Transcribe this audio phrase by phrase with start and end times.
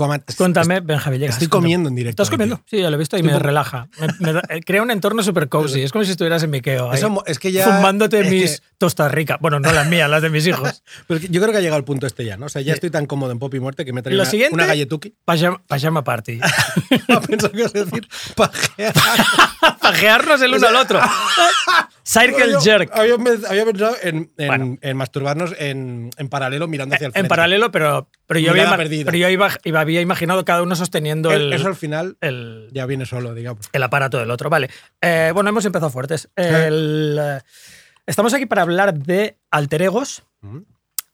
[0.00, 0.21] Amat.
[0.36, 1.36] Cuéntame, Benja Villegas.
[1.36, 2.22] Estoy comiendo en directo.
[2.22, 2.60] ¿Estás comiendo?
[2.66, 3.88] Sí, ya lo he visto y me relaja.
[4.20, 5.82] Me, eh, crea un entorno súper cozy.
[5.82, 6.90] Es como si estuvieras en Miqueo.
[6.90, 9.38] ahí, Eso es que ya- Fumándote es mis que- tostas ricas.
[9.40, 10.82] Bueno, no las mías, las de mis hijos.
[11.06, 12.46] Pero yo creo que ha llegado el punto este ya, ¿no?
[12.46, 12.76] O sea, ya Sí.
[12.76, 15.14] estoy tan cómodo en Pop y Muerte que me traído una, siguiente- una galletuki.
[15.24, 16.40] Pajama, pajama party.
[17.28, 18.94] Pensaba que ibas a decir pajear.
[19.80, 21.00] Pajearnos el uno al otro.
[22.04, 22.90] Circle Yo jerk.
[22.96, 24.78] Había, pensado en, en- Bueno.
[24.80, 27.28] en masturbarnos en, en paralelo mirando hacia el En frente.
[27.28, 31.52] paralelo, pero, pero yo, había, pero yo iba- iba- había imaginado cada uno sosteniendo el,
[31.52, 33.68] Eso al final el, ya viene solo, digamos.
[33.72, 34.50] el aparato del otro.
[34.50, 34.70] Vale.
[35.00, 36.28] Eh, bueno, hemos empezado fuertes.
[36.36, 37.40] El, eh,
[38.06, 40.22] estamos aquí para hablar de alter egos.
[40.42, 40.64] Ujú.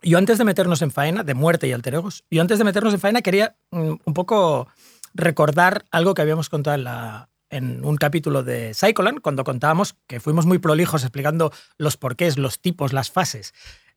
[0.02, 2.94] Yo antes de meternos en faena, de muerte y alter egos, yo antes de meternos
[2.94, 4.68] en faena quería mm, un poco
[5.14, 10.20] recordar algo que habíamos contado en, la- en un capítulo de Psycholand, cuando contábamos que
[10.20, 13.54] fuimos muy prolijos explicando los porqués, los tipos, las fases.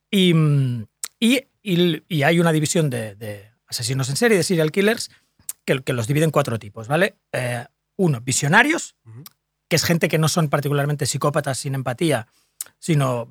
[0.10, 0.86] Y, mm,
[1.20, 5.10] y, y- y hay una división de, de asesinos en serie, de serial killers,
[5.66, 7.16] que, que los divide en cuatro tipos, ¿vale?
[7.32, 8.96] Eh, uno, visionarios,
[9.68, 12.28] que es gente que no son particularmente psicópatas sin empatía,
[12.78, 13.28] sino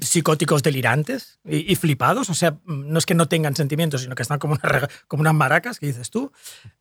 [0.00, 2.30] psicóticos delirantes y, y flipados.
[2.30, 5.34] O sea, no es que no tengan sentimientos, sino que están como, una como unas
[5.34, 6.32] maracas, que dices tú.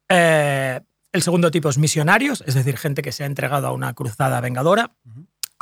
[0.10, 0.80] Eh,
[1.12, 4.42] el segundo tipo es misionarios, es decir, gente que se ha entregado a una cruzada
[4.42, 4.96] vengadora.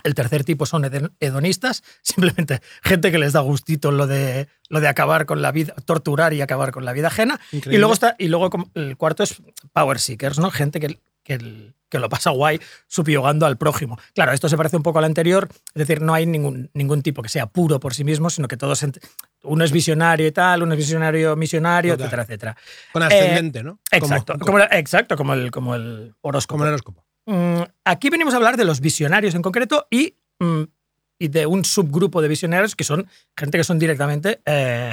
[0.03, 4.79] El tercer tipo son hedon- hedonistas, simplemente gente que les da gustito lo de, lo
[4.79, 7.39] de acabar con la vida, torturar y acabar con la vida ajena.
[7.51, 7.75] Increíble.
[7.75, 9.41] Y luego, está, y luego el cuarto es
[9.73, 10.49] power seekers, ¿no?
[10.51, 13.99] Gente que, que, que lo pasa guay subyugando al prójimo.
[14.15, 17.21] Claro, esto se parece un poco al anterior, es decir, no hay ningún, ningún tipo
[17.21, 18.85] que sea puro por sí mismo, sino que todos,
[19.43, 22.05] uno es visionario y tal, uno es visionario misionario, Total.
[22.07, 22.57] etcétera, etcétera.
[22.93, 23.79] Con ascendente, ¿no?
[23.91, 26.53] Eh, Exacto, Como, exacto, como el, como el horóscopo.
[26.55, 27.05] como el horóscopo.
[27.27, 30.63] Mm, Aquí venimos a hablar de los visionarios en concreto y, mm,
[31.19, 34.91] y de un subgrupo de visionarios que son gente que son directamente eh,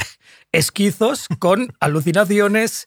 [0.52, 2.86] esquizos con alucinaciones,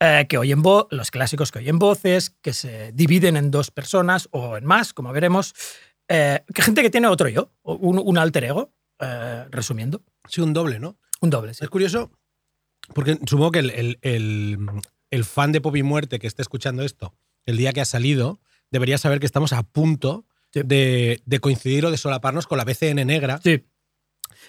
[0.00, 4.56] eh, que oyen los clásicos que oyen voces, que se dividen en dos personas o
[4.56, 5.54] en más, como veremos.
[6.08, 10.02] Eh, gente que tiene otro yo, un, un alter ego, eh, resumiendo.
[10.28, 10.96] Sí, un doble, ¿no?
[11.20, 11.64] Un doble, sí.
[11.64, 12.12] Es curioso,
[12.94, 14.58] porque supongo que el, el- el-
[15.10, 17.14] el fan de Pop y Muerte que esté escuchando esto,
[17.46, 18.40] el día que ha salido,
[18.76, 20.60] debería saber que estamos a punto Sí.
[20.64, 23.64] de, de coincidir o de solaparnos con la BCN negra, Sí,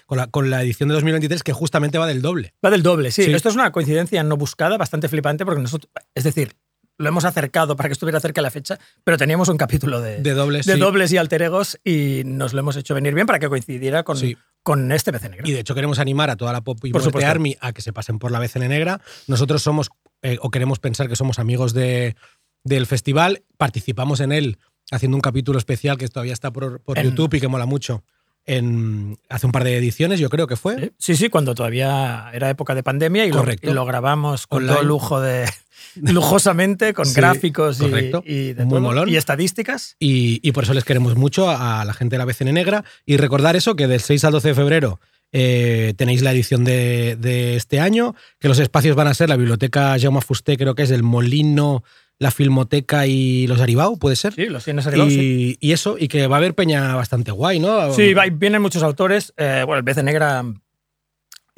[0.06, 2.54] con la, con la edición de 2023, que justamente va del doble.
[2.64, 3.24] Va del doble, sí.
[3.24, 3.32] Sí.
[3.32, 6.54] Esto es una coincidencia no buscada, bastante flipante, porque nosotros, es decir,
[6.98, 10.34] lo hemos acercado para que estuviera cerca la fecha, pero teníamos un capítulo de, De
[10.34, 10.78] dobles, de sí.
[10.80, 14.16] dobles y alter egos y nos lo hemos hecho venir bien para que coincidiera con,
[14.16, 14.36] Sí.
[14.62, 15.48] con este PC negro.
[15.48, 17.18] Y de hecho queremos animar a toda la Pop y supuesto.
[17.28, 19.00] Army a que se pasen por la BCN negra.
[19.26, 19.90] Nosotros somos,
[20.22, 22.16] eh, o queremos pensar que somos amigos de,
[22.64, 24.58] del festival, participamos en él
[24.90, 28.04] haciendo un capítulo especial que todavía está por, por En- YouTube y que mola mucho.
[28.46, 30.92] En, hace un par de ediciones, yo creo que fue.
[30.96, 31.16] ¿Sí?
[31.16, 33.68] Sí, cuando todavía era época de pandemia y, lo, Correcto.
[33.70, 34.74] y lo grabamos con Online.
[34.78, 35.44] todo lujo de
[35.96, 38.22] lujosamente, con Sí, gráficos y, correcto.
[38.26, 39.96] y de Muy todo, y estadísticas.
[39.98, 42.84] Y, y por eso les queremos mucho a, a la gente de la BCN Negra.
[43.04, 45.00] Y recordar eso, que del 6 al 12 de febrero
[45.32, 49.36] eh, tenéis la edición de, de este año, que los espacios van a ser la
[49.36, 51.84] biblioteca Jaume Fusté, creo que es el Molino,
[52.18, 54.34] la Filmoteca y los Aribau, ¿puede ser?
[54.34, 55.08] Sí, los tienes arriba.
[55.08, 55.56] sí.
[55.60, 57.92] y, y eso, y que va a haber peña bastante guay, ¿no?
[57.92, 59.32] Sí, va- vienen muchos autores.
[59.36, 60.44] Eh, bueno, el BC Negra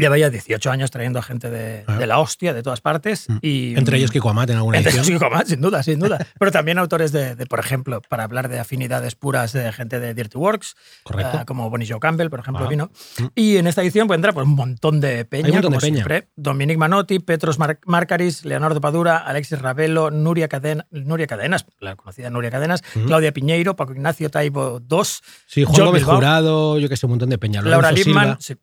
[0.01, 3.29] lleva ya 18 años trayendo a gente de, de la hostia, de todas partes.
[3.29, 3.37] Mm.
[3.43, 5.07] Y, Entre ellos Kiko Amat en alguna Entre edición.
[5.07, 6.19] ellos Kiko Amat, sin duda, sin duda.
[6.39, 10.15] Pero también autores de, de, por ejemplo, para hablar de afinidades puras de gente de
[10.15, 10.75] Dirty Works,
[11.05, 11.39] Correcto.
[11.41, 12.69] eh, como Bonnie Joe Campbell, por ejemplo, Ah.
[12.69, 12.91] vino.
[13.19, 13.25] Mm.
[13.35, 15.87] Y en esta edición vendrá pues, un montón de peña, Hay un montón como de
[15.87, 15.97] peña.
[16.05, 16.29] siempre.
[16.37, 22.31] Dominic Manotti, Petros Mar Marcaris, Leonardo Padura, Alexis Ravelo, Nuria, Cadena, Nuria Cadenas, la conocida
[22.31, 23.05] Nuria Cadenas, Mm.
[23.07, 24.99] Claudia Piñeiro, Paco Ignacio Taibo II,
[25.47, 26.17] Sí, Juan Gómez Bilbao.
[26.17, 27.63] Jurado, yo que sé, un montón de peña.
[27.63, 28.37] Laura Lipman.
[28.41, 28.55] Sí.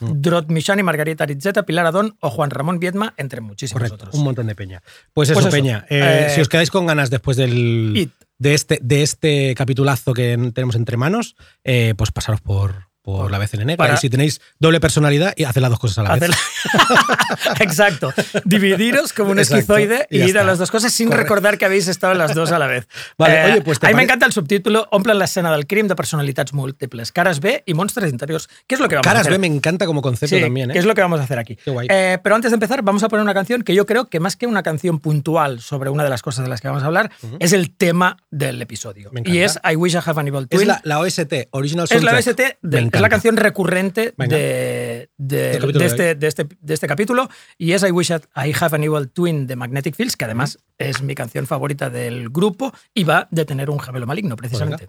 [0.00, 4.14] Drot Michani, Margarita Rizzeta, Pilar Adón o Juan Ramón Viedma, entre muchísimos Correcto, otros.
[4.14, 4.82] un montón de peña.
[5.12, 5.86] Pues eso, Pues eso, peña.
[5.88, 10.36] eh, eh, si os quedáis con ganas después del, de, este, de este capitulazo que
[10.52, 13.76] tenemos entre manos, eh, pues pasaros por, por la BCN Negra.
[13.76, 16.30] Para- Y si tenéis doble personalidad, y haced las dos cosas a la vez.
[17.60, 18.12] Exacto.
[18.44, 21.24] Dividiros como un Exacto, esquizoide y y ir a las dos cosas sin Correcto.
[21.24, 22.88] recordar que habéis estado en las dos a la vez.
[23.18, 25.94] Vale, oye, pues, ¿te a mí me encanta el subtítulo Omplen l'escena del crim de
[25.94, 28.48] personalitats múltiples, caras B y monstruos interiores.
[28.66, 29.32] ¿Qué es lo que vamos a Caras hacer?
[29.32, 30.70] B me encanta como concepto Sí, también.
[30.70, 30.78] ¿eh?
[30.78, 31.56] es lo que vamos a hacer aquí.
[31.56, 31.88] Qué guay.
[31.90, 34.36] Eh, pero antes de empezar, vamos a poner una canción que yo creo que más
[34.36, 37.10] que una canción puntual sobre una de las cosas de las que vamos a hablar,
[37.38, 39.10] es el tema del episodio.
[39.12, 40.62] Me Y es I Wish I Have an Evil Twin.
[40.62, 42.26] Es la, la OST, Original Es la Soundtrack.
[42.54, 47.28] OST, de- Es la canción recurrente de, de- de este, de, este, de este capítulo
[47.58, 51.02] y es I Wish I Have an Evil Twin de Magnetic Fields, que además es
[51.02, 54.88] mi canción favorita del grupo y va de tener un gemelo maligno, precisamente.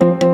[0.00, 0.33] I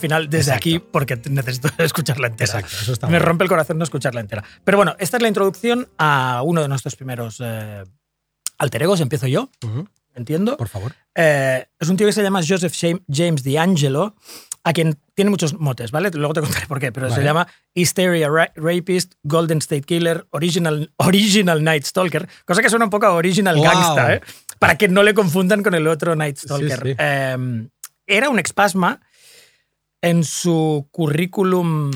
[0.00, 2.46] final desde aquí porque necesito escucharla entera.
[2.58, 4.42] Exacto, eso está Me rompe el corazón no escucharla entera.
[4.64, 7.84] Pero bueno, esta es la introducción a uno de nuestros primeros eh,
[8.58, 9.00] alter egos.
[9.00, 9.50] Empiezo yo,
[10.14, 10.56] entiendo.
[10.56, 10.94] Por favor.
[11.14, 12.74] Eh, es un tío que se llama Joseph
[13.08, 14.16] James D'Angelo,
[14.64, 16.10] a quien tiene muchos motes, ¿vale?
[16.12, 17.24] Luego te contaré por qué, pero se Vale.
[17.24, 22.90] llama Hysteria Ra- Rapist, Golden State Killer, Original, Original Night Stalker, cosa que suena un
[22.90, 23.64] poco a Original Wow.
[23.64, 24.20] Gangsta, ¿eh?
[24.58, 26.82] Para que no le confundan con el otro Night Stalker.
[26.82, 26.94] Sí, sí.
[26.98, 27.68] Eh,
[28.06, 29.00] era un expasma
[30.02, 31.90] en su currículum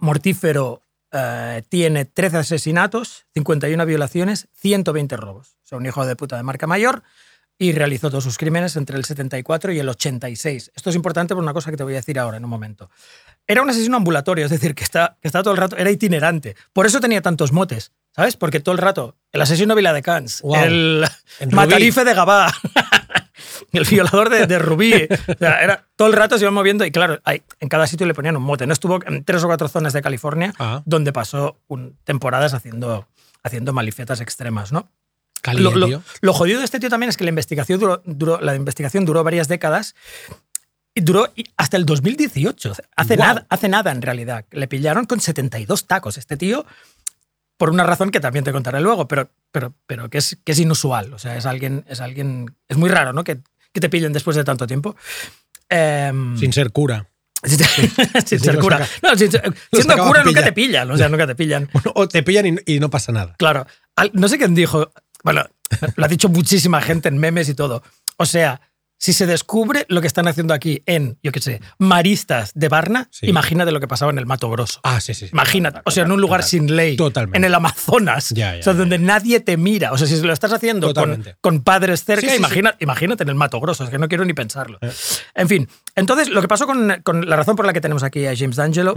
[0.00, 0.82] mortífero
[1.12, 5.56] eh, tiene 13 asesinatos, 51 violaciones, 120 robos.
[5.64, 7.02] O sea, un hijo de puta de marca mayor
[7.58, 10.72] y realizó todos sus crímenes entre el 74 y el 86.
[10.74, 12.90] Esto es importante por una cosa que te voy a decir ahora en un momento.
[13.46, 16.54] Era un asesino ambulatorio, es decir, que está, que está todo el rato, era itinerante.
[16.74, 18.36] Por eso tenía tantos motes, ¿sabes?
[18.36, 20.54] Porque todo el rato, el asesino Vila de Cans, Wow.
[20.56, 21.06] el
[21.40, 22.52] En matarife de Gabá,
[23.72, 24.92] el violador de, de Rubí.
[25.28, 28.06] O sea, era, todo el rato se iba moviendo y claro, hay- en cada sitio
[28.06, 28.66] le ponían un mote.
[28.66, 30.82] No estuvo en tres o cuatro zonas de California Ah.
[30.84, 33.06] donde pasó un- temporadas haciendo,
[33.42, 34.90] haciendo malifetas extremas, ¿no?
[35.52, 38.54] Lo, lo- lo jodido de este tío también es que la investigación duró, duró- la
[38.56, 39.94] investigación duró varias décadas
[40.94, 42.72] y duró hasta el 2018.
[42.96, 43.28] Hace, Guau.
[43.28, 44.44] nada, hace nada, en realidad.
[44.50, 46.16] Le pillaron con 72 tacos.
[46.16, 46.64] Este tío,
[47.56, 50.58] por una razón que también te contaré luego, pero, pero, pero que, es, que es
[50.58, 51.12] inusual.
[51.14, 52.54] O sea, es alguien, es alguien.
[52.68, 53.24] Es muy raro, ¿no?
[53.24, 53.38] Que,
[53.72, 54.96] que te pillen después de tanto tiempo.
[55.68, 57.06] Em, Sin ser cura.
[57.44, 58.78] sin, ser cura.
[58.78, 60.90] saca- No, sin siendo cura nunca te pillan.
[60.90, 61.68] O sea, nunca te pillan.
[61.72, 63.34] Bueno, o te pillan y, y no pasa nada.
[63.38, 63.66] Claro.
[63.94, 64.90] Al- no sé quién dijo.
[65.22, 65.44] Bueno,
[65.96, 67.82] lo ha dicho muchísima gente en memes y todo.
[68.16, 68.60] O sea,
[68.98, 73.08] Si se descubre lo que están haciendo aquí en, yo qué sé, Maristas de Varna,
[73.10, 73.26] Sí.
[73.26, 74.80] imagínate lo que pasaba en el Mato Grosso.
[74.84, 75.26] Ah, sí, sí.
[75.26, 75.30] sí.
[75.32, 77.36] Imagínate, o sea, en un lugar sin ley, Totalmente.
[77.36, 78.78] en el Amazonas, Ya, ya, o sea, ya.
[78.78, 79.92] donde nadie te mira.
[79.92, 83.34] O sea, si lo estás haciendo con, con padres cerca, Sí, imagina- imagínate en el
[83.34, 84.78] Mato Grosso, es que no quiero ni pensarlo.
[84.80, 84.90] Eh.
[85.34, 88.24] En fin, entonces lo que pasó con, con la razón por la que tenemos aquí
[88.26, 88.94] a James D'Angelo.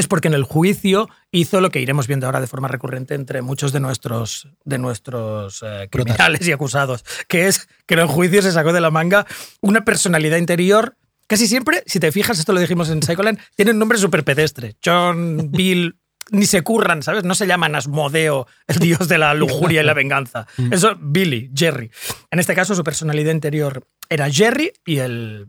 [0.00, 3.42] Es porque en el juicio hizo lo que iremos viendo ahora de forma recurrente entre
[3.42, 8.42] muchos de nuestros, de nuestros eh, criminales y acusados, que es que en el juicio
[8.42, 9.26] se sacó de la manga
[9.60, 10.96] una personalidad interior.
[11.26, 14.76] Casi siempre, si te fijas, esto lo dijimos en Psycholand, tienen nombre súper pedestre.
[14.84, 15.98] John, Bill,
[16.30, 17.24] ni se curran, ¿sabes?
[17.24, 20.46] No se llaman Asmodeo, el dios de la lujuria y la venganza.
[20.70, 21.90] Eso, Billy, Jerry.
[22.30, 25.48] En este caso, su personalidad interior era Jerry y el,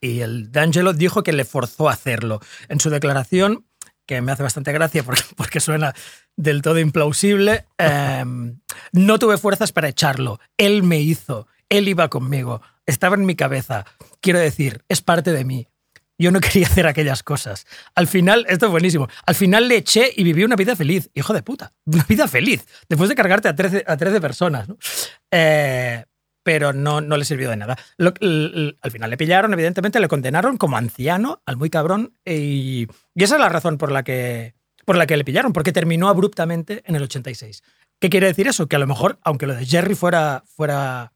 [0.00, 2.40] y el D'Angelo dijo que le forzó a hacerlo.
[2.68, 3.66] En su declaración,
[4.06, 5.04] que me hace bastante gracia
[5.36, 5.94] porque, suena
[6.36, 8.24] del todo implausible, eh,
[8.92, 10.40] no tuve fuerzas para echarlo.
[10.56, 13.84] Él me hizo, él iba conmigo, estaba en mi cabeza.
[14.20, 15.68] Quiero decir, es parte de mí.
[16.18, 17.66] Yo no quería hacer aquellas cosas.
[17.94, 21.08] Al final, esto es buenísimo, al final le eché y viví una vida feliz.
[21.14, 22.66] Hijo de puta, una vida feliz.
[22.88, 24.68] Después de cargarte a 13, a 13 personas.
[25.30, 26.04] Eh,
[26.42, 27.76] pero no, no le sirvió de nada.
[27.96, 33.22] Lo- al final le pillaron, evidentemente, le condenaron como anciano al muy cabrón y, y
[33.24, 34.54] esa es la razón por la, que,
[34.84, 37.62] por la que le pillaron, porque terminó abruptamente en el 86.
[38.00, 38.66] ¿Qué quiere decir eso?
[38.66, 41.12] Que a lo mejor, aunque lo de Jerry fuera, fuera,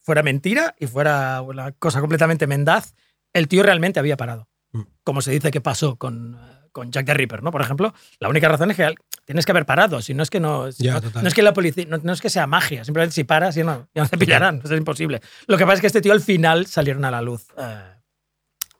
[0.00, 2.94] fuera mentira y fuera una cosa completamente mendaz,
[3.32, 4.48] el tío realmente había parado.
[4.72, 4.82] Mm.
[5.04, 7.50] Como se dice que pasó con, eh, con Jack the Ripper, ¿no?
[7.50, 10.40] Por ejemplo, la única razón es que tienes que haber parado, si no es que
[10.40, 12.84] no, si Ya, no, no es que la policía, no, no es que sea magia,
[12.84, 15.22] simplemente si paras ya no, ya no te pillarán, eso es imposible.
[15.46, 17.78] Lo que pasa es que este tío al final salieron a la luz eh,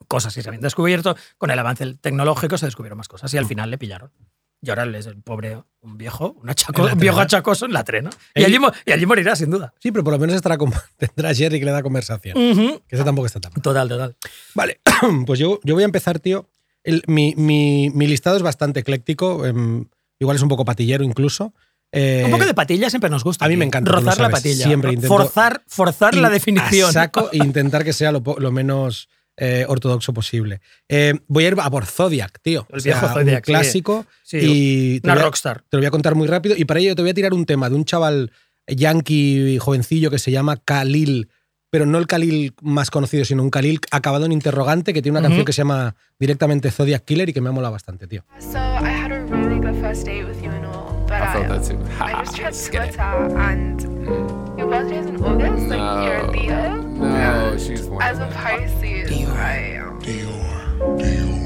[0.09, 3.47] cosas que se habían descubierto, con el avance tecnológico se descubrieron más cosas y al
[3.47, 4.11] final le pillaron.
[4.61, 8.09] Y ahora es el pobre, un viejo, un, achaco- un viejo achacoso en la trena.
[8.35, 9.75] Y allí, y allí morirá, sin duda.
[9.79, 12.37] Sí, pero por lo menos estará con- tendrá Jerry que le da conversación.
[12.39, 12.83] Ujú.
[12.89, 13.61] Que ese tampoco está tan mal.
[13.61, 14.17] Total, total.
[14.55, 14.81] Vale,
[15.27, 16.49] pues yo, yo voy a empezar, tío.
[16.85, 19.45] El- mi, mi- mi listado es bastante ecléctico.
[19.47, 19.87] em,
[20.21, 21.53] igual es un poco patillero incluso.
[21.93, 23.45] Eh, Un poco de patilla siempre nos gusta.
[23.45, 24.65] a mí me encanta, Rozar la patilla.
[24.67, 26.93] Siempre intento- Forzar, forzar la in- definición.
[26.93, 28.21] saco e intentar que sea lo,
[28.53, 30.61] menos eh, ortodoxo posible.
[30.89, 32.67] Eh, voy a ir a por Zodiac, tío.
[32.71, 34.07] El viejo Zodiac, clásico.
[34.23, 35.63] Sí, y Una a- rockstar.
[35.69, 36.55] Te lo voy a contar muy rápido.
[36.57, 38.31] Y para ello te voy a tirar un tema de un chaval
[38.69, 41.29] yankee jovencillo que se llama Khalil,
[41.75, 45.27] pero no el Khalil más conocido, sino un Khalil acabado en interrogante que tiene una
[45.27, 48.23] canción que se llama directamente Zodiac Killer y que me ha molado bastante, tío.
[48.39, 51.49] So I had a really good first date with you and all, but I I,
[51.49, 51.77] that too.
[51.99, 52.93] I just tried Just to kidding.
[52.93, 53.81] Twitter and
[54.57, 56.81] your birthday is in August, like you're a Leo.
[56.81, 58.03] No, she's born.
[58.03, 61.44] As a Pisces, I am.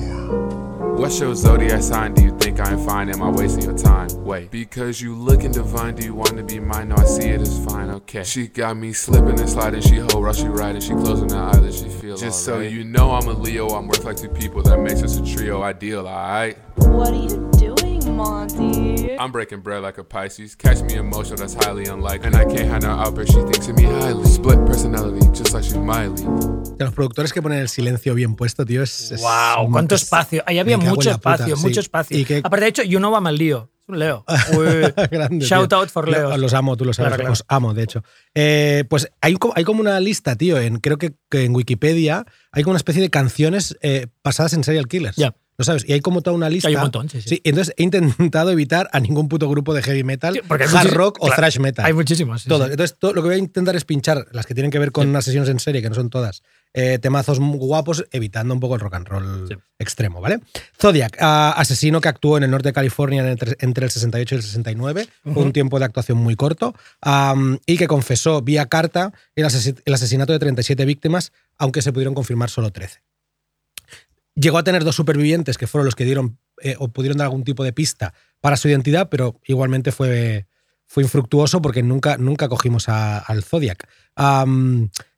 [0.98, 2.12] What's your zodiac sign?
[2.12, 3.08] Do you think I'm fine?
[3.08, 4.08] Am I wasting your time?
[4.24, 6.88] Wait, because you looking divine, do you want to be mine?
[6.88, 8.24] No, I see it as fine, okay.
[8.24, 11.82] She got me slipping and sliding, she whole rush, she riding, she closing her eyelids,
[11.82, 14.78] she feel Just so you know I'm a Leo, I'm worth like two people, that
[14.80, 16.58] makes us a trio ideal, alright?
[16.74, 17.57] What are you doing,
[18.18, 19.16] Monty?
[19.18, 22.26] I'm breaking bread like a Pisces, catch me emotional, that's highly unlikely.
[22.28, 24.24] And I can't have no outburst, she thinks of me highly.
[24.26, 26.24] Split personality, just like she's Miley.
[26.76, 29.12] De los productores que ponen el silencio bien puesto, tío, es.
[29.12, 29.70] es- ¡Wow!
[29.70, 30.42] ¿Cuánto es- espacio?
[30.46, 31.62] Ahí había mucho la puta, espacio, sí.
[31.62, 32.18] mucho espacio.
[32.18, 33.70] Y que- Aparte, de hecho, yo no va mal lío.
[33.82, 34.24] Es un Leo.
[34.58, 34.92] Uy.
[35.10, 35.78] Grande, Shout tío.
[35.78, 36.36] out for Leos.
[36.38, 37.10] Los amo, tú lo sabes.
[37.10, 37.30] Claro, claro.
[37.30, 38.02] Los amo, de hecho.
[38.34, 42.62] Eh, pues hay, hay como una lista, tío, en, creo que, que en Wikipedia hay
[42.64, 45.16] como una especie de canciones eh, basadas en serial killers.
[45.16, 45.34] Ya.
[45.58, 45.84] ¿Lo sabes?
[45.88, 46.68] Y hay como toda una lista.
[46.68, 47.40] Hay un montón, sí, sí.
[47.42, 51.16] entonces he intentado evitar a ningún puto grupo de heavy metal, Sí, porque hard rock
[51.20, 51.84] o thrash metal.
[51.84, 52.42] Hay muchísimos.
[52.42, 52.66] sí, Todos.
[52.66, 52.72] sí.
[52.74, 55.08] Entonces, todo, lo que voy a intentar es pinchar las que tienen que ver con
[55.08, 58.80] unas sesiones en serie, que no son todas, eh, temazos guapos, evitando un poco el
[58.80, 59.48] rock and roll
[59.80, 60.38] extremo, ¿vale?
[60.80, 64.38] Zodiac, ah, asesino que actuó en el norte de California entre, entre el 68 y
[64.38, 66.72] el 69, fue un tiempo de actuación muy corto,
[67.66, 72.14] y que confesó vía carta el, asesi- el asesinato de 37 víctimas, aunque se pudieron
[72.14, 73.00] confirmar solo 13.
[74.40, 77.44] Llegó a tener dos supervivientes que fueron los que dieron eh, o pudieron dar algún
[77.44, 80.46] tipo de pista para su identidad, pero igualmente fue,
[80.86, 83.88] fue infructuoso porque nunca, nunca cogimos a- al Zodiac.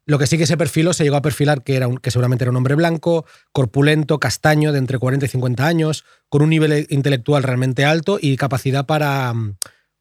[0.07, 2.43] Lo que sí que se perfiló, se llegó a perfilar que, era un- que seguramente
[2.45, 6.87] era un hombre blanco, corpulento, castaño, de entre 40 y 50 años, con un nivel
[6.91, 9.33] intelectual realmente alto y capacidad para,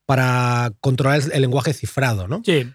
[0.06, 2.42] para controlar el, el lenguaje cifrado, ¿no?
[2.44, 2.68] Sí.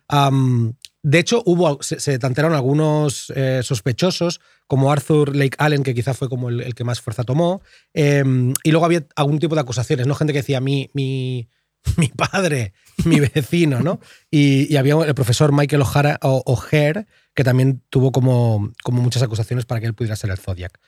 [1.05, 6.15] De hecho, hubo, se, se tantearon algunos eh, sospechosos, como Arthur Lake Allen, que quizá
[6.15, 7.61] fue como el, que más fuerza tomó,
[7.93, 10.15] em, y luego había algún tipo de acusaciones, ¿no?
[10.15, 11.51] Gente que decía, mi, mi,
[11.97, 12.73] mi padre,
[13.05, 14.01] mi vecino, ¿no?
[14.31, 19.67] Y, y había el profesor Michael O'Hara, O'Hare, que también tuvo como, como muchas acusaciones
[19.67, 20.79] para que él pudiera ser el Zodiac.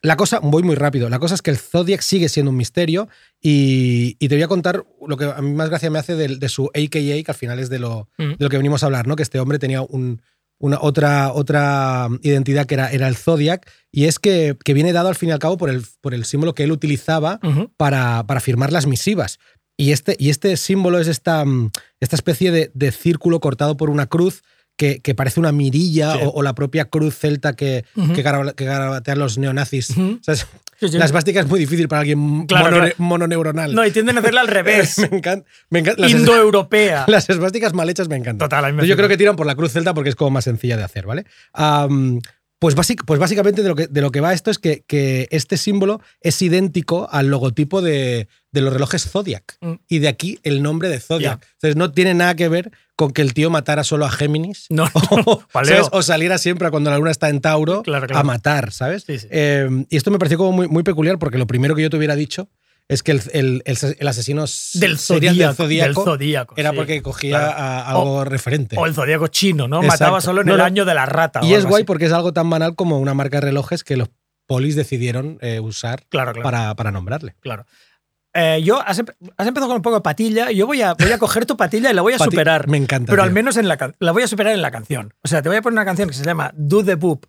[0.00, 3.08] La cosa, voy muy rápido, la cosa es que el Zodiac sigue siendo un misterio
[3.40, 6.36] y, y te voy a contar lo que a mí más gracia me hace de,
[6.36, 9.06] de su AKA, que al final es de lo, de lo que venimos a hablar,
[9.06, 9.16] ¿no?
[9.16, 10.22] Que este hombre tenía un,
[10.58, 15.08] una, otra, otra identidad que era, era el Zodiac, y es que, que viene dado
[15.08, 17.40] al fin y al cabo por el, por el símbolo que él utilizaba
[17.76, 19.38] para, para firmar las misivas.
[19.76, 23.90] Y este, y este símbolo es esta, mm, esta especie de, de círculo cortado por
[23.90, 24.42] una cruz
[24.76, 26.20] que, que parece una mirilla Sí.
[26.24, 29.90] o, o la propia cruz celta que, que, gara- que garabatean los neonazis.
[29.90, 30.18] Ujú.
[30.20, 30.46] O sea, es-
[30.80, 30.98] Sí, sí.
[30.98, 32.94] La esvástica es muy difícil para alguien Claro, mono- claro.
[32.98, 33.72] mononeuronal.
[33.72, 34.98] No, y tienden a hacerla al revés.
[34.98, 35.48] me encanta.
[35.70, 36.08] Encanta.
[36.08, 37.04] Indoeuropea.
[37.08, 38.48] las esvásticas mal hechas me encantan.
[38.48, 40.30] Total, a mí me Yo creo que tiran por la cruz celta porque es como
[40.32, 41.24] más sencilla de hacer, ¿vale?
[42.62, 45.26] Pues, básic- pues básicamente de lo, que, de lo que va esto es que, que
[45.32, 49.56] este símbolo es idéntico al logotipo de, de los relojes Zodiac.
[49.60, 49.72] Mm.
[49.88, 51.44] Y de aquí el nombre de Zodiac.
[51.54, 54.66] Entonces no tiene nada que ver con que el tío matara solo a Géminis.
[54.70, 54.84] No,
[55.26, 55.74] O, Paleo.
[55.76, 55.88] ¿sabes?
[55.90, 58.20] o saliera siempre cuando la luna está en Tauro Claro, claro.
[58.20, 59.02] a matar, ¿sabes?
[59.06, 59.26] Sí, sí.
[59.30, 61.96] Eh, y esto me pareció como muy, muy peculiar porque lo primero que yo te
[61.96, 62.48] hubiera dicho
[62.88, 65.64] es que el, el- el- asesino Del zodíaco.
[65.84, 66.76] del zodíaco era sí.
[66.76, 67.52] porque cogía Claro.
[67.58, 68.76] a algo referente.
[68.78, 69.76] O el zodíaco chino, ¿no?
[69.82, 70.04] Exacto.
[70.04, 70.64] Mataba solo en No, el no.
[70.64, 71.40] año de la rata.
[71.42, 71.84] Y es guay así.
[71.86, 74.10] porque es algo tan banal como una marca de relojes que los
[74.46, 76.44] polis decidieron eh, usar Claro, claro.
[76.44, 77.34] para, para nombrarle.
[77.40, 77.64] claro.
[78.34, 81.12] Eh, yo has, empe- has empezado con un poco de patilla yo voy a, voy
[81.12, 82.66] a coger tu patilla y la voy a Pati- superar.
[82.66, 83.10] Me encanta.
[83.10, 83.28] pero tío.
[83.28, 85.12] al menos en la, la voy a superar en la canción.
[85.22, 87.26] O sea, te voy a poner una canción que se llama Do the Boop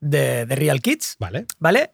[0.00, 1.46] de, de Real Kids, Vale.
[1.58, 1.90] ¿vale?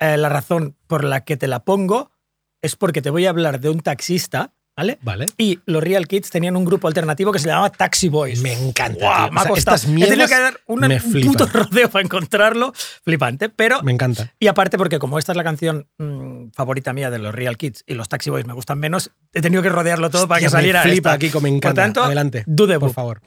[0.00, 2.12] Eh, la razón por la que te la pongo
[2.62, 4.98] es porque te voy a hablar de un taxista, ¿vale?
[5.02, 5.26] Vale.
[5.36, 8.40] Y los Real Kids tenían un grupo alternativo que se llamaba Taxi Boys.
[8.42, 8.98] Me encanta.
[9.04, 9.32] Guau, tío.
[9.32, 9.76] me O sea, costado.
[9.76, 12.72] estas He tenido que dar un, me un puto rodeo para encontrarlo.
[13.04, 13.48] Flipante.
[13.48, 14.32] Pero Me encanta.
[14.38, 17.84] y aparte, porque como esta es la canción mm, favorita mía de los Real Kids
[17.86, 20.56] y los Taxi Boys me gustan menos, he tenido que rodearlo todo para que Hostia,
[20.58, 21.18] me saliera flipa esta.
[21.40, 21.82] me Por encanta.
[21.82, 22.44] tanto, Adelante.
[22.46, 23.20] the por favor.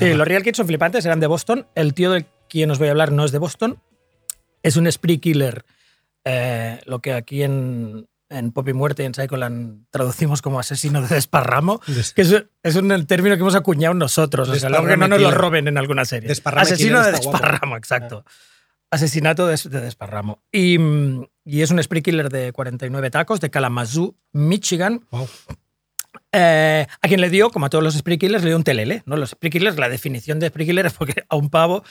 [0.00, 1.66] Sí, los Real Kids son flipantes, eran de Boston.
[1.74, 3.80] El tío del quien os voy a hablar no es de Boston.
[4.62, 5.64] Es un spree killer.
[6.24, 11.00] eh, lo que aquí en, en Pop y Muerte y en Psycholand traducimos como asesino
[11.00, 11.80] de desparramo.
[11.86, 14.48] Des- Que es, es un término que hemos acuñado nosotros.
[14.48, 16.28] O sea, que no nos lo roben en alguna serie.
[16.28, 17.30] Desparrame Asesino de guapo.
[17.32, 18.24] desparramo, exacto.
[18.90, 20.42] Asesinato de, de desparramo.
[20.52, 25.06] Y, mm, y es un spree killer de 49 tacos de Kalamazoo, Michigan.
[25.10, 25.28] Guau.
[26.32, 29.02] Eh, a quien le dio, como a todos los spree killers, le dio un telele.
[29.06, 29.16] ¿no?
[29.16, 31.82] Los spree killers, la definición de spree killer es porque a un pavo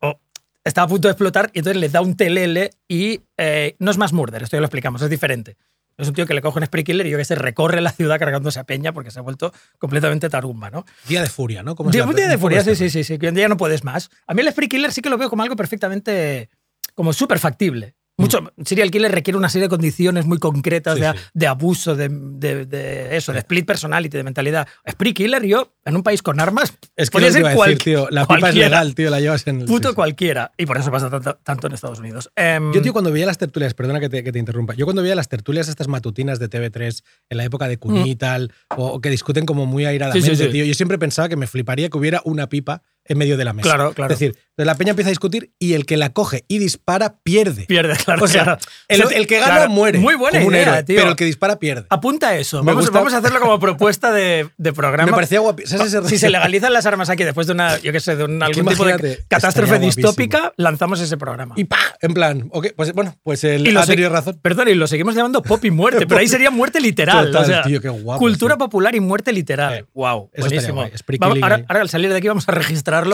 [0.00, 0.20] o,
[0.64, 3.96] estaba a punto de explotar y entonces le da un telele y eh, no es
[3.98, 5.56] más murder, esto ya lo explicamos, es diferente.
[5.96, 7.92] Es un tío que le coge un spree killer y yo que sé, recorre la
[7.92, 10.86] ciudad cargándose a peña porque se ha vuelto completamente tarumba, ¿no?
[11.08, 11.74] Día de furia, ¿no?
[11.74, 12.16] ¿Cómo Día, se un llama?
[12.20, 14.08] día de furia, sí, sí, sí, sí, que un día no puedes más.
[14.26, 16.48] A mí el spree killer sí que lo veo como algo perfectamente,
[16.94, 17.96] como súper factible.
[18.20, 21.18] Mucho, serial killer requiere una serie de condiciones muy concretas Sí, de, sí.
[21.34, 24.68] de abuso, de, de- de eso, de split personality, de mentalidad.
[24.88, 27.78] Spree killer, yo, en un país con armas, Es que podría ser iba a decir,
[27.78, 28.08] tío.
[28.10, 29.10] La pipa es legal, tío.
[29.10, 29.66] La llevas en el.
[29.66, 30.52] puto sí, cualquiera.
[30.56, 32.30] Y por eso pasa tanto, tanto en Estados Unidos.
[32.36, 35.02] Em, Yo, tío, cuando veía las tertulias, perdona que te, que te interrumpa, yo cuando
[35.02, 38.86] veía las tertulias estas matutinas de TV3 en la época de Cuní y tal, o,
[38.88, 40.52] o que discuten como muy airadamente, Mm.
[40.52, 43.52] Tío, yo siempre pensaba que me fliparía que hubiera una pipa en medio de la
[43.52, 43.68] mesa.
[43.68, 44.12] Claro, claro.
[44.14, 47.64] Es decir, la peña empieza a discutir y el que la coge y dispara pierde.
[47.64, 48.22] pierde, claro.
[48.24, 48.44] O sea,
[48.88, 49.10] claro.
[49.10, 49.98] el, que gana claro, muere.
[49.98, 50.96] Muy buena idea, héroe, tío.
[50.96, 51.86] Pero el que dispara pierde.
[51.90, 52.58] Apunta eso.
[52.62, 55.10] Vamos, gusta- vamos a hacerlo como propuesta de, de programa.
[55.10, 55.66] Me parecía guapi.
[55.66, 58.24] ¿Sabes ese Si se legalizan las armas aquí después de una, yo qué sé, de
[58.24, 60.06] un, algún tipo de catástrofe guapísimo.
[60.08, 61.54] distópica, lanzamos ese programa.
[61.56, 61.76] Y ¡pah!
[62.00, 64.38] En plan, ok, pues bueno, pues el Y lo ha tenido razón.
[64.40, 67.26] Perdón, y lo seguimos llamando pop y muerte, pero ahí sería muerte literal.
[67.26, 68.66] Total, o sea, tío, qué guapo, cultura tío.
[68.66, 69.74] popular y muerte literal.
[69.74, 70.74] Eh, wow, buenísimo.
[70.82, 72.52] guay, Vamos, ahora, ahora al salir de aquí vamos a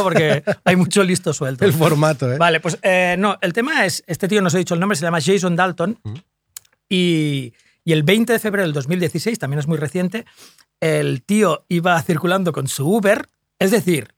[0.03, 1.64] porque hay mucho listo suelto.
[1.64, 2.38] El formato, ¿eh?
[2.38, 4.96] Vale, pues eh, no, el tema es, este tío no os he dicho el nombre,
[4.96, 5.99] se llama Jason Dalton
[6.88, 7.53] y,
[7.85, 10.27] y el 20 de febrero del 2016, también es muy reciente,
[10.81, 14.14] el tío iba circulando con su Uber, es decir,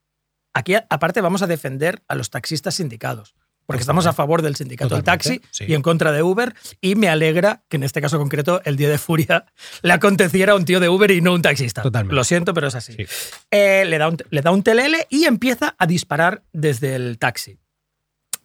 [0.54, 3.34] aquí aparte vamos a defender a los taxistas sindicados.
[3.68, 5.66] Porque Por estamos a favor del sindicato del taxi sí.
[5.68, 6.54] y en contra de Uber.
[6.80, 9.44] Y me alegra que en este caso concreto, el día de furia,
[9.82, 11.82] le aconteciera a un tío de Uber y no un taxista.
[11.82, 12.14] Totalmente.
[12.14, 12.94] Lo siento, pero es así.
[12.94, 13.06] Sí.
[13.50, 17.58] Eh, le, da un, le da un telele y empieza a disparar desde el taxi.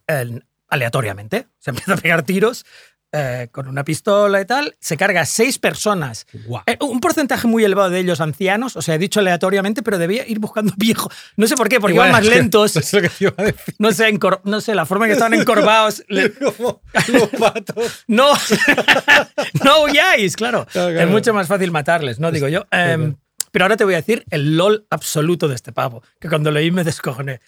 [0.08, 1.48] El- aleatoriamente.
[1.58, 2.66] Se empieza a pegar tiros
[3.14, 4.76] eh, con una pistola y tal.
[4.80, 6.26] Se carga a seis personas.
[6.46, 6.64] Guau.
[6.66, 10.28] Eh, un porcentaje muy elevado de ellos ancianos, o sea, he dicho aleatoriamente, pero debía
[10.28, 11.14] ir buscando viejos.
[11.38, 12.76] No sé por qué, porque Igual, iban más es que- lentos.
[12.84, 13.76] Es lo que te iba a decir.
[13.80, 16.04] No sé, no sé, la forma en que estaban encorvados.
[16.10, 18.04] le- los patos.
[18.08, 18.34] no,
[19.64, 20.66] no huyáis, claro.
[20.72, 21.12] Claro, Es claro.
[21.12, 22.32] mucho más fácil matarles, ¿no?
[22.32, 22.66] Digo yo.
[22.72, 23.16] Em,
[23.52, 26.72] pero ahora te voy a decir el LOL absoluto de este pavo, que cuando leí
[26.72, 27.40] me descojoné.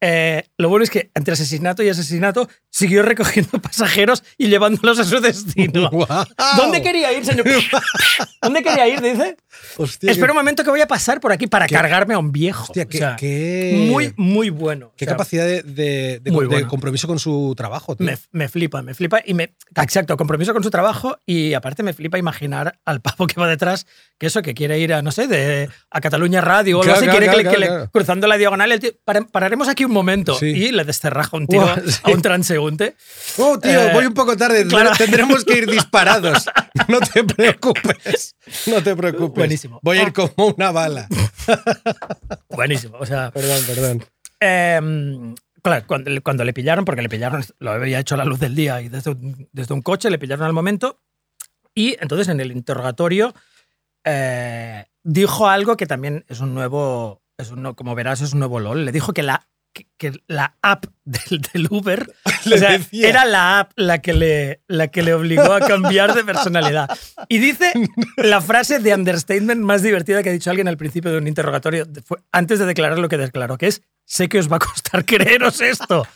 [0.00, 5.04] Eh, lo bueno es que entre asesinato y asesinato siguió recogiendo pasajeros y llevándolos a
[5.04, 5.90] su destino.
[6.56, 7.46] ¿Dónde quería ir, señor?
[8.42, 9.00] ¿Dónde quería ir?
[9.00, 9.36] Dice.
[9.76, 12.30] Hostia, Espera un momento que voy a pasar por aquí para qué- cargarme a un
[12.30, 12.64] viejo.
[12.64, 14.92] Hostia, O qué, sea, qué- Muy, muy bueno.
[14.96, 16.68] qué O sea, capacidad de, de- de- muy de bueno.
[16.68, 18.06] compromiso con su trabajo, tío.
[18.06, 19.54] Me, me flipa, me flipa y me.
[19.74, 23.86] Exacto, compromiso con su trabajo y aparte me flipa imaginar al pavo que va detrás,
[24.18, 26.98] que eso, que quiere ir a, no sé, de, a Cataluña Radio o algo Claro,
[26.98, 27.90] así, claro, quiere que le- claro, que le- claro.
[27.90, 30.46] cruzando la diagonal, el tío, "Para- pararemos aquí un momento Sí.
[30.46, 32.00] y le desterraja un tío Guau, sí.
[32.04, 32.94] a un transeúnte.
[33.38, 34.66] Oh, tío, Eh, voy un poco tarde.
[34.66, 34.90] claro.
[34.96, 36.46] Tendremos que ir disparados.
[36.86, 38.36] No te preocupes.
[38.66, 39.34] No te preocupes.
[39.36, 39.80] Buenísimo.
[39.82, 40.12] Voy a ir Ah.
[40.12, 41.08] como una bala.
[42.50, 43.30] Buenísimo, o sea.
[43.30, 44.04] Perdón, perdón.
[44.40, 48.38] Em, claro, cuando, cuando le pillaron, porque le pillaron, lo había hecho a la luz
[48.38, 51.00] del día y desde un, desde un coche le pillaron al momento.
[51.74, 53.34] Y entonces en el interrogatorio
[54.04, 58.60] eh, dijo algo que también es un nuevo, es un, como verás, es un nuevo
[58.60, 58.84] LOL.
[58.84, 62.10] Le dijo que la, que, que la app del, del Uber
[62.46, 66.24] o sea, era la app la que, le, la que le obligó a cambiar de
[66.24, 66.90] personalidad.
[67.28, 67.72] Y dice
[68.16, 71.86] la frase de understatement más divertida que ha dicho alguien al principio de un interrogatorio,
[72.04, 75.04] fue antes de declarar lo que declaró, que es, sé que os va a costar
[75.06, 76.06] creeros esto.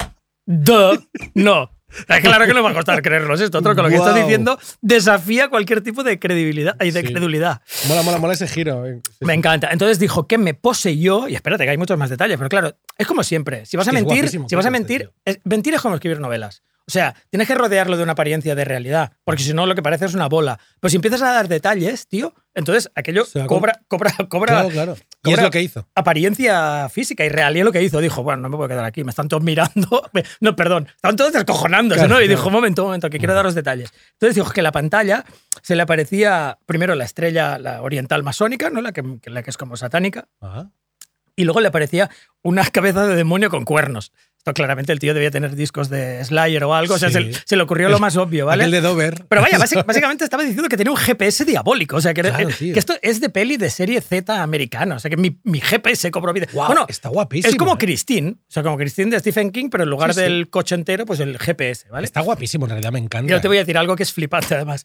[0.46, 1.02] Duh,
[1.34, 1.70] no.
[2.22, 3.58] Claro que no va a costar creernos esto.
[3.58, 4.22] Otro con lo que está Guau.
[4.22, 7.06] diciendo desafía cualquier tipo de credibilidad y de Sí.
[7.12, 7.60] credulidad.
[7.88, 8.86] Mola, mola, mola ese giro.
[8.86, 9.00] eh.
[9.20, 9.68] Me encanta.
[9.72, 13.06] Entonces dijo que me poseyó, y espérate que hay muchos más detalles, pero claro, es
[13.06, 13.66] como siempre.
[13.66, 16.62] Si vas a es mentir, si vas a mentir, es- mentir es como escribir novelas.
[16.86, 19.82] O sea, tienes que rodearlo de una apariencia de realidad, porque si no lo que
[19.82, 20.58] parece es una bola.
[20.80, 24.52] Pero si empiezas a dar detalles, tío, entonces aquello Se va con- cobra, cobra, cobra
[24.54, 24.96] Claro, claro.
[24.98, 25.86] y ¿Cómo es lo que hizo?
[25.94, 27.56] apariencia física y real.
[27.56, 28.00] Y es lo que hizo.
[28.00, 30.02] Dijo, bueno, no me puedo quedar aquí, me están todos mirando.
[30.40, 32.20] No, perdón, están todos descojonándose, Claro, ¿no?
[32.20, 33.90] Y dijo, un momento, un momento, que quiero daros detalles.
[34.14, 35.24] Entonces dijo que la pantalla
[35.62, 38.80] se le aparecía primero la estrella, la oriental masónica, ¿no?
[38.80, 40.66] La que, la que es como satánica, Ah.
[41.36, 42.10] y luego le aparecía
[42.42, 44.12] una cabeza de demonio con cuernos.
[44.44, 47.32] Esto claramente el tío debía tener discos de Slayer o algo, o sea, Sí.
[47.32, 48.64] se, se le ocurrió lo más obvio, ¿vale?
[48.64, 49.24] Aquel de Dover.
[49.28, 51.94] Pero vaya, básic- básicamente estaba diciendo que tenía un GPS diabólico.
[51.94, 54.96] O sea, que, Claro, eh, que esto es de peli de serie Z americana.
[54.96, 56.48] O sea, que mi, mi GPS cobró vida.
[56.52, 57.50] Bueno, está guapísimo.
[57.52, 57.78] es como eh.
[57.78, 58.30] Christine.
[58.30, 60.22] O sea, como Christine de Stephen King, pero en lugar Sí, sí.
[60.24, 62.04] del coche entero, pues el GPS, ¿vale?
[62.04, 63.30] Está guapísimo, en realidad me encanta.
[63.30, 64.84] Yo te voy a decir algo que es flipante, además.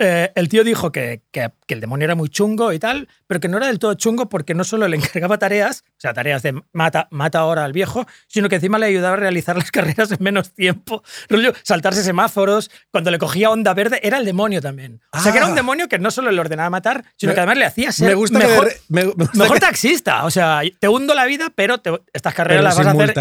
[0.00, 3.40] Eh, el tío dijo que, que- que el demonio era muy chungo y tal, pero
[3.40, 6.42] que no era del todo chungo porque no solo le encargaba tareas, o sea, tareas
[6.42, 10.10] de mata, mata ahora al viejo, sino que encima le ayudaba a realizar las carreras
[10.12, 11.02] en menos tiempo.
[11.28, 15.00] Rollo, saltarse semáforos, cuando le cogía onda verde, era el demonio también.
[15.12, 15.56] O sea, que era un Ah.
[15.56, 18.14] demono que no solo le ordenaba matar, sino Me- que además le hacía ser me
[18.14, 20.24] gusta mejor, que, de- me, me gusta mejor que- taxista.
[20.24, 23.14] O sea, te hundo la vida, pero te- estas carreras Pero las vas a hacer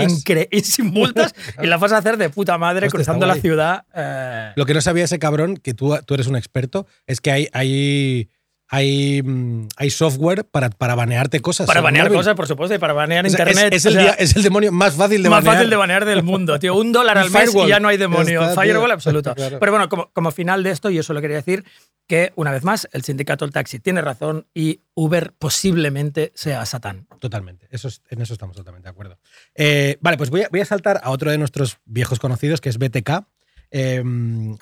[0.63, 3.83] sin multas y las vas a hacer de puta madre Hostia, cruzando la ciudad.
[3.93, 7.31] eh, Lo que no sabía ese cabrón, que tú, tú eres un experto, es que
[7.31, 8.29] hay, hay,
[8.69, 11.67] hay, mm, hay software para, para banearte cosas.
[11.67, 12.19] Para banear móvil.
[12.19, 13.73] cosas, por supuesto, y para banear O sea, es- internet.
[13.73, 15.55] Es, el sea, es el demonio más fácil de más banear.
[15.55, 16.75] fácil de banear del mundo, tío.
[16.75, 18.41] Un dólar al mes y ya no hay demonio.
[18.41, 18.61] está, tío.
[18.63, 19.33] firewall absoluto.
[19.35, 19.59] Claro.
[19.59, 21.63] Pero bueno, como, como final de esto, yo solo quería decir
[22.07, 27.07] que, una vez más, el sindicato del taxi tiene razón y Uber posiblemente sea Satán.
[27.19, 27.67] Totalmente.
[27.71, 29.17] Eso es- en eso estamos totalmente de acuerdo.
[29.55, 32.69] Eh, vale, pues voy a, voy a saltar a otro de nuestros viejos conocidos, que
[32.69, 33.25] es BTK.
[33.71, 34.01] Eh,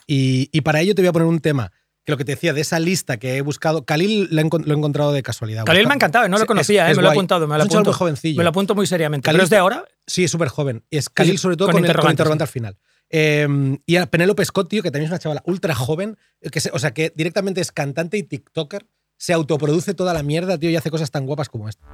[0.07, 1.71] y, y para ello te voy a poner un tema
[2.05, 3.83] que lo que te decía de esa lista que he buscado.
[3.83, 5.65] Khalil lo he, encontrado de casualidad.
[5.65, 7.63] Khalil me ha encantado, no lo conocía, es eh, me lo he apuntado, me lo
[7.63, 7.83] apunto.
[7.83, 8.37] muy jovencillo.
[8.37, 9.25] Me lo apunto muy seriamente.
[9.27, 9.85] Khalil- ¿Pero es de ahora?
[10.05, 10.83] Sí, es súper joven.
[10.91, 12.41] Es Khalil, Sí, sobre todo con con, interrogante sí.
[12.41, 12.77] al final.
[13.09, 13.47] Eh,
[13.85, 16.17] y a Penélope Scott, tío, que también es una chavala ultra joven,
[16.51, 18.85] que se- o sea, que directamente es cantante y TikToker,
[19.17, 21.87] se autoproduce toda la mierda, tío, y hace cosas tan guapas como esta.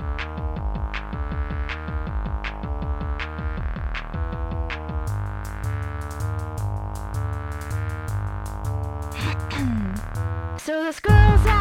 [11.00, 11.61] Girl's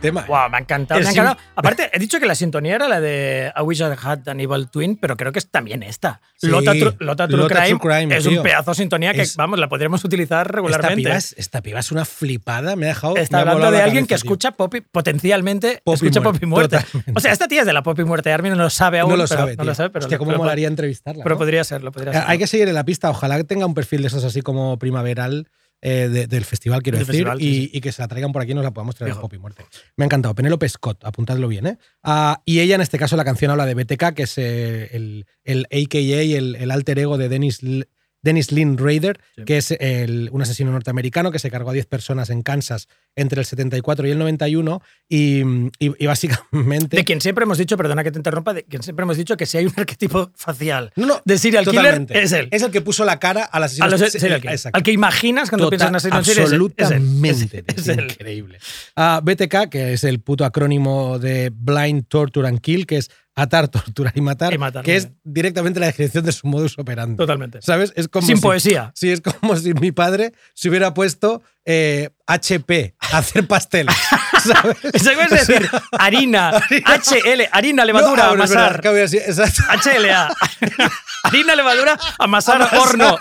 [0.00, 0.24] tema.
[0.26, 1.00] Wow, me ha encantado.
[1.00, 1.36] Es me ha encantado.
[1.40, 4.40] im- Aparte, he dicho que la sintonía era la de I Wish I Had an
[4.40, 6.20] Evil Twin, pero creo que es también esta.
[6.36, 8.38] Sí, Lota, Tru- Lota True Lota Crime, True Crime, es tío.
[8.38, 10.96] un pedazo de sintonía que, Es- vamos, la podríamos utilizar esta regularmente.
[10.96, 13.16] piba, es, esta piba es una flipada, me ha dejado.
[13.16, 16.42] Está ha hablando de alguien que cabeza, escucha pop y- potencialmente Pop escucha muerte, pop
[16.42, 16.76] y muerte.
[16.78, 17.12] totalmente.
[17.16, 18.32] O sea, esta tía es de la pop y muerte.
[18.32, 19.10] Armin no lo sabe aún.
[19.10, 21.22] No lo pero- sabe, no lo sabe, pero, Hostia, cómo pero- molaría entrevistarla.
[21.22, 21.38] pero ¿no?
[21.38, 22.28] podría serlo, podría serlo.
[22.28, 23.10] Hay que seguir en la pista.
[23.10, 25.48] Ojalá tenga un perfil de esos así como primaveral
[25.82, 27.70] eh, de- del festival, quiero decir, festival, y, sí, sí.
[27.74, 29.38] y que se la traigan por aquí y nos la podamos traer a Pop y
[29.38, 29.64] Muerte.
[29.96, 30.34] Me ha encantado.
[30.34, 31.78] Penélope Scott, apuntadlo bien, ¿eh?
[32.02, 35.26] Ah, y ella, en este caso, la canción habla de BTK, que es eh, el,
[35.44, 35.98] el AKA,
[36.38, 37.88] el, el alter ego de Dennis, L-
[38.22, 39.44] Dennis Lynn Raider, Sí.
[39.46, 43.40] que es el- un asesino norteamericano que se cargó a 10 personas en Kansas entre
[43.40, 45.68] el 74 y el 91, y, y-
[45.98, 46.96] y básicamente.
[46.96, 49.46] De quien siempre hemos dicho, perdona que te interrumpa, de quien siempre hemos dicho que
[49.46, 52.14] si hay un arquetipo facial No, no, de serial totalmente.
[52.14, 52.48] killer, es él.
[52.50, 54.40] Es el que puso la cara al asesino A los se- serial.
[54.72, 56.72] Al que imaginas cuando Total- piensas en asesino en serie, es él.
[56.76, 57.64] Es él.
[57.68, 57.74] Absolutamente.
[57.80, 58.58] Es- increíble.
[58.96, 63.68] Ah, BTK, que es el puto acrónimo de Blind Torture and Kill, que es atar,
[63.68, 67.16] torturar y matar, Y matar, que es directamente la descripción de su modus operandi.
[67.16, 67.60] Totalmente.
[67.62, 67.92] ¿Sabes?
[67.96, 68.92] Es como Sin si- poesía.
[68.94, 73.94] Sí, es como si mi padre se hubiera puesto eh, HP, hacer pasteles.
[74.42, 74.78] ¿Sabes?
[74.94, 75.68] Eso es decir,
[75.98, 78.80] harina, HL, harina, levadura, No, ah, es verdad, amasar.
[78.80, 79.62] claro, sí, exacto.
[79.84, 80.34] HLA.
[81.24, 83.18] harina, levadura, amasar, horno.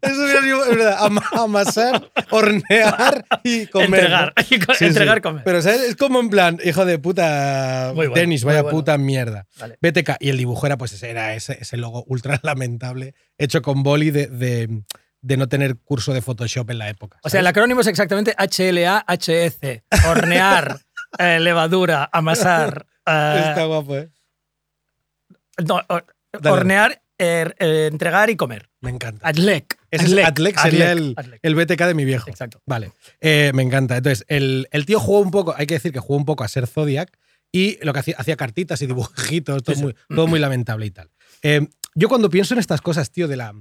[0.00, 3.86] Eso hubiera sido, es verdad, ama- amasar, hornear y comer.
[4.04, 4.32] Entregar.
[4.36, 4.44] ¿no?
[4.50, 5.42] Y co- entregar, comer.
[5.44, 5.80] Pero ¿sabes?
[5.80, 8.78] es como en plan, hijo de puta, bueno, Dennis, muy vaya bueno.
[8.78, 9.46] puta mierda.
[9.58, 9.78] Vale.
[9.80, 10.16] BTK.
[10.20, 14.10] Y el dibujo era, pues, ese, era ese, ese logo ultra lamentable hecho con boli
[14.10, 14.82] de, de,
[15.24, 17.18] de no tener curso de Photoshop en la época.
[17.22, 19.82] O sea, el acrónimo es exactamente HLA, HEC.
[20.06, 20.78] Hornear,
[21.18, 22.86] eh, levadura, amasar.
[23.06, 24.10] eh, Está guapo, ¿eh?
[25.66, 25.80] no,
[26.50, 28.68] hornear, er- eh, entregar y comer.
[28.80, 29.26] Me encanta.
[29.26, 29.78] Adlec.
[29.90, 31.40] Ese es Adlec, sería el, Adlec.
[31.42, 32.28] el BTK de mi viejo.
[32.28, 32.60] Exacto.
[32.66, 33.96] Vale, Eh, me encanta.
[33.96, 36.48] Entonces, el, el tío jugó un poco, hay que decir que jugó un poco a
[36.48, 37.16] ser Zodiac
[37.52, 39.84] y lo que hacía, hacía cartitas y dibujitos, todo, Sí, sí.
[39.84, 41.08] Muy, todo muy lamentable y tal.
[41.94, 43.52] Yo cuando pienso en estas cosas, tío, de la,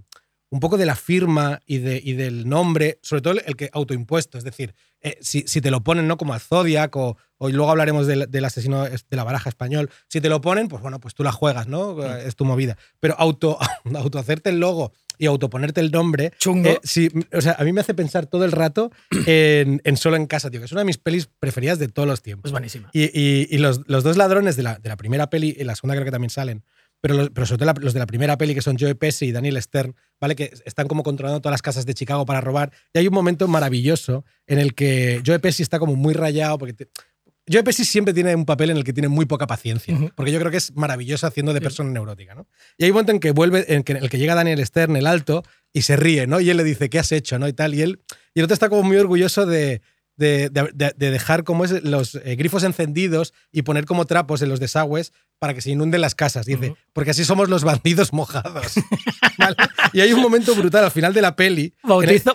[0.53, 4.37] un poco de la firma y, de, y del nombre, sobre todo el que autoimpuesto,
[4.37, 6.15] es decir, eh, si, si te lo ponen ¿no?
[6.17, 10.21] como al Zodiac o, o luego hablaremos del, del asesino de la baraja español, si
[10.21, 12.05] te lo ponen, pues bueno, pues tú la juegas, ¿no?
[12.17, 12.77] Es tu movida.
[12.99, 13.57] Pero auto,
[13.95, 16.69] auto hacerte el logo y autoponerte el nombre, Chungo.
[16.69, 18.91] eh, sí, o sea, a mí me hace pensar todo el rato
[19.25, 22.07] en, en Solo en Casa, tío, que es una de mis pelis preferidas de todos
[22.07, 22.43] los tiempos.
[22.43, 22.89] Pues buenísima.
[22.93, 25.75] Y, y- y los, los dos ladrones de la, de la primera peli, y la
[25.75, 26.63] segunda creo que también salen,
[27.03, 29.25] pero, los, pero sobre todo la- los de la primera peli, que son Joe Pesci
[29.25, 30.37] y Daniel Stern, ¿vale?
[30.37, 32.71] Que están como controlando todas las casas de Chicago para robar.
[32.93, 36.73] Y hay un momento maravilloso en el que Joe Pesci está como muy rayado, porque
[36.73, 36.87] te-
[37.51, 40.39] Joe Pesci siempre tiene un papel en el que tiene muy poca paciencia, porque yo
[40.39, 42.47] creo que es maravilloso haciendo de persona neurótica, ¿no?
[42.77, 44.95] Y hay un momento en que vuelve, en, que, en el que llega Daniel Stern,
[44.95, 46.39] el alto, y se ríe, ¿no?
[46.39, 47.37] Y él le dice, ¿qué has hecho?
[47.39, 47.47] ¿no?
[47.49, 47.99] Y tal, y él,
[48.33, 49.81] y el otro está como muy orgulloso de,
[50.15, 54.41] de, de- de- de dejar como es los eh, grifos encendidos y poner como trapos
[54.41, 55.11] en los desagües
[55.43, 56.45] para que se inunden las casas.
[56.45, 58.75] Dice, porque así somos los bandidos mojados.
[59.37, 59.57] ¿Vale?
[59.91, 61.73] Y hay un momento brutal al final de la peli.
[61.83, 61.89] el-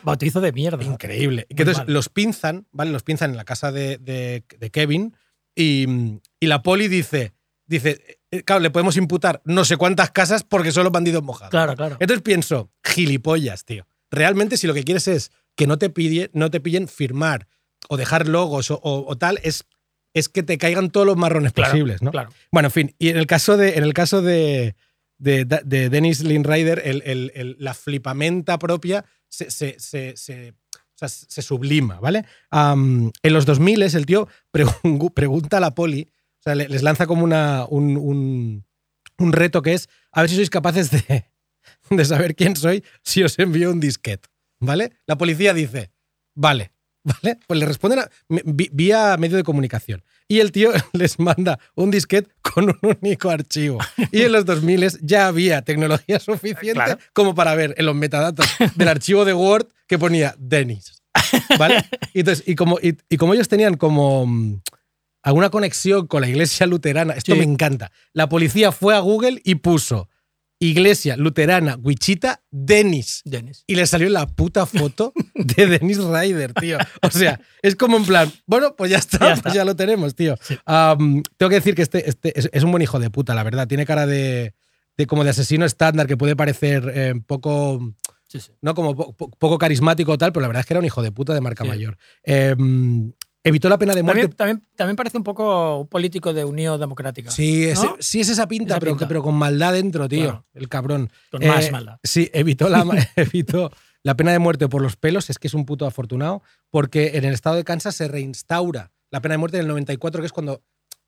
[0.05, 0.85] Bautizo, de mierda.
[0.85, 1.47] Increíble.
[1.49, 1.87] Muy entonces mal.
[1.95, 2.91] los pinzan, ¿vale?
[2.91, 5.17] Los pinzan en la casa de, de- de Kevin
[5.57, 5.87] y,
[6.39, 7.33] y la poli dice,
[7.65, 11.51] dice, eh, claro, le podemos imputar no sé cuántas casas porque son los bandidos mojados.
[11.51, 11.97] Claro, claro.
[11.99, 13.87] Entonces pienso, gilipollas, tío.
[14.11, 17.49] Realmente si lo que quieres es que no te, pille- no te pillen firmar
[17.89, 19.65] o dejar logos o, o- o tal, es,
[20.15, 22.11] es que te caigan todos los marrones Claro, posibles, ¿no?
[22.11, 22.31] Claro.
[22.51, 24.75] Bueno, en fin, y en el caso de, en el caso de,
[25.19, 30.51] de, de Dennis Lynn Ryder, el- el- el- la flipamenta propia se, se- se- se-
[30.51, 32.25] o sea, se sublima, ¿vale?
[32.53, 37.07] En los 2000 el tío pregun- pregunta a la poli, o sea, le- les lanza
[37.07, 38.65] como una, un, un-
[39.19, 41.27] un reto que es a ver si sois capaces de,
[41.91, 44.29] de saber quién soy si os envío un disquete,
[44.61, 44.93] ¿vale?
[45.07, 45.91] La policía dice,
[46.35, 46.73] vale,
[47.05, 47.39] ¿vale?
[47.47, 50.03] Pues le responden a- vía medio de comunicación.
[50.29, 53.79] Y el tío les manda un disquete con un único archivo.
[54.13, 56.99] Y en los 2000 ya había tecnología suficiente Claro.
[57.13, 61.03] como para ver en los metadatos del archivo de Word que ponía Dennis.
[61.59, 61.85] ¿Vale?
[62.15, 64.61] Y, entonces, y, como, y, y como ellos tenían como mm,
[65.23, 67.39] alguna conexión con la iglesia luterana, esto Sí.
[67.39, 67.91] me encanta.
[68.13, 70.09] La policía fue a Google y puso
[70.61, 73.23] Iglesia Luterana Wichita Dennis.
[73.25, 73.63] Dennis.
[73.67, 76.79] Y le salió la puta foto de Dennis Ryder, tío.
[77.03, 80.15] O sea, es como en plan, bueno, pues ya está, Ya pues ya lo tenemos,
[80.17, 80.37] tío.
[80.67, 83.69] Tengo que decir que este, este es, es un buen hijo de puta, la verdad.
[83.69, 84.55] Tiene cara de,
[84.97, 87.95] de como de asesino estándar que puede parecer eh, poco,
[88.29, 88.51] Sí, sí.
[88.61, 90.87] no como po- po- poco carismático o tal, pero la verdad es que era un
[90.87, 91.97] hijo de puta de marca mayor.
[92.25, 93.13] Em,
[93.45, 94.29] evitó la pena de muerte.
[94.29, 97.31] También, también, también parece un poco un político de Unión Democrática.
[97.31, 97.97] Sí, ¿no?
[98.01, 99.09] sí es esa pinta, Esa pero, pinta.
[99.09, 100.23] pero con maldad dentro, tío.
[100.25, 100.47] Claro.
[100.55, 101.11] El cabrón.
[101.31, 101.99] Con Eh, más maldad.
[102.03, 102.85] Sí, evitó la,
[103.17, 103.71] evitó
[104.03, 107.25] la pena de muerte por los pelos, es que es un puto afortunado, porque en
[107.25, 110.33] el estado de Kansas se reinstaura la pena de muerte en el 94, que es
[110.33, 110.63] cuando,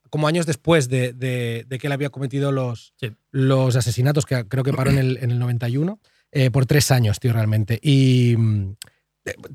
[0.09, 3.12] como años después de, de- de que él había cometido los, Sí.
[3.31, 6.01] los asesinatos, que creo que paró en el, en el 91,
[6.33, 7.79] eh, por tres años, tío, realmente.
[7.83, 8.75] Y mm,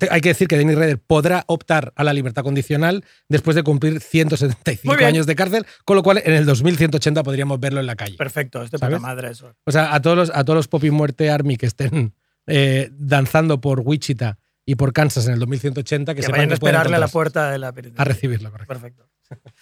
[0.09, 3.99] hay que decir que Dennis Rader podrá optar a la libertad condicional después de cumplir
[4.01, 5.09] 175 Muy bien.
[5.09, 8.17] años de cárcel, con lo cual en el 2180 podríamos verlo en la calle.
[8.17, 8.79] Perfecto, ¿Sabes?
[8.79, 9.53] para madre eso.
[9.65, 12.13] O sea, a todos los, a todos los Poppy Muerte Army que estén
[12.47, 16.53] eh, danzando por Wichita y por Kansas en el 2180, que, Que, sepan vayan a
[16.55, 18.73] esperarle a la puerta de la a recibirlo, correcto.
[18.73, 19.09] Perfecto.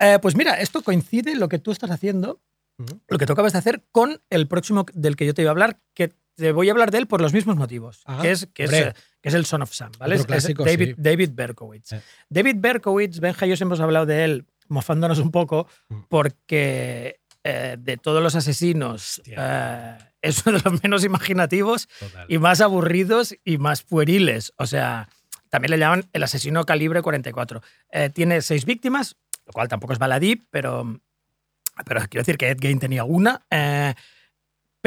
[0.00, 2.40] Eh, pues mira, esto coincide lo que tú estás haciendo,
[3.08, 5.52] lo que tú acabas de hacer con el próximo del que yo te iba a
[5.52, 8.22] hablar, que te voy a hablar de él por los mismos motivos, Ajá.
[8.22, 10.14] que, es, que, es, eh, que es el Son of Sam, ¿vale?
[10.14, 10.94] Es- clásico, David, sí.
[10.96, 11.88] David Berkowitz.
[11.88, 11.96] Sí.
[12.28, 16.00] David Berkowitz, Benja y yo hemos hablado de él mofándonos un poco Mm.
[16.08, 22.26] porque eh, de todos los asesinos eh, es uno de los menos imaginativos Total.
[22.28, 24.52] y más aburridos y más pueriles.
[24.58, 25.08] O sea,
[25.48, 27.62] también le llaman el asesino calibre 44.
[27.90, 31.00] Eh, tiene seis víctimas, lo cual tampoco es baladí, pero,
[31.86, 33.46] pero quiero decir que Ed Gein tenía una.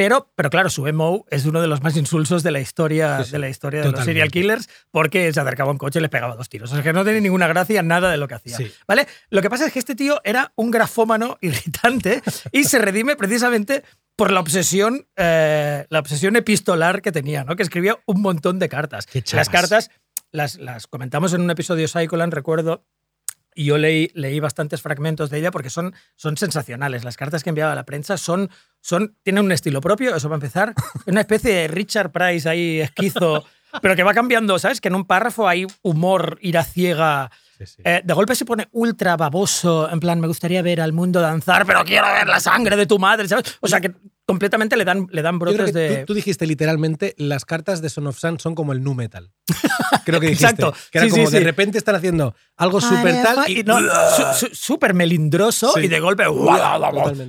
[0.02, 3.26] Pero, pero claro, su MO es uno de los más insulsos de la historia, Sí,
[3.26, 6.02] sí, de, la historia de los serial killers porque se acercaba a un coche y
[6.02, 6.72] les pegaba dos tiros.
[6.72, 8.58] O sea que no tiene ninguna gracia nada de lo que hacía.
[8.58, 8.72] Sí.
[8.88, 9.08] ¿Vale?
[9.30, 13.84] Lo que pasa es que este tío era un grafómano irritante y se redime precisamente
[14.16, 17.56] por la obsesión, eh, la obsesión epistolar que tenía, ¿no?
[17.56, 19.08] Que escribía un montón de cartas.
[19.34, 19.92] Las cartas
[20.32, 22.84] las, las comentamos en un episodio Psycholand, recuerdo,
[23.54, 27.04] y yo leí, leí bastantes fragmentos de ella porque son, son sensacionales.
[27.04, 30.36] Las cartas que enviaba a la prensa son, son, tienen un estilo propio, eso va
[30.36, 30.74] a empezar.
[31.06, 33.46] Una especie de Richard Price ahí esquizo,
[33.82, 34.80] pero que va cambiando, ¿sabes?
[34.80, 37.32] Que en un párrafo hay humor, ira ciega.
[37.58, 37.82] Sí, sí.
[37.86, 41.66] Eh, de golpe se pone ultra baboso, en plan, me gustaría ver al mundo danzar,
[41.66, 43.58] pero quiero ver la sangre de tu madre, ¿sabes?
[43.60, 43.94] O sea que
[44.26, 45.98] completamente le dan, le dan Yo creo brotes que de...
[46.00, 49.32] tú, tú dijiste literalmente, las cartas de Son of Sam son como el nu metal.
[50.06, 50.46] Creo que dijiste.
[50.50, 50.74] Exacto.
[50.92, 51.44] Que era Sí, como sí, de sí.
[51.44, 55.82] repente están haciendo algo súper tal y, no, su- su- súper melindroso Sí.
[55.82, 56.24] y de golpe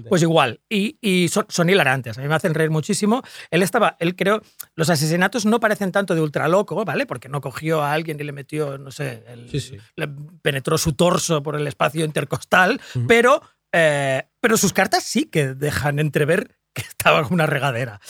[0.09, 3.97] pues igual y, y son, son hilarantes a mí me hacen reír muchísimo él estaba
[3.99, 4.43] él creo
[4.75, 8.25] los asesinatos no parecen tanto de ultra loco vale porque no cogió a alguien y
[8.25, 9.77] le metió no sé el- Sí, sí.
[9.97, 10.09] le
[10.43, 15.99] penetró su torso por el espacio intercostal pero eh, pero sus cartas sí que dejan
[15.99, 18.01] entrever que estaba como una regadera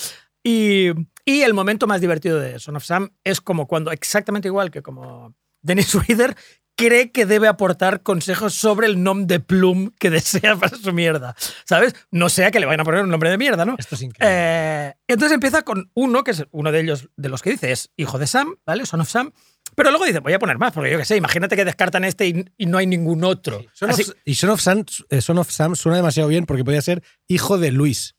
[0.44, 0.88] y,
[1.24, 4.82] y el momento más divertido de Son of Sam es como cuando, exactamente igual que
[4.82, 6.36] como Dennis Reader,
[6.74, 11.36] cree que debe aportar consejos sobre el nombre de Plum que desea para su mierda.
[11.64, 11.94] ¿Sabes?
[12.10, 13.76] No sea que le vayan a poner un nombre de mierda, ¿no?
[13.78, 14.34] Esto es increíble.
[14.36, 17.90] Eh, entonces empieza con uno, que es uno de ellos de los que dice, es
[17.96, 18.84] hijo de Sam, ¿vale?
[18.86, 19.32] Son of Sam.
[19.76, 22.26] Pero luego dice, voy a poner más, porque yo qué sé, imagínate que descartan este
[22.26, 23.64] y, y no hay ningún otro.
[23.72, 26.82] Son of- y Son of, Sam, eh, Son of Sam suena demasiado bien porque podría
[26.82, 28.14] ser hijo de Luis.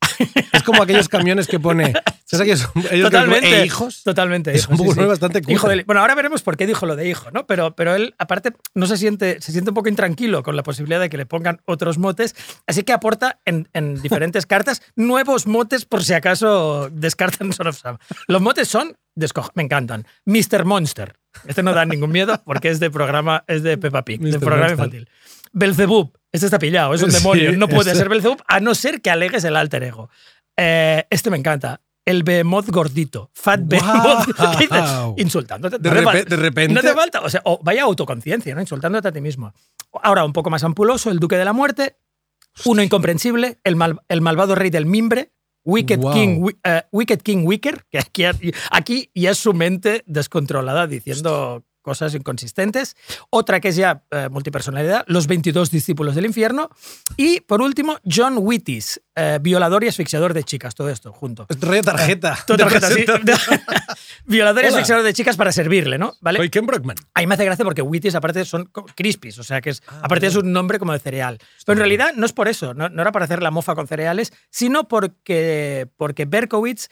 [0.51, 1.93] Es como aquellos camiones que pone.
[2.25, 3.47] ¿Sabes aquellos, ellos que Totalmente.
[3.47, 4.03] ponen, "Eh, hijos?
[4.03, 4.55] Totalmente.
[4.55, 5.53] Es un poco bastante cutre.
[5.53, 7.45] Hijo de- bueno, ahora veremos por qué dijo lo de hijo, ¿no?
[7.45, 10.99] Pero, pero él, aparte, no se siente, se siente un poco intranquilo con la posibilidad
[10.99, 12.35] de que le pongan otros motes,
[12.67, 17.77] así que aporta en, en diferentes cartas nuevos motes por si acaso descartan Son of
[17.77, 17.97] Sam.
[18.27, 18.97] Los motes son,
[19.53, 20.65] me encantan, Mr.
[20.65, 21.15] Monster.
[21.47, 24.67] Este no da ningún miedo porque es de programa, es de Peppa Pig, de programa
[24.75, 24.85] Monster.
[25.01, 25.09] infantil.
[25.53, 28.75] Belzebub, este está pillado, es un Sí, demonio, no puede ese- ser Belzebub a no
[28.75, 30.09] ser que alegues el alter ego.
[30.57, 31.81] Eh, este me encanta.
[32.05, 33.31] El behemoth gordito.
[33.33, 34.25] Fat behemoth.
[34.57, 34.89] ¿Qué dices?
[35.17, 35.77] Insultándote.
[35.79, 37.21] De No repe- de repente- No te falta.
[37.21, 38.59] O sea, vaya autoconciencia, ¿no?
[38.61, 39.53] Insultándote a ti mismo.
[40.01, 41.95] Ahora, un poco más ampuloso, el duque de la muerte.
[42.65, 45.31] Uno incomprensible, el, mal- el malvado rey del mimbre.
[45.65, 46.01] Wicked.
[46.11, 48.25] King, eh, Wicked King Wicker, que aquí,
[48.69, 52.95] aquí ya es su mente descontrolada diciendo cosas inconsistentes.
[53.29, 56.69] Otra que es ya eh, multipersonalidad, los 22 discípulos del infierno.
[57.15, 61.45] Y por último, John Wittis, eh, violador y asfixiador de chicas, todo esto junto.
[61.61, 62.35] Rollo tarjeta.
[62.47, 63.05] De tarjeta, sí.
[64.25, 64.75] violador y Hola.
[64.77, 66.13] asfixiador de chicas para servirle, ¿no?
[66.21, 66.37] ¿Vale?
[66.37, 66.95] Soy Ken Brockman.
[67.13, 70.27] Ahí me hace gracia porque Wheaties aparte son crispies, o sea que es, Ah, aparte
[70.27, 71.37] es un nombre como de cereal.
[71.65, 73.87] Pero en realidad no es por eso, no, no era para hacer la mofa con
[73.87, 76.87] cereales, sino porque, porque Berkowitz,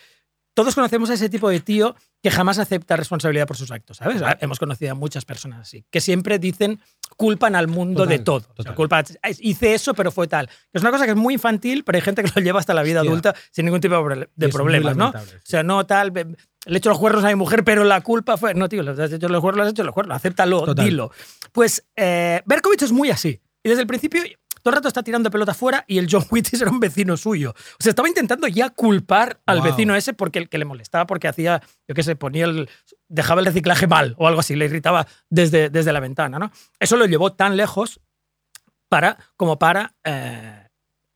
[0.53, 4.21] todos conocemos a ese tipo de tío que jamás acepta responsabilidad por sus actos, ¿sabes?
[4.41, 6.79] Hemos conocido a muchas personas así, que siempre dicen,
[7.17, 8.45] culpan al mundo Total, de todo.
[8.57, 10.49] O sea, culpa, "Ay, hice eso, pero fue tal.
[10.71, 12.83] Es una cosa que es muy infantil, pero hay gente que lo lleva hasta la
[12.83, 13.11] vida Hostia.
[13.11, 13.95] adulta sin ningún tipo
[14.35, 15.11] de problemas, ¿no?
[15.11, 15.35] sí.
[15.35, 18.37] O sea, no tal, le he hecho los cuernos a mi mujer, pero la culpa
[18.37, 18.53] fue.
[18.53, 20.85] No, tío, le has hecho los cuernos, le has hecho los cuernos, acéptalo, Total.
[20.85, 21.11] dilo.
[21.51, 23.41] Pues eh, Berkovich es muy así.
[23.63, 24.21] Y desde el principio,
[24.61, 27.51] todo el rato está tirando pelota fuera y el John Wittis era un vecino suyo.
[27.51, 29.65] O sea, estaba intentando ya culpar al Wow.
[29.65, 32.69] vecino ese porque el que le molestaba, porque hacía, yo qué sé, ponía el.
[33.07, 36.51] dejaba el reciclaje mal o algo así, le irritaba desde, desde la ventana, ¿no?
[36.79, 37.99] Eso lo llevó tan lejos
[38.89, 40.67] para, como para eh,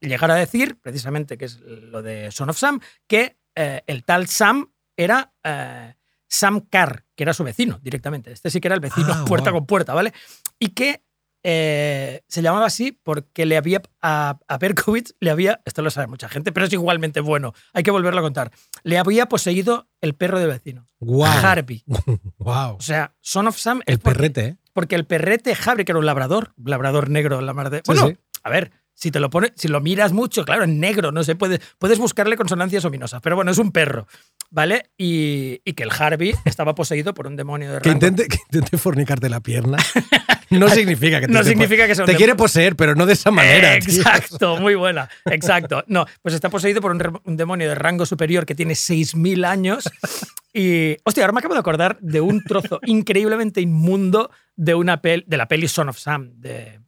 [0.02, 4.28] llegar a decir, precisamente, que es lo de Son of Sam, que eh, el tal
[4.28, 5.94] Sam era eh,
[6.28, 8.32] Sam Carr, que era su vecino directamente.
[8.32, 9.60] Este sí que era el vecino Ah, puerta wow.
[9.60, 10.14] con puerta, ¿vale?
[10.60, 11.04] Y que
[11.48, 16.08] eh, se llamaba así porque le había a, a Berkowitz le había, esto lo sabe
[16.08, 18.52] mucha gente, pero es igualmente bueno, hay que volverlo a contar.
[18.82, 21.32] Le había poseído el perro del vecino, Guau.
[21.46, 21.84] Harvey.
[22.40, 22.78] Wow.
[22.78, 24.58] O sea, Son of Sam El porque, perrete, ¿eh?
[24.74, 27.84] porque el perrete Harvey, que era un labrador, labrador negro, la mar de.
[27.86, 28.18] Bueno, sí.
[28.44, 31.36] a ver, si te lo pones, si lo miras mucho, claro, en negro, no sé,
[31.36, 34.08] puede, puedes buscarle consonancias ominosas, pero bueno, es un perro,
[34.50, 34.90] ¿vale?
[34.98, 38.06] Y, y que el Harvey estaba poseído por un demonio de Que rango.
[38.08, 39.78] intente, que intente fornicarte la pierna.
[40.50, 43.32] No significa que te No esté significa que Te quiere poseer, pero no de esa
[43.32, 43.80] manera.
[43.80, 43.98] tío.
[44.02, 45.10] Exacto, muy buena.
[45.26, 45.84] Exacto.
[45.88, 49.90] No, pues está poseído por un, demonio de rango superior que tiene 6.000 años.
[50.54, 55.26] Y, hostia, ahora me acabo de acordar de un trozo increíblemente inmundo de, una pel-
[55.28, 56.80] de la peli Son of Sam de,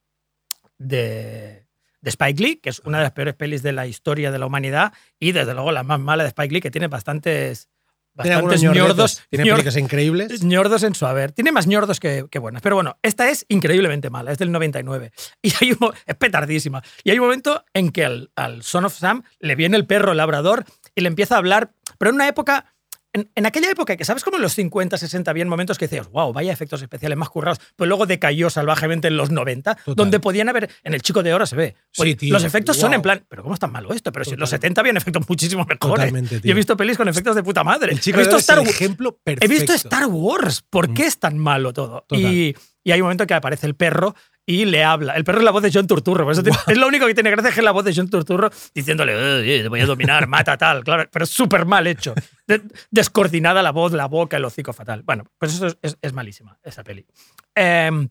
[0.77, 1.65] de,
[2.01, 4.45] de Spike Lee, que es una de las peores pelis de la historia de la
[4.45, 7.69] humanidad y desde luego la más mala de Spike Lee, que tiene bastantes,
[8.17, 10.43] bastantes ñordetes, ñordos, Tiene películas increíbles.
[10.43, 11.31] ñordos en su haber.
[11.31, 12.61] Tiene más ñordos que, que buenas.
[12.61, 15.11] Pero bueno, esta es increíblemente mala, es del 99.
[15.41, 16.83] Y hay un, es petardísima.
[17.03, 20.13] Y hay un momento en que al, al Son of Sam le viene el perro
[20.13, 20.65] labrador
[20.95, 22.73] y le empieza a hablar, pero en una época.
[23.13, 26.09] En, en aquella época, que sabes como en los 50, 60 había momentos que decías,
[26.11, 30.49] wow, vaya efectos especiales más currados, pues luego decayó salvajemente en los 90, donde podían
[30.49, 33.25] haber, en el chico de oro se ve, pues Sí, los efectos son en plan,
[33.29, 34.11] pero ¿cómo es tan malo esto?
[34.11, 34.59] Pero si en los Total.
[34.61, 35.79] 70 habían efectos muchísimo mejores.
[35.79, 37.91] Totalmente, Yo he visto pelis con efectos de puta madre.
[37.93, 39.53] El chico he de visto oro es Star el ejemplo He perfecto.
[39.53, 40.63] visto Star Wars.
[40.69, 42.05] ¿Por qué es tan malo todo?
[42.11, 44.15] Y, y hay un momento que aparece el perro
[44.49, 45.13] y le habla.
[45.13, 46.23] El perro es la voz de John Turturro.
[46.23, 48.09] por eso tiene- es lo único que tiene gracia que es la voz de John
[48.09, 50.83] Turturro diciéndole, "Eh, eh, te voy a dominar, mata tal.
[50.83, 52.15] Claro, pero es súper mal hecho.
[52.47, 55.03] De- descoordinada la voz, la boca, el hocico fatal.
[55.03, 57.05] Bueno, pues eso es, es- es malísima, esa peli.
[57.53, 58.07] Em,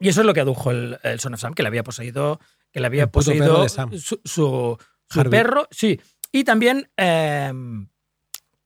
[0.00, 2.40] y eso es lo que adujo el, el Son of Sam, que le había poseído,
[2.72, 5.30] que le había poseído su, su- su Harvey.
[5.30, 5.68] perro.
[5.70, 6.00] Sí.
[6.32, 7.88] Y también em,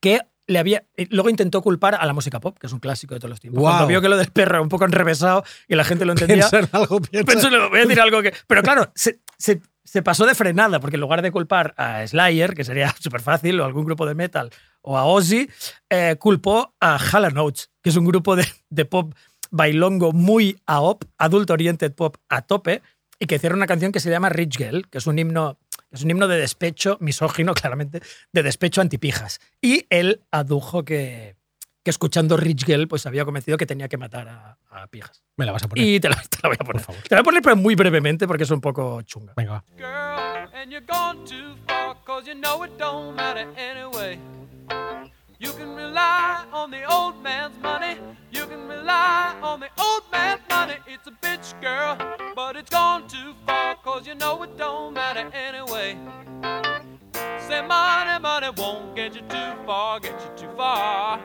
[0.00, 0.84] que le había.
[0.96, 3.38] y Luego intentó culpar a la música pop, que es un clásico de todos los
[3.40, 3.60] tiempos.
[3.62, 6.48] Cuando vio que lo del perro un poco enrevesado y la gente lo entendía.
[6.52, 7.00] En algo.
[7.00, 8.34] Pensó, voy a decir algo que.
[8.48, 12.52] Pero claro, se, se- se pasó de frenada, porque en lugar de culpar a Slayer,
[12.54, 14.50] que sería súper fácil, o algún grupo de metal,
[14.82, 15.48] o a Ozzy,
[15.88, 19.14] eh, culpó a Hall Oates, que es un grupo de, de pop
[19.50, 22.82] bailongo muy AOP, adult oriented pop a tope,
[23.18, 25.58] y que hicieron una canción que se llama Rich Girl, que es un himno.
[25.90, 28.00] Es un himno de despecho, misógino, claramente,
[28.32, 29.40] de despecho antipijas.
[29.60, 31.36] Y él adujo que,
[31.82, 35.22] que escuchando Rich Girl, pues había convencido que tenía que matar a, a pijas.
[35.36, 35.84] Me la vas a poner.
[35.84, 36.82] Y te la, te la voy a poner.
[36.82, 37.02] favor.
[37.02, 39.32] Te la voy a poner, pero muy brevemente, porque es un poco chunga.
[39.36, 39.64] Venga, va.
[45.40, 47.96] You can rely on the old man's money,
[48.32, 50.74] you can rely on the old man's money.
[50.88, 51.96] It's a bitch, girl,
[52.34, 55.96] but it's gone too far, cause you know it don't matter anyway.
[57.46, 61.20] Say money, money won't get you too far, get you too far.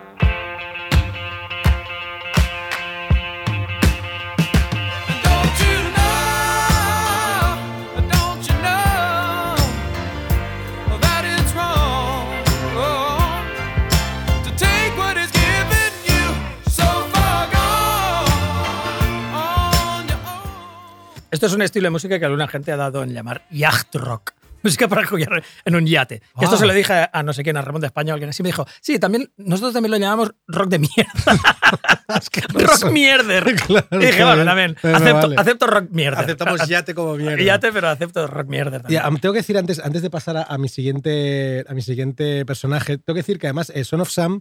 [21.43, 24.31] Esto es un estilo de música que alguna gente ha dado en llamar yacht rock.
[24.61, 26.21] Música para jugar en un yate.
[26.39, 28.15] Que Esto se lo dije a, a no sé quién, a Ramón de España o
[28.15, 28.41] alguien así.
[28.43, 31.11] Me dijo, sí, también, nosotros también lo llamamos rock de mierda.
[32.53, 33.55] rock mierder.
[33.67, 34.45] Claro, y dije, bien.
[34.45, 34.77] también.
[34.83, 35.35] Acepto, vale.
[35.37, 36.23] acepto rock mierder.
[36.23, 37.43] Aceptamos yate como mierda.
[37.43, 39.01] Yate, pero acepto rock mierder también.
[39.03, 42.45] am, tengo que decir antes, antes de pasar a, a mi siguiente, a mi siguiente
[42.45, 44.39] personaje, tengo que decir que además eh, Son of Sam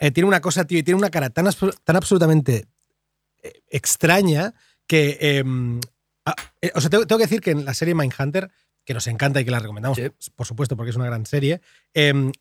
[0.00, 1.48] eh, tiene una cosa, tío, y tiene una cara tan,
[1.82, 2.66] tan absolutamente
[3.42, 4.52] eh, extraña
[4.86, 5.16] que.
[5.18, 5.80] em,
[6.26, 8.50] ah, eh, o sea, tengo, tengo que decir que en la serie Mindhunter,
[8.84, 10.10] que nos encanta y que la recomendamos, Sí.
[10.34, 11.60] por supuesto, porque es una gran serie,
[11.94, 12.32] em,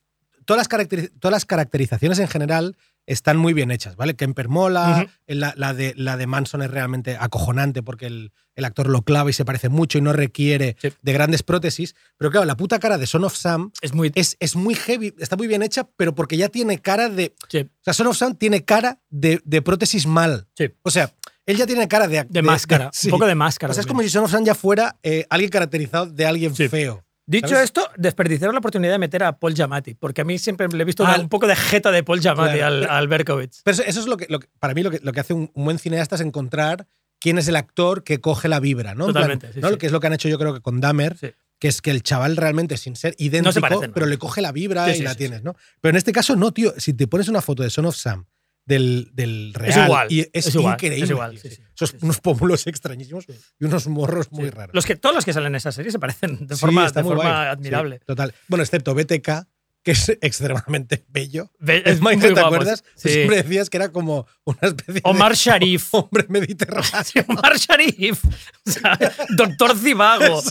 [0.46, 2.76] todas, las caracteri- todas las caracterizaciones en general
[3.08, 4.16] están muy bien hechas, ¿vale?
[4.16, 8.66] Kemper mola, eh, la, la de, la de Manson es realmente acojonante porque el, el
[8.66, 10.90] actor lo clava y se parece mucho y no requiere Sí.
[11.02, 11.96] de grandes prótesis.
[12.18, 14.12] Pero claro, la puta cara de Son of Sam es muy.
[14.16, 17.34] es, es muy heavy, está muy bien hecha, pero porque ya tiene cara de.
[17.50, 20.48] sí, O sea, Son of Sam tiene cara de, de prótesis mal.
[20.56, 21.12] sí, O sea,
[21.46, 22.26] él ya tiene cara de.
[22.30, 22.90] de, máscara.
[22.94, 23.08] sí.
[23.08, 23.72] Un poco de máscara.
[23.72, 26.56] O sea, es como si Son of Sam ya fuera eh, alguien caracterizado de alguien
[26.56, 26.68] Sí.
[26.70, 27.04] feo.
[27.28, 27.66] Dicho ¿sabes?
[27.66, 30.86] esto, desperdiciaron la oportunidad de meter a Paul Giamatti, porque a mí siempre le he
[30.86, 32.76] visto Al- un poco de jeta de Paul Giamatti Claro.
[32.76, 33.62] al, al Berkowitz.
[33.64, 35.50] Pero eso, es lo que, lo que- para mí lo que, lo que hace un,
[35.54, 36.88] un buen cineasta es encontrar
[37.20, 39.06] quién es el actor que coge la vibra, ¿no?
[39.08, 39.68] En plan, Totalmente, sí, ¿no?
[39.68, 39.72] sí.
[39.74, 41.32] Lo que es lo que han hecho yo creo que con Dahmer, Sí.
[41.60, 43.94] que es que el chaval realmente sin ser idéntico, parecen, ¿no?
[43.94, 45.44] pero le coge la vibra y la tienes.
[45.44, 45.56] ¿no?
[45.80, 46.74] Pero en este caso no, tío.
[46.78, 48.26] Si te pones una foto de Son of Sam
[48.66, 51.04] del, del real igual, y es, es igual, increíble.
[51.04, 51.42] es igual, tío.
[51.42, 51.62] sí, sí.
[51.76, 53.26] Esos unos pómulos extrañísimos
[53.60, 54.74] y unos morros muy raros.
[54.76, 58.00] Los que, todos los que salen en esa serie se parecen de forma, de admirable.
[58.06, 58.34] Total.
[58.48, 59.48] Bueno, excepto BTK,
[59.84, 61.52] que es extremadamente bello.
[61.66, 62.84] Es muy ¿te guapo, acuerdas?
[62.96, 63.10] sí.
[63.10, 64.28] Siempre decías que era como
[64.60, 65.88] una especie Omar de Sharif.
[65.94, 66.84] hombre mediterráneo.
[67.04, 68.24] Sí, Omar Sharif.
[68.64, 68.98] O sea,
[69.36, 70.42] Doctor Zivago.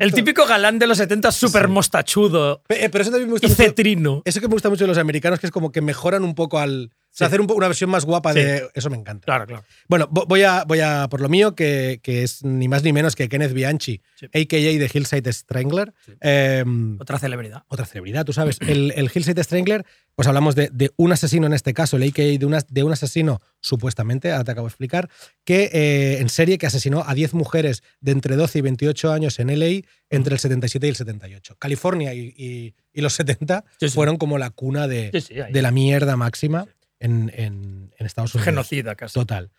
[0.00, 3.46] El típico galán de los 70 súper mostachudo Pe- eh, Pero eso también me gusta
[3.46, 3.62] y mucho.
[3.62, 4.22] cetrino.
[4.24, 6.58] Eso que me gusta mucho de los americanos, que es como que mejoran un poco
[6.58, 6.90] al.
[6.92, 7.30] O sea, Sí.
[7.30, 8.68] hacer un una versión más guapa de.
[8.74, 9.24] Eso me encanta.
[9.24, 9.64] Claro, claro.
[9.88, 12.92] Bueno, vo- voy a, voy a por lo mío, que, que es ni más ni
[12.92, 14.58] menos que Kenneth Bianchi, a.k.a.
[14.58, 15.92] de Hillside Strangler.
[16.20, 16.64] Eh,
[17.00, 17.64] Otra celebridad.
[17.68, 18.58] otra celebridad, tú sabes.
[18.60, 19.84] El, el Hillside Strangler,
[20.14, 22.92] pues hablamos de, de un asesino en este caso, el AKA de, una- de un
[22.92, 25.08] asesino, supuestamente, ahora te acabo de explicar,
[25.44, 29.38] que eh, en serie que asesinó a 10 mujeres de entre 12 y 28 años
[29.38, 31.56] en LA entre el 77 y el 78.
[31.58, 33.94] California y, y- y los 70 Sí, sí.
[33.94, 36.66] fueron como la cuna de, Sí, de la mierda máxima
[36.98, 38.44] en, en- en Estados Unidos.
[38.46, 39.14] Genocida casi.
[39.14, 39.50] Total.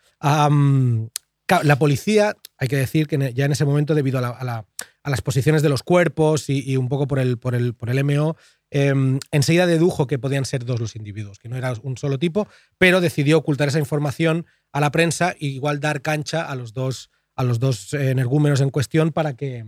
[1.64, 4.44] La policía, hay que decir que en- ya en ese momento, debido a, la- a
[4.44, 4.64] la-
[5.04, 7.90] a las posiciones de los cuerpos y, y un poco por el, por el, por
[7.90, 8.36] el MO,
[8.74, 12.48] em, enseguida dedujo que podían ser dos los individuos, que no era un solo tipo,
[12.78, 17.10] pero decidió ocultar esa información a la prensa e igual dar cancha a los dos,
[17.36, 19.66] a los dos eh, energúmenos en cuestión para que,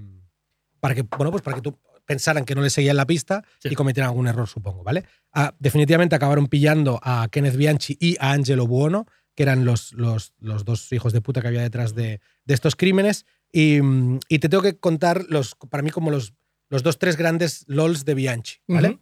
[0.81, 3.69] para que, bueno, pues para que tú pensaran que no les seguían la pista Sí.
[3.71, 5.05] y cometieran algún error, supongo, ¿vale?
[5.33, 10.33] Ah, definitivamente acabaron pillando a Kenneth Bianchi y a Angelo Buono, que eran los, los,
[10.39, 13.27] los dos hijos de puta que había detrás de, de estos crímenes.
[13.53, 16.35] Y, mm, y te tengo que contar los, para mí como los,
[16.71, 18.99] los dos, tres grandes LOLs de Bianchi, ¿vale?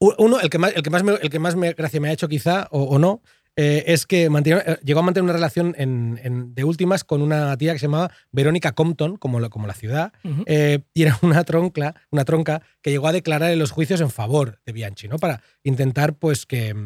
[0.00, 2.12] Uno, el que más, el que más, me, el que más me, gracia me ha
[2.12, 3.20] hecho quizá, o, o no,
[3.56, 7.20] eh, es que mantiene- eh, llegó a mantener una relación en- en- de últimas con
[7.20, 10.12] una tía que se llamaba Verónica Compton, como, la- como la ciudad,
[10.46, 14.10] eh, y era una tronca, una tronca que llegó a declarar en los juicios en
[14.10, 15.16] favor de Bianchi, ¿no?
[15.18, 16.76] Para intentar, pues, que,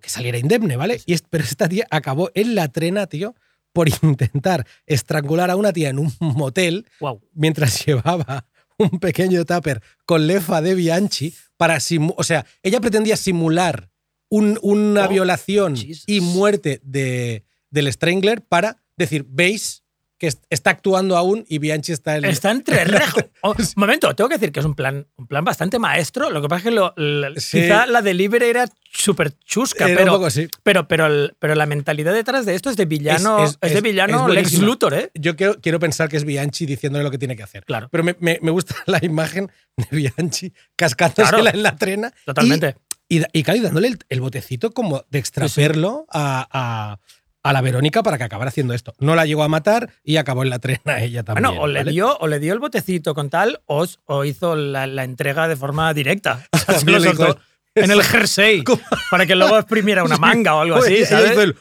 [0.00, 1.00] que saliera indemne, ¿vale?
[1.06, 3.36] Y es- pero esta tía acabó en la trena, tío,
[3.72, 6.86] por intentar estrangular a una tía en un motel
[7.34, 8.46] mientras llevaba
[8.78, 11.78] un pequeño tupper con lefa de Bianchi para
[12.16, 13.90] o sea, ella pretendía simular
[14.28, 16.04] un- una Oh, violación Jesus.
[16.06, 19.81] y muerte de, del Strangler para decir, ¿veis?
[20.22, 22.24] Que est- está actuando aún y Bianchi está en...
[22.26, 23.18] Está entre rejo.
[23.40, 26.30] Oh, un momento, tengo que decir que es un plan, un plan bastante maestro.
[26.30, 27.60] Lo que pasa es que lo- l- Sí.
[27.62, 30.46] quizá la delivery era súper chusca, Era pero, un poco así.
[30.62, 33.74] pero, pero, el- pero la mentalidad detrás de esto es de villano, Es- es, es-
[33.74, 34.58] de villano es Lex.
[34.60, 35.10] Luthor, ¿eh?
[35.14, 37.64] Yo quiero, quiero pensar que es Bianchi diciéndole lo que tiene que hacer.
[37.64, 37.88] Claro.
[37.90, 41.56] Pero me, me- me gusta la imagen de Bianchi cascándosela Claro.
[41.56, 42.12] en la trena.
[42.24, 42.76] Totalmente.
[43.08, 47.00] Y, y, y claro, y dándole el, el botecito como de extraperlo a, a-
[47.42, 48.94] a la Verónica para que acabara haciendo esto.
[48.98, 51.48] No la llegó a matar y acabó en la trena ella también.
[51.48, 54.86] Bueno, o le, dio, o le dio el botecito con tal, o, o hizo la,
[54.86, 56.46] la entrega de forma directa.
[56.52, 57.40] O sea, se También lo le hizo soltó
[57.74, 58.80] en el jersey ¿Cómo?
[59.10, 61.36] para que luego exprimiera una manga o algo así, ¿sabes?
[61.38, 61.56] el-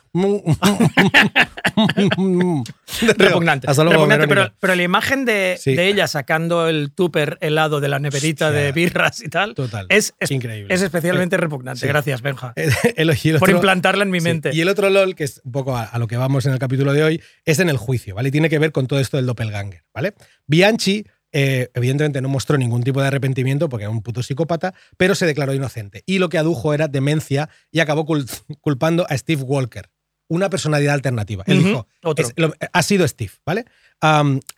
[3.17, 3.67] Repugnante.
[3.69, 5.73] Hasta luego, Repugnante, pero, pero la imagen de, Sí.
[5.75, 9.85] de ella sacando el tupper helado de la neverita de birras y tal Total.
[9.89, 10.73] es, es, Increíble.
[10.73, 11.81] es especialmente repugnante.
[11.81, 11.87] sí.
[11.87, 12.53] Gracias, Benja.
[12.95, 14.23] El- y el por implantarla en mi Sí.
[14.25, 14.51] mente.
[14.53, 16.59] Y el otro LOL, que es un poco a, a lo que vamos en el
[16.59, 18.29] capítulo de hoy, es en el juicio, ¿vale?
[18.29, 20.13] Y tiene que ver con todo esto del doppelganger, ¿vale?
[20.47, 25.15] Bianchi, eh, evidentemente, no mostró ningún tipo de arrepentimiento porque era un puto psicópata, pero
[25.15, 26.03] se declaró inocente.
[26.05, 28.29] Y lo que adujo era demencia y acabó cul-
[28.59, 29.89] culpando a Steve Walker,
[30.27, 31.43] una personalidad alternativa.
[31.47, 32.25] Él dijo, otro.
[32.27, 33.65] es- lo- ha sido Steve, ¿vale?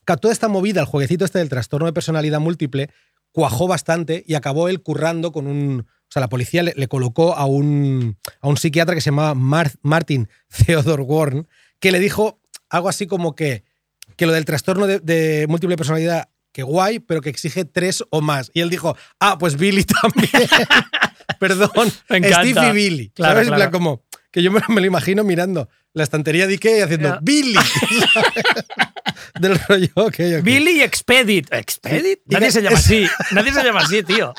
[0.05, 2.89] Ca- toda esta movida, el jueguecito este del trastorno de personalidad múltiple,
[3.32, 5.82] cuajó bastante y acabó él currando con un.
[5.82, 9.34] O sea, la policía le, le colocó a un, a un psiquiatra que se llamaba
[9.34, 10.30] Mar- Martin
[10.65, 11.47] Theodore Warren,
[11.80, 13.63] que le dijo algo así como que,
[14.15, 18.22] que lo del trastorno de, de múltiple personalidad, que guay, pero que exige tres o
[18.22, 18.49] más.
[18.54, 20.30] Y él dijo, ah, pues Billy también.
[21.39, 22.32] Perdón, Me.
[22.32, 23.10] Steve y Billy.
[23.10, 23.47] Claro, ¿Sabes?
[23.47, 23.72] Plan, claro.
[23.72, 27.20] como que yo me, lo imagino mirando la estantería de Ikea y haciendo Ya.
[27.22, 27.56] Billy.
[29.39, 30.43] Del rollo, ok, ok.
[30.43, 31.51] Billy Expedit.
[31.54, 32.20] ¿Expedit?
[32.26, 33.08] Nadie que- se llama así.
[33.32, 34.34] Nadie se llama así, tío.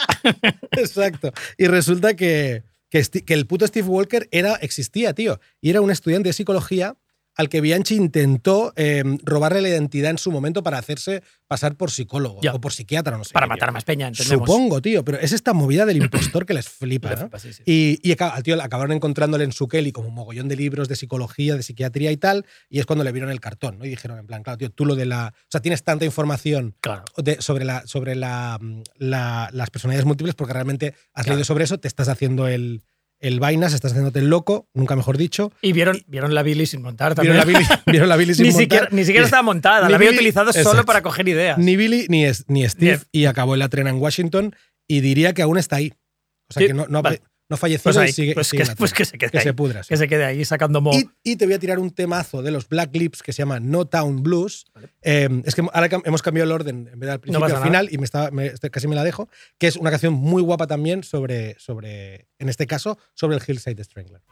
[0.73, 1.33] Exacto.
[1.59, 5.41] Y resulta que, que, que el puto Steve Walker era, existía, tío.
[5.61, 6.97] Y era un estudiante de psicología
[7.37, 11.91] al que Bianchi intentó eh, robarle la identidad en su momento para hacerse pasar por
[11.91, 12.53] psicólogo Ya.
[12.55, 13.33] o por psiquiatra, no sé.
[13.35, 13.73] Para qué, matar tío.
[13.75, 14.49] más peña, entendemos.
[14.49, 17.17] Supongo, tío, pero es esta movida del impostor que les flipa, ¿no?
[17.17, 17.63] flipa, sí, sí.
[17.67, 21.57] Y, al tío acabaron encontrándole en su Kelly como un mogollón de libros de psicología,
[21.57, 23.85] de psiquiatría y tal, y es cuando le vieron el cartón, ¿no?
[23.85, 25.35] Y dijeron, en plan, claro, tío, tú lo de la.
[25.37, 27.05] O sea, tienes tanta información Claro.
[27.17, 28.59] de- sobre, la, sobre la,
[28.97, 31.37] la- las personalidades múltiples porque realmente has Claro.
[31.37, 32.83] leído sobre eso, te estás haciendo el,
[33.27, 35.53] el vainas, estás haciéndote el loco, nunca mejor dicho.
[35.63, 37.35] Y vieron, vieron la Billy sin montar también.
[37.45, 38.63] Vieron la Billy, vieron la Billy sin ni, montar.
[38.63, 41.59] siquiera, ni siquiera estaba montada, la había utilizado solo para coger ideas.
[41.59, 44.55] Ni Billy ni, es- ni Steve y acabó en la trena en Washington
[44.89, 45.93] y diría que aún está ahí.
[46.49, 47.23] O sea, Sí, que no, no, vale.
[47.49, 49.45] No ha fallecido Pues, sigue, pues sigue que, pues que se quede Que ahí.
[49.45, 49.89] se pudra, sí.
[49.91, 50.93] Que se quede ahí sacando mo.
[50.95, 53.61] Y, y te voy a tirar un temazo de los Black Lips que se llama
[53.61, 54.65] No Town Blues.
[55.03, 57.65] Eh, es que ahora hemos cambiado el orden en vez del principio al nada.
[57.65, 59.29] final y me estaba, me- este- casi me la dejo,
[59.59, 63.83] que es una canción muy guapa también sobre, sobre en este caso, sobre el Hillside
[63.85, 64.23] Strangler.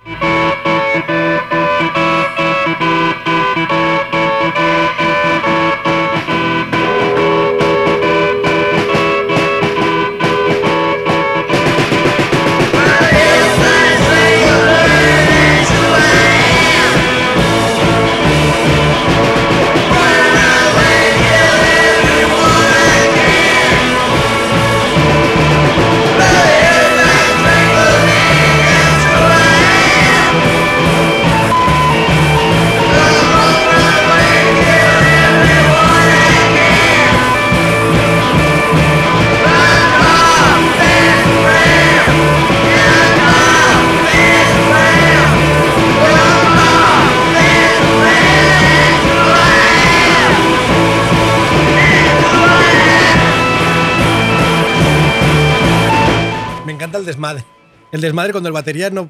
[56.93, 57.45] Encanta el desmadre.
[57.93, 59.09] El desmadre cuando el batería no.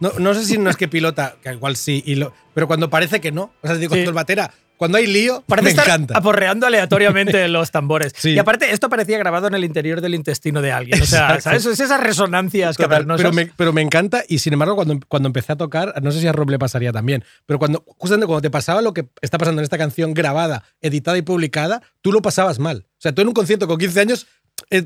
[0.00, 2.88] No, no sé si no es que pilota, que igual sí, y lo- pero cuando
[2.90, 3.52] parece que no.
[3.62, 4.00] O sea, digo, Sí.
[4.00, 6.16] cuando el batera, cuando hay lío, Parece me estar encanta.
[6.16, 8.12] aporreando aleatoriamente los tambores.
[8.16, 8.30] Sí.
[8.30, 11.02] Y aparte, esto parecía grabado en el interior del intestino de alguien.
[11.02, 11.42] O sea, Exacto.
[11.42, 11.66] ¿sabes?
[11.66, 13.22] Es esas resonancias Total, cavernosas.
[13.24, 16.20] pero, me, pero me encanta y sin embargo cuando, cuando empecé a tocar, no sé
[16.20, 19.36] si a Rob le pasaría también, pero cuando justamente cuando te pasaba lo que está
[19.36, 22.86] pasando en esta canción grabada, editada y publicada, tú lo pasabas mal.
[22.98, 24.26] O sea, tú en un concierto con 15 años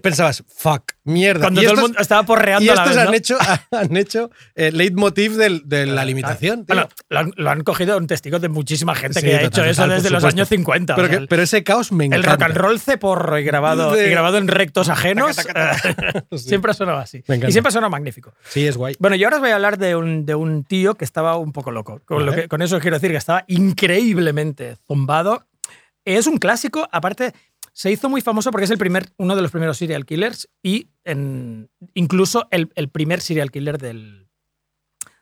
[0.00, 1.40] pensabas, fuck, mierda.
[1.40, 3.16] Cuando y todo el estos- mundo estaba porreando y a la estos vez, han ¿no?
[3.16, 3.38] hecho,
[3.72, 6.64] han hecho eh, leitmotiv del- de la limitación.
[6.64, 6.74] tío.
[6.76, 9.48] Bueno, lo han, lo han cogido un testigo de muchísima gente Sí, que ha total,
[9.64, 10.92] hecho eso total, desde los años 50.
[10.92, 12.30] o pero, sea, que- pero ese caos me el encanta.
[12.32, 15.36] rock and roll ceporro y grabado, De- y grabado en rectos ajenos
[16.30, 16.38] Sí.
[16.38, 17.18] siempre ha sonado así.
[17.26, 18.32] Y siempre ha sonado magnífico.
[18.48, 18.94] Sí, es guay.
[19.00, 21.52] Bueno, y ahora os voy a hablar de un, de un tío que estaba un
[21.52, 22.00] poco loco.
[22.04, 22.42] Con, lo Vale.
[22.42, 25.44] que- con eso quiero decir que estaba increíblemente zumbado.
[26.04, 27.32] Es un clásico, aparte
[27.72, 30.90] se hizo muy famoso porque es el primer, uno de los primeros serial killers y
[31.04, 34.28] en- incluso el, el primer serial killer del,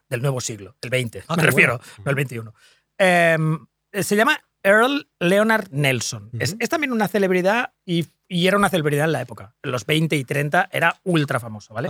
[0.08, 1.92] del nuevo siglo, el 20, Ah, me refiero, bueno.
[2.04, 2.54] no el 21.
[2.98, 6.30] Em, se llama Earl Leonard Nelson.
[6.38, 9.54] es, es también una celebridad y, y era una celebridad en la época.
[9.62, 11.88] En los 20 y 30 era ultra famoso, ¿vale?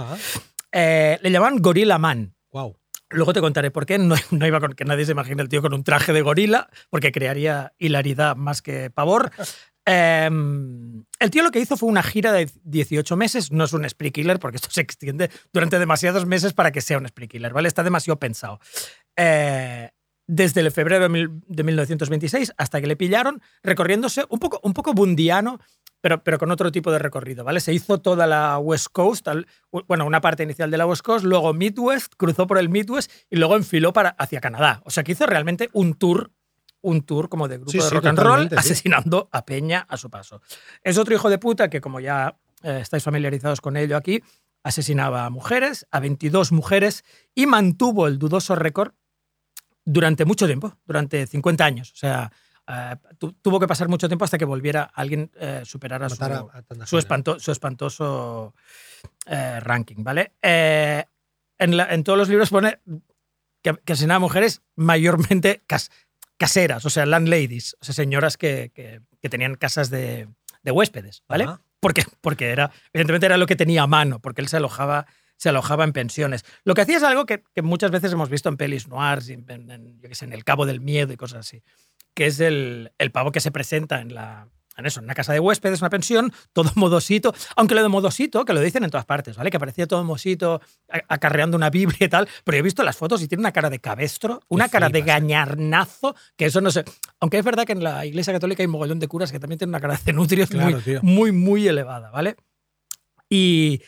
[0.73, 2.35] Eh, le llamaban Gorilla Man.
[2.53, 2.77] wow.
[3.13, 3.99] Luego te contaré por qué.
[3.99, 6.69] No, no iba con que nadie se imagine el tío con un traje de gorila,
[6.91, 9.33] porque crearía hilaridad más que pavor.
[9.95, 13.51] Em, el tío lo que hizo fue una gira de 18 meses.
[13.51, 16.99] No es un spree killer, porque esto se extiende durante demasiados meses para que sea
[16.99, 17.67] un spree killer, ¿vale?
[17.69, 18.61] Está demasiado pensado.
[19.17, 19.91] Eh,
[20.29, 24.73] desde el febrero de, mil- de 1926 hasta que le pillaron, recorriéndose un poco, un
[24.75, 25.59] poco bundiano,
[26.01, 27.59] pero, pero con otro tipo de recorrido, ¿vale?
[27.59, 29.27] Se hizo toda la West Coast,
[29.89, 33.37] bueno, una parte inicial de la West Coast, luego Midwest, cruzó por el Midwest y
[33.37, 34.81] luego enfiló para, hacia Canadá.
[34.85, 36.31] O sea, que hizo realmente un tour,
[36.83, 39.97] un tour como de grupo Sí, de sí, rock and roll, asesinando a Peña a
[39.97, 40.41] su paso.
[40.83, 44.23] Es otro hijo de puta que, como ya eh, estáis familiarizados con ello aquí,
[44.63, 47.05] asesinaba a mujeres, a 22 mujeres,
[47.35, 48.93] y mantuvo el dudoso récord
[49.85, 51.93] durante mucho tiempo, durante 50 años.
[51.93, 52.31] O sea,
[52.69, 56.29] eh, tu- tuvo que pasar mucho tiempo hasta que volviera alguien eh, superara su, a-
[56.29, 56.97] su, gente.
[56.99, 58.55] espanto- su espantoso
[59.27, 60.33] eh, ranking, ¿vale?
[60.43, 62.79] En, la- en todos los libros pone
[63.63, 65.91] que, que asesinaba a mujeres mayormente cas-
[66.41, 70.27] caseras, o sea, landladies, o sea, señoras que, que- que tenían casas de,
[70.63, 71.45] de huéspedes, ¿vale?
[71.45, 71.61] Ajá.
[71.81, 75.51] Porque, porque era, evidentemente era lo que tenía a mano, porque él se alojaba, se
[75.51, 76.45] alojaba en pensiones.
[76.65, 79.45] Lo que hacía es algo que, que muchas veces hemos visto en pelis noirs, en,
[79.51, 81.63] en- en, yo qué sé, en El Cabo del Miedo y cosas así,
[82.15, 84.49] que es el, el pavo que se presenta en la
[84.81, 88.45] en eso, en una casa de huéspedes, una pensión, todo modosito, aunque lo de modosito,
[88.45, 89.51] que lo dicen en todas partes, ¿vale?
[89.51, 90.61] Que parecía todo modosito,
[91.09, 93.71] acarreando una Biblia y tal, pero yo he visto las fotos y tiene una cara
[93.71, 96.85] de cabestro, una cara de flipas, gañarnazo, que eso no sé.
[97.21, 99.59] Aunque es verdad que en la Iglesia Católica hay un mogollón de curas que también
[99.59, 101.01] tienen una cara de nutrios Claro, muy, tío.
[101.03, 102.37] muy, muy elevada, ¿vale?
[103.29, 103.81] Y,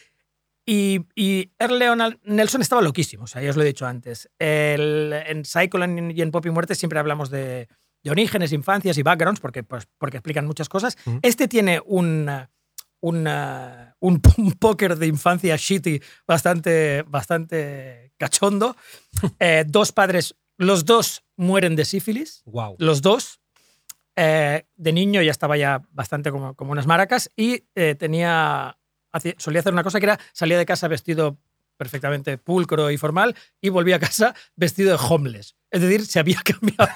[0.64, 4.30] y, y Leonard Nelson estaba loquísimo, o sea, ya os lo he dicho antes.
[4.38, 7.68] El- en Cyclones y en Pop y Muerte siempre hablamos de,
[8.02, 10.96] de orígenes, infancias y backgrounds, porque, pues, porque explican muchas cosas.
[11.22, 12.28] Este tiene un,
[13.00, 18.76] un, un, un póker de infancia shitty bastante, bastante cachondo.
[19.38, 22.76] Eh, dos padres, los dos mueren de sífilis, Wow.
[22.78, 23.40] los dos.
[24.16, 28.76] Eh, de niño ya estaba ya bastante como, como unas maracas y eh, tenía,
[29.10, 31.38] hacía- solía hacer una cosa que era salía de casa vestido
[31.76, 35.56] perfectamente pulcro y formal, y volvía a casa vestido de homeless.
[35.70, 36.90] Es decir, se había cambiado.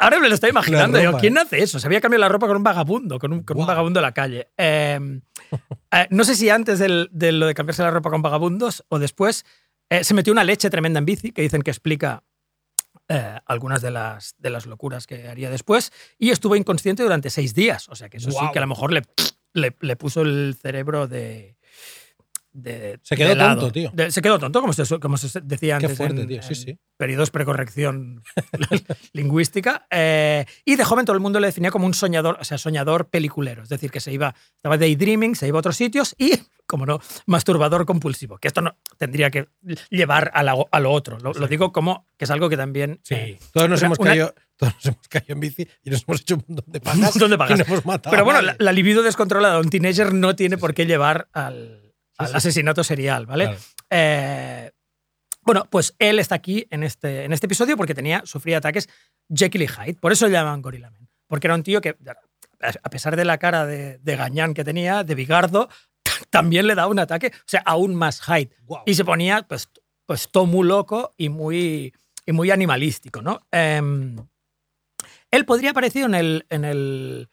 [0.00, 0.98] Ahora me lo estoy imaginando.
[0.98, 1.18] Digo.
[1.18, 1.78] ¿Quién hace eso?
[1.78, 3.68] Se había cambiado la ropa con un vagabundo, con un, con un Guau.
[3.68, 4.48] vagabundo de la calle.
[4.56, 5.20] Eh,
[5.92, 8.98] eh, no sé si antes del- de lo de cambiarse la ropa con vagabundos o
[8.98, 9.44] después
[9.88, 12.22] eh, se metió una leche tremenda en bici que dicen que explica
[13.08, 17.54] eh, algunas de las, de las locuras que haría después y estuvo inconsciente durante seis
[17.54, 17.88] días.
[17.88, 19.02] O sea que eso sí que a lo mejor le,
[19.52, 21.56] le, le puso el cerebro de.
[22.52, 23.90] De- Se quedó de tonto, tío.
[23.94, 25.96] De- se quedó tonto, como se, como se decía Qué antes.
[25.96, 26.42] fuerte, en- tío.
[26.42, 26.78] Sí, en sí.
[26.96, 28.22] Periodos precorrección
[29.12, 29.86] lingüística.
[29.90, 33.08] eh, y de joven todo el mundo le definía como un soñador, o sea, soñador
[33.08, 33.62] peliculero.
[33.62, 36.32] Es decir, que se iba, estaba daydreaming, se iba a otros sitios y,
[36.66, 38.38] como no, masturbador compulsivo.
[38.38, 39.48] Que esto no tendría que
[39.90, 41.18] llevar a, la- a lo otro.
[41.20, 43.00] Lo, lo digo como que es algo que también.
[43.02, 43.14] Sí.
[43.14, 46.20] eh, todos, nos hemos una- caído, todos nos hemos caído en bici y nos hemos
[46.20, 46.98] hecho un montón de un pagas.
[47.00, 47.58] montón de pagas.
[47.58, 48.10] Y nos hemos matado.
[48.12, 51.89] Pero bueno, la, la libido descontrolada de un teenager no tiene por qué llevar al,
[52.26, 53.44] al asesinato serial, ¿vale?
[53.44, 53.60] Claro.
[53.90, 54.70] Eh,
[55.42, 58.88] bueno, pues él está aquí en este, en este episodio porque tenía, sufría ataques
[59.34, 59.94] Jekyll y Hyde.
[60.00, 61.08] Por eso le llaman Gorilla Man.
[61.26, 61.96] Porque era un tío que,
[62.60, 65.68] a pesar de la cara de, de gañán que tenía, de bigardo,
[66.30, 68.50] también le daba un ataque, o sea, aún más Hyde.
[68.86, 69.68] Y se ponía, pues,
[70.06, 71.94] pues todo muy loco y muy,
[72.26, 73.40] y muy animalístico, ¿no?
[73.50, 74.16] Em,
[75.30, 77.28] él podría aparecer en el, en el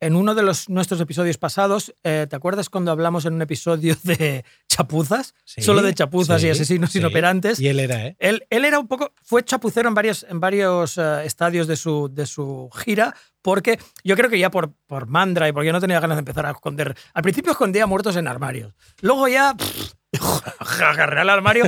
[0.00, 1.94] en uno de los, nuestros episodios pasados.
[2.04, 5.34] eh, ¿Te acuerdas cuando hablamos en un episodio de chapuzas?
[5.44, 6.98] Sí, Solo de chapuzas y asesinos sí.
[6.98, 7.60] inoperantes.
[7.60, 8.16] Y él era, ¿eh?
[8.18, 12.08] Él, él era un poco, fue chapucero en varios, en varios eh, estadios de su,
[12.12, 15.80] de su gira, porque yo creo que ya por, por mandra y porque yo no
[15.80, 16.96] tenía ganas de empezar a esconder.
[17.14, 18.74] Al principio escondía muertos en armarios.
[19.00, 19.92] Luego ya pff,
[20.80, 21.64] agarré al armario.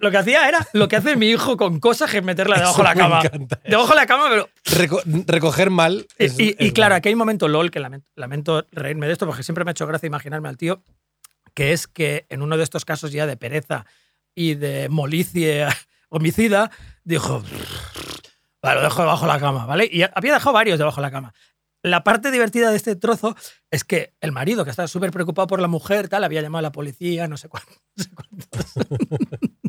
[0.00, 2.78] Lo, que hacía era lo que hace mi hijo con cosas que es meterla debajo
[2.78, 3.22] de la cama.
[3.64, 6.06] Debajo de la cama, pero Reco- recoger mal.
[6.18, 9.06] y, es- y- y es claro, aquí hay un momento LOL que lamento, lamento reírme
[9.06, 10.82] de esto porque siempre me ha hecho gracia imaginarme al tío,
[11.54, 13.86] que es que en uno de estos casos ya de pereza
[14.34, 15.66] y de molicie
[16.10, 16.70] homicida,
[17.04, 17.42] dijo,
[18.62, 19.88] vale, lo dejo debajo de la cama, ¿vale?
[19.90, 21.32] Y había dejado varios debajo de la cama.
[21.82, 23.34] La parte divertida de este trozo
[23.70, 26.62] es que el marido, que estaba súper preocupado por la mujer, tal, había llamado a
[26.62, 27.76] la policía, no sé cuántos.
[27.96, 28.72] No sé cuántos.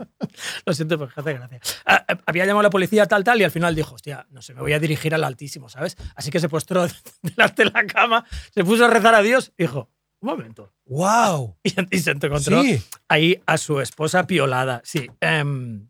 [0.65, 1.59] Lo siento, porque hace gracia.
[1.85, 4.41] Ah, ah, Había llamado a la policía, tal, tal, y al final dijo, hostia, no
[4.41, 5.95] sé, me voy a dirigir al Altísimo, ¿sabes?
[6.15, 6.87] Así que se postró
[7.21, 9.89] delante de la cama, se puso a rezar a Dios dijo,
[10.21, 10.73] un momento.
[10.85, 11.57] ¡Wow!
[11.63, 12.81] Y, y se encontró Sí.
[13.09, 14.81] ahí a su esposa piolada.
[14.85, 15.09] Sí.
[15.19, 15.89] em,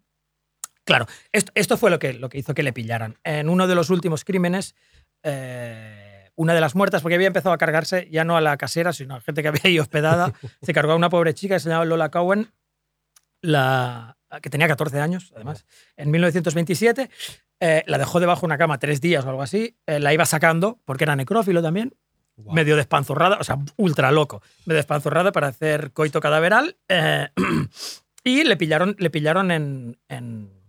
[0.83, 3.17] claro, esto, esto fue lo que, lo que hizo que le pillaran.
[3.23, 4.75] En uno de los últimos crímenes,
[5.23, 6.02] eh,
[6.35, 9.15] una de las muertas, porque había empezado a cargarse ya no a la casera, sino
[9.15, 11.85] a gente que había ahí hospedada, se cargó a una pobre chica que se llamaba
[11.85, 12.51] Lola Cowen,
[13.41, 15.65] la, que tenía 14 años, además,
[15.97, 17.09] en 1927.
[17.59, 19.77] eh, la dejó debajo de una cama tres días o algo así.
[19.87, 21.93] eh, la iba sacando, porque era necrófilo también,
[22.37, 26.77] medio despanzurrada, o sea, ultra loco, medio despanzurrada para hacer coito cadaveral.
[26.89, 27.29] eh,
[28.23, 30.62] y le pillaron, le pillaron en, en-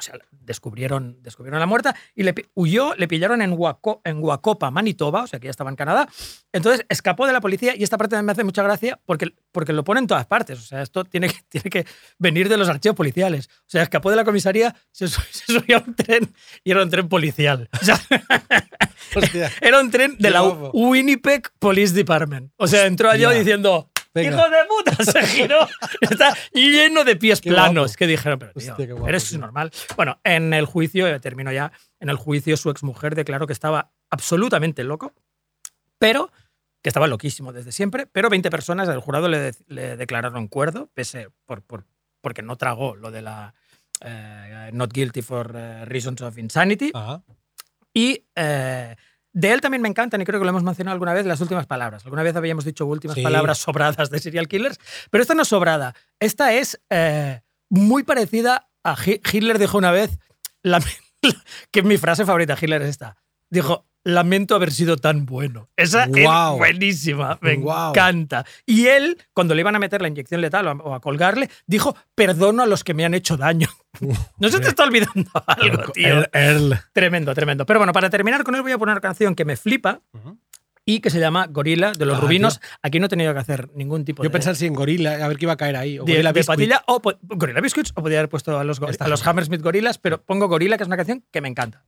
[0.00, 4.70] O sea, descubrieron, descubrieron la muerta y le huyó, le pillaron en, Huaco- en Huacopa,
[4.70, 6.08] Manitoba, o sea, que ya estaba en Canadá.
[6.52, 9.84] Entonces escapó de la policía y esta parte me hace mucha gracia porque, porque lo
[9.84, 10.58] pone en todas partes.
[10.58, 11.86] O sea, esto tiene que, tiene que
[12.18, 13.48] venir de los archivos policiales.
[13.60, 16.32] O sea, escapó de la comisaría, se, su- se subió a un tren
[16.64, 17.68] y era un tren policial.
[17.80, 18.00] O sea,
[19.14, 19.50] Hostia.
[19.60, 20.70] era un tren de la guapo.
[20.72, 22.52] Winnipeg Police Department.
[22.56, 23.40] O sea, entró allá Hostia.
[23.40, 24.30] diciendo, Venga.
[24.36, 25.04] ¡hijo de puta!
[25.04, 25.68] Se giró.
[26.00, 27.84] Está lleno de pies Qué planos.
[27.84, 27.98] guapo.
[27.98, 29.38] Que dijeron, pero tío, Hostia, guapo, eres tío.
[29.38, 29.70] normal.
[29.96, 33.92] Bueno, en el juicio, eh, termino ya, en el juicio su exmujer declaró que estaba
[34.10, 35.14] absolutamente loco,
[35.98, 36.30] pero
[36.82, 40.90] que estaba loquísimo desde siempre, pero 20 personas del jurado le, de- le declararon cuerdo,
[40.94, 41.84] pese por, por-
[42.22, 43.54] porque no tragó lo de la
[44.00, 46.90] eh, not guilty for eh, reasons of insanity.
[46.94, 47.22] Ajá.
[47.92, 48.96] Y eh,
[49.32, 51.66] de él también me encantan, y creo que lo hemos mencionado alguna vez, las últimas
[51.66, 52.04] palabras.
[52.04, 53.22] Alguna vez habíamos dicho últimas Sí.
[53.22, 53.58] palabras
[53.98, 54.78] sobradas de serial killers,
[55.10, 55.94] pero esta no es sobrada.
[56.18, 60.18] Esta es eh, muy parecida a Hi- Hitler dijo una vez,
[60.62, 60.96] lame-
[61.70, 63.16] que mi frase favorita Hitler es esta.
[63.50, 65.68] Dijo, lamento haber sido tan bueno.
[65.76, 66.54] Esa Guau.
[66.54, 67.90] es buenísima, me Guau.
[67.90, 68.44] encanta.
[68.66, 72.62] Y él, cuando le iban a meter la inyección letal o a, colgarle, dijo, perdono
[72.62, 73.68] a los que me han hecho daño.
[74.38, 76.06] No se te está olvidando algo, tío.
[76.22, 76.80] Earl- Earl.
[76.92, 77.66] Tremendo, tremendo.
[77.66, 80.38] Pero bueno, para terminar con él voy a poner una canción que me flipa Ujú.
[80.86, 82.60] y que se llama Gorila de los Ah, Rubinos.
[82.82, 85.28] Aquí no he tenido que hacer ningún tipo Yo de, pensar si en gorila, a
[85.28, 85.98] ver qué iba a caer ahí.
[85.98, 89.08] O de, gorila de patilla o Gorilla Biscuits o podría haber puesto a los, a
[89.08, 89.26] los.
[89.26, 91.84] Hammersmith Gorillas, pero pongo Gorila, que es una canción que me encanta.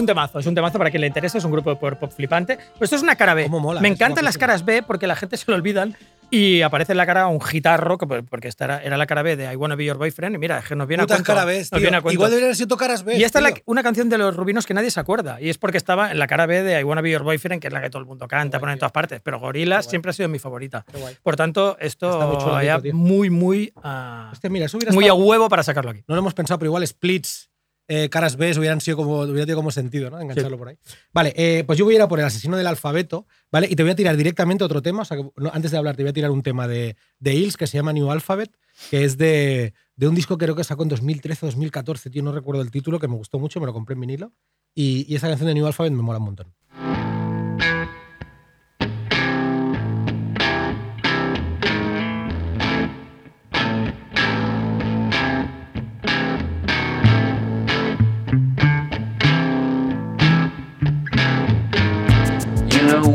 [0.00, 2.10] Un temazo, es un temazo para quien le interese, es un grupo de power pop
[2.10, 2.56] flipante.
[2.56, 3.44] Pero esto es una cara B.
[3.44, 5.96] Cómo mola, Me es encantan las caras B porque la gente se lo olvidan
[6.32, 9.34] y aparece en la cara un guitarro, que- porque esta era, era la cara B
[9.34, 10.36] de I Wanna Be Your Boyfriend.
[10.36, 11.32] Y mira, es que nos viene Putas a cuento.
[11.32, 11.80] cara ves, nos tío.
[11.80, 12.14] viene a cuento.
[12.14, 13.16] Igual deberían haber sido caras B.
[13.16, 13.62] Y esta es la- tío.
[13.66, 15.40] una canción de los rubinos que nadie se acuerda.
[15.40, 17.66] Y es porque estaba en la cara B de I Wanna Be Your Boyfriend, que
[17.66, 19.20] es la que todo el mundo canta, pone en todas partes.
[19.24, 20.84] Pero Gorilas siempre ha sido mi favorita.
[21.24, 22.94] Por tanto, esto Está muy chulo, tío.
[22.94, 26.04] muy, muy, ah, Hostia, mira, muy a estado- huevo para sacarlo aquí.
[26.06, 27.49] No lo hemos pensado, pero igual splits,
[27.92, 30.20] eh, caras B hubieran sido como, hubiera tenido como sentido, ¿no?
[30.20, 30.78] Engancharlo por ahí.
[31.12, 33.66] Vale, eh, pues yo voy a ir a por el asesino del alfabeto, ¿vale?
[33.68, 35.02] Y te voy a tirar directamente otro tema.
[35.02, 37.34] O sea, que, no, antes de hablar, te voy a tirar un tema de, de
[37.34, 38.56] Hills que se llama New Alphabet,
[38.90, 42.30] que es de, de un disco que creo que sacó en 2013 2014, tío, no
[42.30, 44.32] recuerdo el título, que me gustó mucho, me lo compré en vinilo.
[44.72, 46.54] Y, y esa canción de New Alphabet me mola un montón.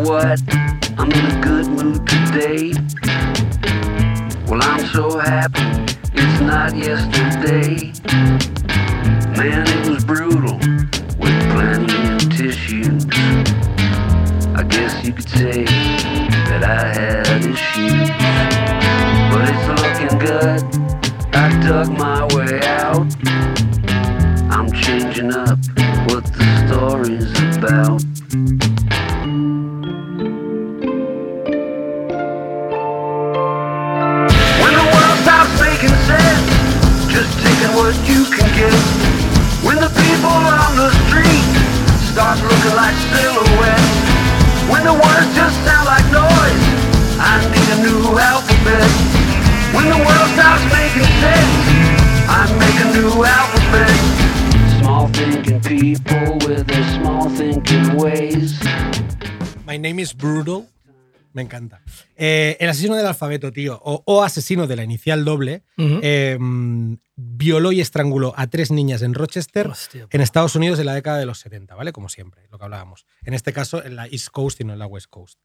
[0.05, 0.39] What?
[0.99, 2.73] I'm in a good mood today.
[4.47, 7.91] Well, I'm so happy it's not yesterday.
[9.35, 10.57] Man, it was brutal
[11.17, 13.05] with plenty of tissues.
[14.55, 18.09] I guess you could say that I had issues.
[19.31, 20.61] But it's looking good.
[21.33, 23.07] I dug my way out.
[24.51, 25.57] I'm changing up
[26.07, 28.64] what the story's about.
[37.09, 38.73] Just taking what you can get.
[39.65, 41.45] When the people on the street
[42.15, 44.05] start looking like silhouettes.
[44.71, 46.65] When the words just sound like noise,
[47.19, 48.89] I need a new alphabet.
[49.75, 51.55] When the world stops making sense,
[52.27, 53.95] I make a new alphabet.
[54.79, 58.59] Small thinking people with their small thinking ways.
[59.65, 60.69] My name is Brutal.
[61.35, 61.81] Me encanta.
[62.15, 66.37] Eh, el asesino del alfabeto, tío, o, o asesino de la inicial doble, eh,
[67.17, 70.07] violó y estranguló a tres niñas en Rochester, Hostia.
[70.09, 71.91] en Estados Unidos, en la década de los 70, ¿vale?
[71.91, 73.05] Como siempre, lo que hablábamos.
[73.23, 75.37] En este caso, en la East Coast y no en la West Coast.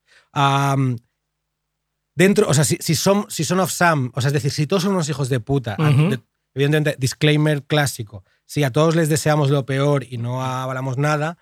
[2.15, 4.67] Dentro, o sea, si, si son, si son of Sam, o sea, es decir, si
[4.67, 5.77] todos son unos hijos de puta,
[6.11, 6.21] de-
[6.55, 11.39] evidentemente, disclaimer clásico, si a todos les deseamos lo peor y no avalamos nada,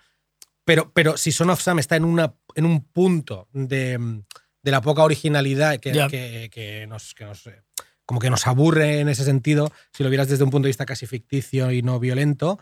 [0.63, 4.21] pero, pero si Son of Sam está en, una, en un punto de,
[4.61, 6.07] de la poca originalidad que, Ya.
[6.07, 7.61] que- que nos, que nos, eh,
[8.05, 10.85] como que nos aburre en ese sentido, si lo vieras desde un punto de vista
[10.85, 12.59] casi ficticio y no violento,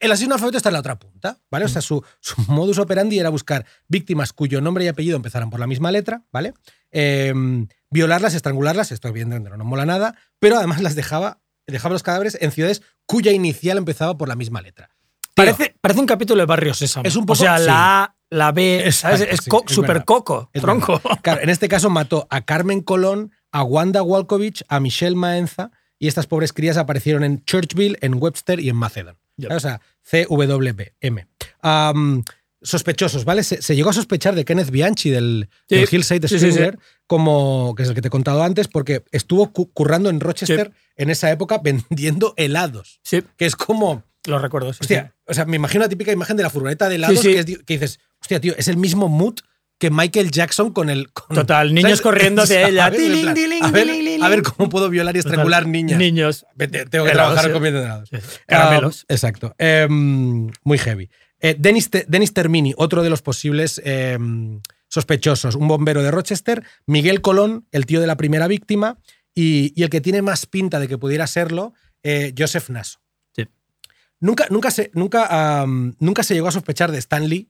[0.00, 1.64] el asesino alfabeto está en la otra punta, ¿vale?
[1.64, 5.58] O sea, su, su modus operandi era buscar víctimas cuyo nombre y apellido empezaran por
[5.58, 6.54] la misma letra, ¿vale?
[6.92, 7.34] Eh,
[7.90, 12.38] violarlas, estrangularlas, esto evidentemente no nos mola nada, pero además las dejaba, dejaba los cadáveres
[12.40, 14.88] en ciudades cuya inicial empezaba por la misma letra.
[15.34, 17.04] Parece, parece un capítulo de Barrio Sésamo.
[17.06, 17.64] Es un O poco- sea, sí.
[17.66, 19.32] la A, la B, Exacto, ¿sabes?
[19.34, 20.04] Es sí, co- verdad.
[20.04, 21.00] coco, Es tronco.
[21.22, 26.08] Claro, en este caso mató a Carmen Colón, a Wanda Walkovich, a Michelle Maenza y
[26.08, 29.16] estas pobres crías aparecieron en Churchville, en Webster y en Macedon.
[29.50, 31.26] O sea, CWM.
[31.62, 32.22] Am,
[32.60, 33.44] sospechosos, ¿vale?
[33.44, 35.76] Se, se llegó a sospechar de Kenneth Bianchi del, Sí.
[35.76, 36.60] del Hillside Sí, sí,
[37.06, 40.72] como que es el que te he contado antes, porque estuvo cu- currando en Rochester
[40.96, 43.00] en esa época vendiendo helados.
[43.04, 44.72] Sí, Que es como, lo recuerdo.
[44.72, 47.46] sí, hostia, o sea, me imagino la típica imagen de la furgoneta de helados es
[47.46, 49.34] que dices, hostia, tío, es el mismo mood
[49.78, 51.12] que Michael Jackson con el.
[51.12, 52.86] con- Total, niños corriendo hacia ella.
[52.86, 55.72] A, ver, a ver cómo puedo violar y estrangular Total.
[55.72, 55.98] niñas.
[55.98, 56.46] Niños.
[56.56, 57.54] Vete, Tengo que Helados, trabajar sí.
[57.54, 58.10] comiendo helados.
[58.46, 59.06] Caramelos.
[59.08, 59.54] Ah, exacto.
[59.58, 61.08] Em, muy heavy.
[61.40, 66.64] Eh, Dennis, Te- Dennis Termini, otro de los posibles em, sospechosos, un bombero de Rochester.
[66.86, 68.98] Miguel Colón, el tío de la primera víctima.
[69.34, 72.98] Y, y el que tiene más pinta de que pudiera serlo, eh, Joseph Nasso.
[73.36, 73.44] Sí.
[74.18, 75.64] Nunca, nunca, se, nunca,
[76.00, 77.48] nunca se llegó a sospechar de Stanley.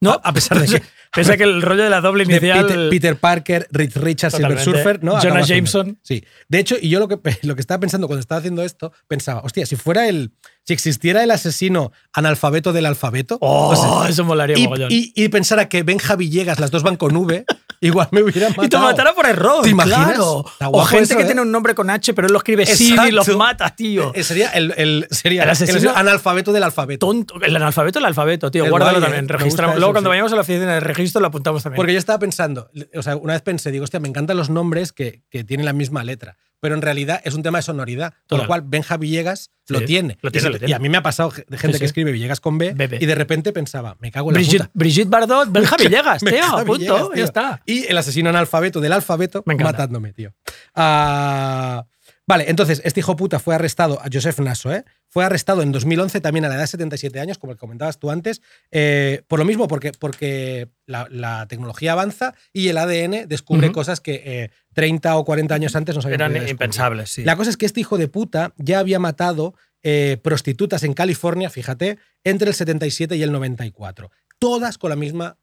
[0.00, 0.82] No, a pesar de que.
[1.12, 2.66] Pese a que el rollo de la doble de inicial.
[2.66, 4.60] Peter, Peter Parker, Rich Richards, Silver.
[4.60, 5.20] Surfer, ¿no?
[5.20, 5.98] Jonah Jameson.
[6.04, 6.24] Sí.
[6.48, 9.40] De hecho, y yo lo que, lo que estaba pensando cuando estaba haciendo esto, pensaba,
[9.40, 10.32] hostia, si fuera el.
[10.64, 13.38] Si existiera el asesino analfabeto del alfabeto.
[13.40, 14.92] Oh, o sea, eso molaría y, mogollón.
[14.92, 17.44] y, y pensara que Benja Villegas, las dos van con V,
[17.80, 18.64] igual me hubiera matado.
[18.66, 19.62] Y te matará por error.
[19.62, 20.08] ¿Te imaginas?
[20.12, 20.44] Claro.
[20.72, 21.26] O gente eso, que ¿eh?
[21.26, 24.12] tiene un nombre con H, pero él lo escribe sin y los mata, tío.
[24.14, 27.06] Eh, Sería el, el- sería El el, asesino- analfabeto del alfabeto.
[27.06, 27.34] Tonto.
[27.42, 28.68] El analfabeto, el alfabeto, tío.
[28.68, 29.24] Guárdalo guay, también.
[29.24, 29.28] ¿eh?
[29.28, 29.76] Registramos.
[29.76, 30.12] Luego, eso, cuando sí.
[30.12, 31.76] vayamos a la oficina de registro, lo apuntamos también.
[31.76, 34.92] Porque yo estaba pensando, o sea, una vez pensé, digo, hostia, me encantan los nombres
[34.92, 36.36] que, que tienen la misma letra.
[36.60, 38.12] Pero en realidad es un tema de sonoridad.
[38.28, 40.18] Con lo cual, Benja Villegas Sí, lo tiene.
[40.20, 40.70] lo tiene, Y- lo tiene.
[40.70, 41.84] Y a mí me ha pasado de gente Sí, que sí.
[41.86, 42.98] escribe Villegas con B, Bebe.
[43.00, 44.70] y de repente pensaba, me cago en la Brigitte, puta.
[44.74, 46.30] Brigitte Bardot, Benja Villegas, tío.
[46.32, 46.74] Benja punto.
[46.78, 47.14] Villegas, tío.
[47.16, 47.62] Ya está.
[47.66, 50.32] Y el asesino analfabeto del alfabeto matándome, tío.
[50.74, 51.84] Ah,
[52.30, 54.84] Vale, entonces, este hijo puta fue arrestado, a Joseph Nasso, ¿eh?
[55.08, 58.40] Fue arrestado en 2011, también a la edad de 77 años, como comentabas tú antes,
[58.70, 64.00] eh, por lo mismo, porque, porque la, la tecnología avanza y el ADN descubre cosas
[64.00, 67.24] que eh, 30 o 40 años antes no se habían Eran impensables, sí.
[67.24, 71.50] La cosa es que este hijo de puta ya había matado eh, prostitutas en California,
[71.50, 74.12] fíjate, entre el 77 y el 94.
[74.38, 75.36] Todas con la misma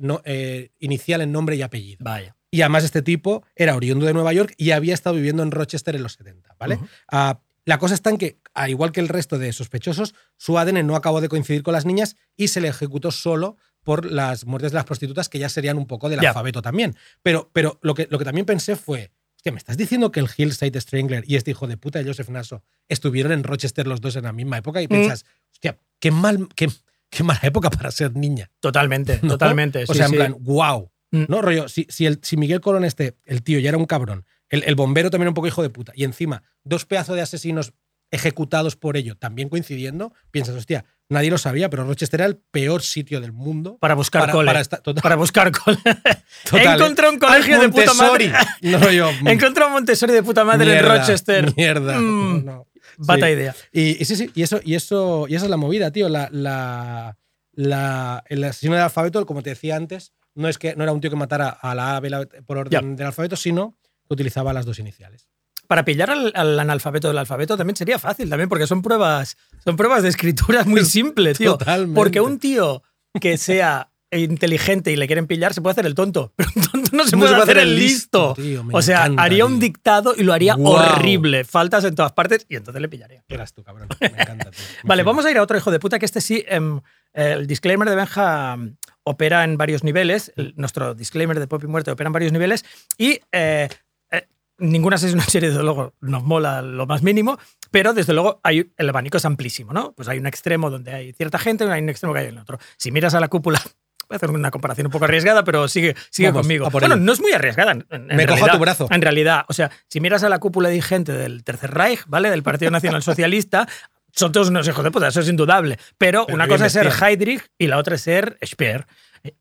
[0.00, 1.98] no- eh, inicial en nombre y apellido.
[2.00, 2.34] Vaya.
[2.54, 5.96] Y además este tipo era oriundo de Nueva York y había estado viviendo en Rochester
[5.96, 6.78] en los 70, ¿vale?
[7.10, 10.86] Ah, la cosa está en que, al igual que el resto de sospechosos, su ADN
[10.86, 14.70] no acabó de coincidir con las niñas y se le ejecutó solo por las muertes
[14.70, 16.94] de las prostitutas, que ya serían un poco del alfabeto también.
[17.22, 20.28] Pero, pero lo, que, lo que también pensé fue, hostia, ¿me estás diciendo que el
[20.36, 24.14] Hillside Strangler y este hijo de puta de Joseph Nasso estuvieron en Rochester los dos
[24.14, 24.80] en la misma época?
[24.80, 26.68] Y piensas, hostia, qué, mal, qué,
[27.10, 28.48] qué mala época para ser niña.
[28.60, 29.30] Totalmente, ¿no?
[29.30, 29.82] totalmente.
[29.82, 30.16] O sí, sea, en sí.
[30.18, 30.92] plan, wow.
[31.14, 31.24] Mm.
[31.28, 31.42] ¿No?
[31.42, 34.62] Rollo, si, si, el, si Miguel Colón este, el tío, ya era un cabrón, el,
[34.64, 37.72] el bombero también era un poco hijo de puta, y encima dos pedazos de asesinos
[38.10, 42.82] ejecutados por ello también coincidiendo, piensas, hostia, nadie lo sabía, pero Rochester era el peor
[42.82, 44.46] sitio del mundo Para buscar para, cole.
[44.46, 45.78] para esta- total- Para buscar cole.
[46.50, 48.32] total, Encontré un colegio de puta madre.
[48.62, 51.52] No, yo, mm, Encontré un Montessori de puta madre mierda, en Rochester.
[51.56, 51.98] Mierda.
[51.98, 52.68] Mm, no.
[52.98, 53.32] Bata Sí.
[53.32, 53.54] idea.
[53.72, 56.08] Y, y sí, sí, y eso, y eso, y esa es la movida, tío.
[56.08, 57.16] La, la,
[57.52, 61.00] la- el asesino del alfabeto, como te decía antes, no es que no era un
[61.00, 63.76] tío que matara a la A, B, la- por orden del alfabeto, sino
[64.06, 65.28] que utilizaba las dos iniciales.
[65.66, 69.76] Para pillar al, al analfabeto del alfabeto también sería fácil, también, porque son pruebas, son
[69.76, 71.56] pruebas de escritura muy simples, tío.
[71.56, 71.94] Totalmente.
[71.94, 72.82] Porque un tío
[73.20, 76.90] que sea inteligente y le quieren pillar se puede hacer el tonto, pero un tonto
[76.92, 78.34] no se No puede hacer el listo.
[78.34, 81.44] tío, o sea, encanta, haría un dictado y lo haría horrible.
[81.44, 83.24] Faltas en todas partes y entonces le pillaría.
[83.28, 83.88] Eras tú, cabrón.
[84.00, 84.60] Me encanta, tío.
[84.84, 86.80] Vale, vamos a ir a otro hijo de puta que este sí, em,
[87.12, 88.56] el disclaimer de Benja
[89.04, 92.64] opera en varios niveles, el- nuestro disclaimer de Pop y Muerte opera en varios niveles
[92.98, 93.68] y eh,
[94.10, 94.28] eh,
[94.58, 97.38] ninguna sesión en serie, desde luego, nos mola lo más mínimo,
[97.70, 99.92] pero desde luego hay, el abanico es amplísimo, ¿no?
[99.92, 102.34] Pues hay un extremo donde hay cierta gente y hay un extremo que hay en
[102.34, 102.58] el otro.
[102.76, 103.60] Si miras a la cúpula...
[104.06, 106.66] Voy a hacer una comparación un poco arriesgada, pero sigue, sigue Vamos, conmigo.
[106.66, 107.72] a Bueno, no es muy arriesgada.
[107.72, 108.86] En, en Me cojo realidad, tu brazo.
[108.90, 112.28] En realidad, o sea, si miras a la cúpula dirigente del Tercer Reich, ¿vale?
[112.28, 113.66] Del Partido Nacional Socialista,
[114.14, 115.78] son todos unos hijos de puta, eso es indudable.
[115.98, 116.86] Pero, Pero una cosa es ser.
[117.02, 118.86] Heydrich y la otra es ser Speer.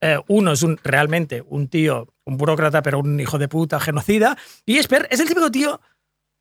[0.02, 4.38] Eh, uno es un, realmente un tío, un burócrata, pero un hijo de puta, genocida.
[4.66, 5.80] Y Speer es el típico tío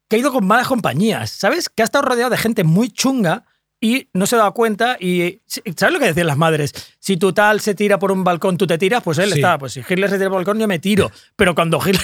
[0.09, 1.69] que ha ido con malas compañías, ¿sabes?
[1.69, 3.45] Que ha estado rodeado de gente muy chunga
[3.81, 4.97] y no se dado cuenta.
[5.01, 6.73] Y ¿sabes lo que decían las madres?
[7.01, 9.41] Si tu tal se tira por un balcón, tú te tiras, pues él Sí.
[9.41, 9.59] está.
[9.59, 11.11] Pues si Hitler se tira por el balcón, yo me tiro.
[11.35, 12.01] Pero cuando Hitler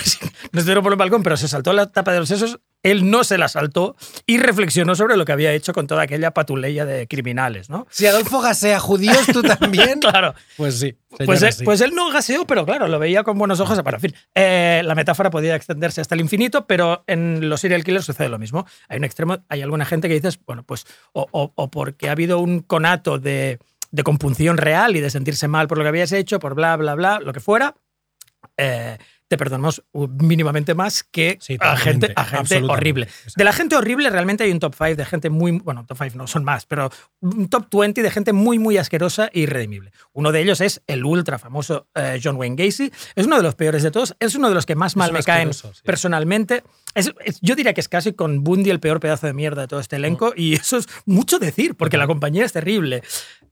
[0.52, 3.10] no se tiró por el balcón, pero se saltó la tapa de los sesos, él
[3.10, 6.84] no se la saltó y reflexionó sobre lo que había hecho con toda aquella patuleya
[6.84, 7.86] de criminales, ¿no?
[7.90, 9.98] Si Adolfo gasea judíos, tú también.
[10.08, 10.34] Claro.
[10.56, 10.96] Pues sí.
[11.26, 11.64] Pues, él, sí.
[11.64, 13.80] pues él no gaseó, pero claro, lo veía con buenos ojos.
[13.84, 17.82] Pero en fin, eh, la metáfora podía extenderse hasta el infinito, pero en los serial
[17.84, 18.66] killers sucede lo mismo.
[18.88, 22.12] Hay un extremo, hay alguna gente que dices, bueno, pues, o, o- o porque ha
[22.12, 23.58] habido un conato de,
[23.90, 26.94] de compunción real y de sentirse mal por lo que habías hecho, por bla, bla,
[26.94, 27.74] bla, lo que fuera,
[28.56, 28.98] eh,
[29.28, 33.04] te perdonamos mínimamente más que Sí, a gente, a gente horrible.
[33.04, 33.32] exacto.
[33.36, 36.16] De la gente horrible realmente hay un top 5 de gente muy, bueno, top 5
[36.16, 39.92] no son más, pero un top 20 de gente muy, muy asquerosa e irredimible.
[40.14, 42.90] Uno de ellos es el ultra famoso eh, John Wayne Gacy.
[43.14, 45.22] Es uno de los peores de todos, es uno de los que más mal me
[45.22, 45.68] caen sí.
[45.84, 46.64] personalmente.
[46.94, 49.68] Es- es- yo diría que es casi con Bundy el peor pedazo de mierda de
[49.68, 53.02] todo este elenco y eso es mucho decir porque la compañía es terrible.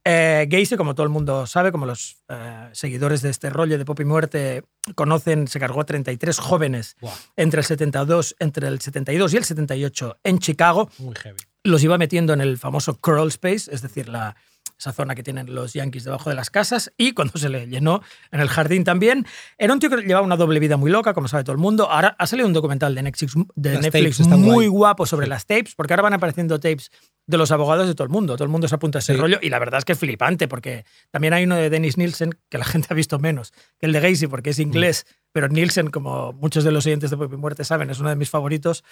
[0.09, 3.85] Eh, Gacy, como todo el mundo sabe, como los eh, seguidores de este rollo de
[3.85, 4.63] Pop y Muerte
[4.95, 6.97] conocen, se cargó a 33 jóvenes
[7.35, 10.89] entre el 72, entre el 72 y el 78 en Chicago.
[10.99, 11.41] muy heavy.
[11.65, 14.37] Los iba metiendo en el famoso crawl space, es decir, la,
[14.79, 18.03] esa zona que tienen los yankees debajo de las casas, y cuando se le llenó
[18.31, 19.27] en el jardín también.
[19.59, 21.91] Era un tío que llevaba una doble vida muy loca, como sabe todo el mundo.
[21.91, 24.67] Ahora ha salido un documental de Netflix, de Las Netflix muy guay.
[24.69, 26.91] guapo sobre las tapes, porque ahora van apareciendo tapes
[27.27, 28.35] de los abogados de todo el mundo.
[28.35, 29.19] Todo el mundo se apunta a ese Sí.
[29.21, 32.39] rollo, y la verdad es que es flipante, porque también hay uno de Dennis Nielsen,
[32.49, 35.07] que la gente ha visto menos que el de Gacy, porque es inglés,
[35.37, 38.17] pero Nielsen, como muchos de los oyentes de Pop y Muerte saben, es uno de
[38.17, 38.85] mis favoritos.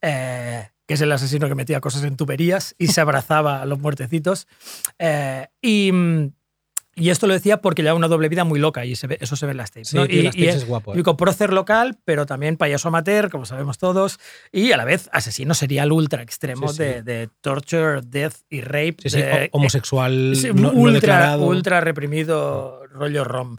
[0.00, 3.80] eh, que es el asesino que metía cosas en tuberías y se abrazaba a los
[3.80, 4.46] muertecitos.
[5.00, 6.32] Eh, y, mm,
[6.96, 9.36] y esto lo decía porque llevaba una doble vida muy loca y se ve- eso
[9.36, 9.88] se ve en las tapes.
[9.88, 10.06] Sí, ¿no?
[10.06, 11.14] tío, y, las y tapes es es guapo, eh.
[11.16, 14.18] prócer local, pero también payaso amateur, como sabemos todos,
[14.52, 16.82] y a la vez asesino serial ultra extremo Sí, sí.
[16.82, 18.96] De, de torture, death y rape.
[19.04, 23.56] De- ho- homosexual no, ultra, reprimido, rollo rom.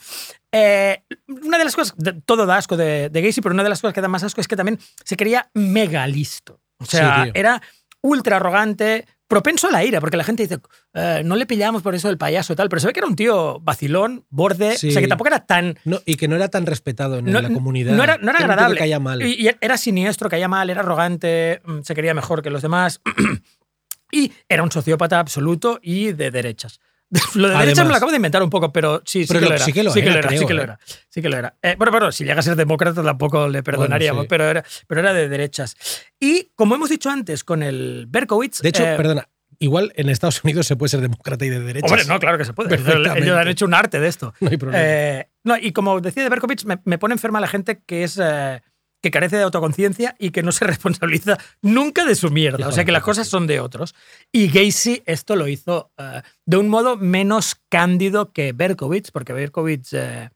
[0.52, 1.04] Eh,
[1.44, 3.80] una de las cosas, de- todo da asco de, de Gacy, pero una de las
[3.82, 6.60] cosas que da más asco es que también se creía mega listo.
[6.80, 7.62] O sea, era
[8.02, 10.60] ultra arrogante, propenso a la ira, porque la gente dice,
[10.94, 13.08] "Eh, no le pillamos por eso del payaso y tal, pero se ve que era
[13.08, 14.90] un tío vacilón, borde, Sí.
[14.90, 15.78] o sea, que tampoco era tan...
[15.86, 17.94] No, y que no era tan respetado en No, la comunidad.
[17.96, 18.78] no era, no era agradable.
[18.78, 19.22] caía mal.
[19.22, 23.00] Y, y era siniestro, caía mal, era arrogante, mm, se quería mejor que los demás.
[24.12, 26.80] y era un sociópata absoluto y de derechas.
[27.36, 27.86] Lo de derechas Además.
[27.86, 29.58] me lo acabo de inventar un poco, pero sí, sí que lo- era.
[29.66, 30.64] sí que lo era, sí que lo ¿eh?
[30.64, 30.80] era.
[31.10, 31.56] Sí que lo era.
[31.62, 34.28] Eh, bueno, bueno, si llega a ser demócrata tampoco le perdonaríamos, sí.
[34.30, 35.76] pero, era, pero era de derechas.
[36.20, 38.62] Y como hemos dicho antes con el Berkowitz.
[38.62, 39.28] De hecho, eh, perdona,
[39.60, 41.92] igual en Estados Unidos se puede ser demócrata y de derechas.
[41.92, 42.74] Hombre, no, claro que se puede.
[42.76, 44.34] Ellos han hecho un arte de esto.
[44.40, 44.84] No hay problema.
[44.84, 48.18] Eh, no, y como decía de Berkovich, me, me pone enferma la gente que es.
[48.24, 48.62] eh,
[49.02, 52.68] que carece de autoconciencia y que no se responsabiliza nunca de su mierda.
[52.68, 53.96] O sea que las puta, cosas son de otros.
[54.32, 59.94] Y Gacy esto lo hizo eh, de un modo menos cándido que Berkovich, porque Berkovich
[59.94, 60.30] eh,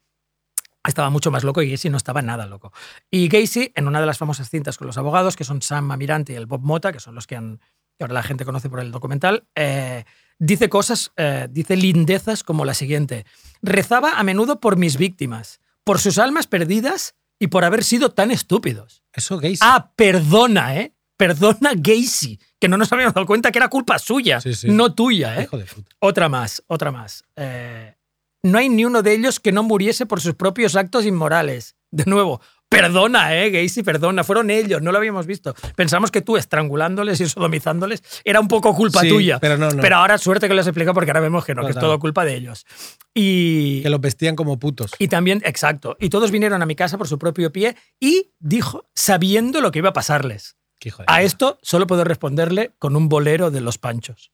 [0.89, 2.71] estaba mucho más loco y Gacy no estaba nada loco.
[3.09, 6.33] Y Gacy, en una de las famosas cintas con los abogados, que son Sam Amirante
[6.33, 7.59] y el Bob Mota, que son los que, han,
[7.97, 10.05] que ahora la gente conoce por el documental, eh,
[10.37, 13.25] dice cosas, eh, dice lindezas como la siguiente.
[13.61, 18.31] Rezaba a menudo por mis víctimas, por sus almas perdidas y por haber sido tan
[18.31, 19.03] estúpidos.
[19.13, 19.59] Eso, Gacy.
[19.61, 20.93] Ah, perdona, ¿eh?
[21.17, 24.67] Perdona Gacy, que no nos habíamos dado cuenta que era culpa suya, Sí, sí.
[24.69, 25.43] no tuya, ¿eh?
[25.43, 25.95] Hijo de puta.
[25.99, 27.23] Otra más, otra más.
[27.37, 27.95] Eh,
[28.43, 31.75] no hay ni uno de ellos que no muriese por sus propios actos inmorales.
[31.91, 33.49] De nuevo, perdona, ¿eh?
[33.51, 34.23] Gacy, perdona.
[34.23, 35.53] Fueron ellos, no lo habíamos visto.
[35.75, 39.39] Pensamos que tú estrangulándoles y sodomizándoles era un poco culpa Sí, tuya.
[39.39, 39.81] pero no, no.
[39.81, 41.99] Pero ahora suerte que lo has explicado porque ahora vemos que no, que es todo
[41.99, 42.65] culpa de ellos.
[43.13, 44.91] Y, Que los vestían como putos.
[44.99, 45.95] y también, exacto.
[45.99, 49.79] Y todos vinieron a mi casa por su propio pie y dijo, sabiendo lo que
[49.79, 50.55] iba a pasarles.
[50.79, 54.31] Qué hijo de A esto solo puedo responderle con un bolero de los panchos.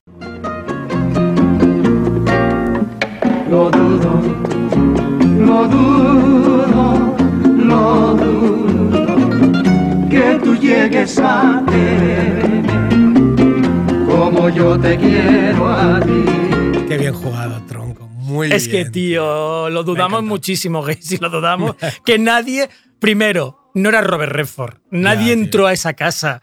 [3.50, 4.22] Lo dudo,
[5.38, 6.61] lo dudo,
[7.72, 9.60] dudo
[10.10, 12.72] que tú llegues a quererme
[14.06, 16.24] como yo te quiero a ti.
[16.88, 18.08] Qué bien jugado, tronco.
[18.08, 18.92] Muy Es que, bien.
[18.92, 21.76] tío, lo dudamos muchísimo, Gacy, lo dudamos.
[22.06, 22.70] que nadie,
[23.00, 24.76] primero, no era Robert Redford.
[24.92, 26.42] Nadie Ya, entró a esa casa.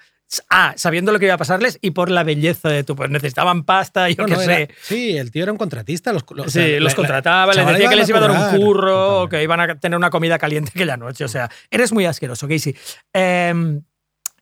[0.50, 2.94] Ah, sabiendo lo que iba a pasarles y por la belleza de tu.
[2.94, 4.62] Pues necesitaban pasta, yo No, qué no, sé.
[4.62, 6.12] era- sí, el tío era un contratista.
[6.12, 8.30] Los, los- o Sí, sea, los la- contrataba, les decía que les iba a dar
[8.54, 11.24] un curro, o que iban a tener una comida caliente aquella noche.
[11.24, 12.76] O sea, eres muy asqueroso, Gacy.
[13.14, 13.80] Eh,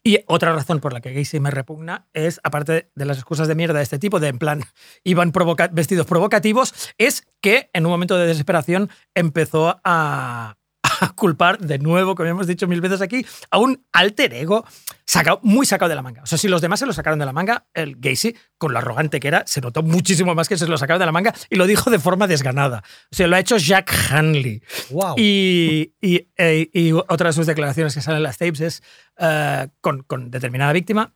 [0.02, 3.54] y otra razón por la que Gacy me repugna es, aparte de las excusas de
[3.56, 4.62] mierda de este tipo, de en plan,
[5.04, 10.56] iban provoca- vestidos provocativos, es que en un momento de desesperación empezó a,
[11.00, 14.64] a culpar de nuevo, como hemos dicho mil veces aquí, a un alter ego
[15.04, 16.22] sacado, muy sacado de la manga.
[16.22, 18.78] O sea, si los demás se lo sacaron de la manga, el Gacy, con lo
[18.78, 21.56] arrogante que era, se notó muchísimo más que se lo sacaron de la manga y
[21.56, 22.82] lo dijo de forma desganada.
[23.12, 24.62] O sea, lo ha hecho Jack Hanley.
[24.90, 25.14] Wow.
[25.16, 28.82] Y, y, eh, y otra de sus declaraciones que salen en las tapes es
[29.18, 31.14] eh, con, con determinada víctima.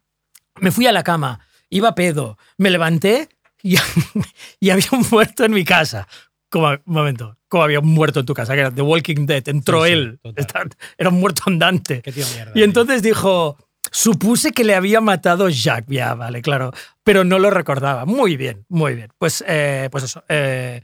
[0.60, 3.28] Me fui a la cama, iba pedo, me levanté
[3.62, 3.76] y,
[4.60, 6.06] y había un muerto en mi casa.
[6.50, 9.48] Como, un momento, como había un muerto en tu casa, que era The Walking Dead,
[9.48, 10.20] entró Sí, él.
[10.36, 10.64] Está-
[10.98, 12.02] era un muerto andante.
[12.02, 12.52] Qué tío mierda.
[12.54, 13.56] Y entonces dijo,
[13.90, 16.72] supuse que le había matado Jack, ya, vale, claro,
[17.04, 18.04] pero no lo recordaba.
[18.04, 19.12] Muy bien, muy bien.
[19.18, 20.24] Pues, eh, pues eso.
[20.28, 20.82] Eh,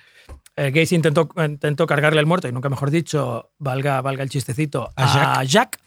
[0.57, 4.91] eh, Gacy intentó, intentó cargarle el muerto, y nunca mejor dicho, valga, valga el chistecito,
[4.97, 5.79] A a, Jack.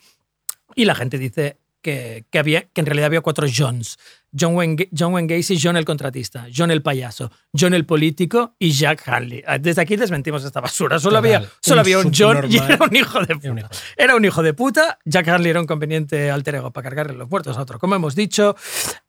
[0.75, 3.97] Y la gente dice que, que, había, que en realidad había cuatro Johns.
[4.37, 8.71] John Wayne, John Wayne Gacy, John el contratista, John el payaso, John el político y
[8.73, 9.43] Jack Hanley.
[9.47, 10.99] Ah, Desde aquí desmentimos esta basura.
[10.99, 11.35] Solo, Total.
[11.35, 13.59] había, solo Un había un John y era un hijo de puta.
[13.59, 13.69] hijo.
[13.97, 14.99] Era un hijo de puta.
[15.05, 17.79] Jack Hanley era un conveniente alter ego para cargarle los muertos a otro.
[17.79, 18.55] Como hemos dicho,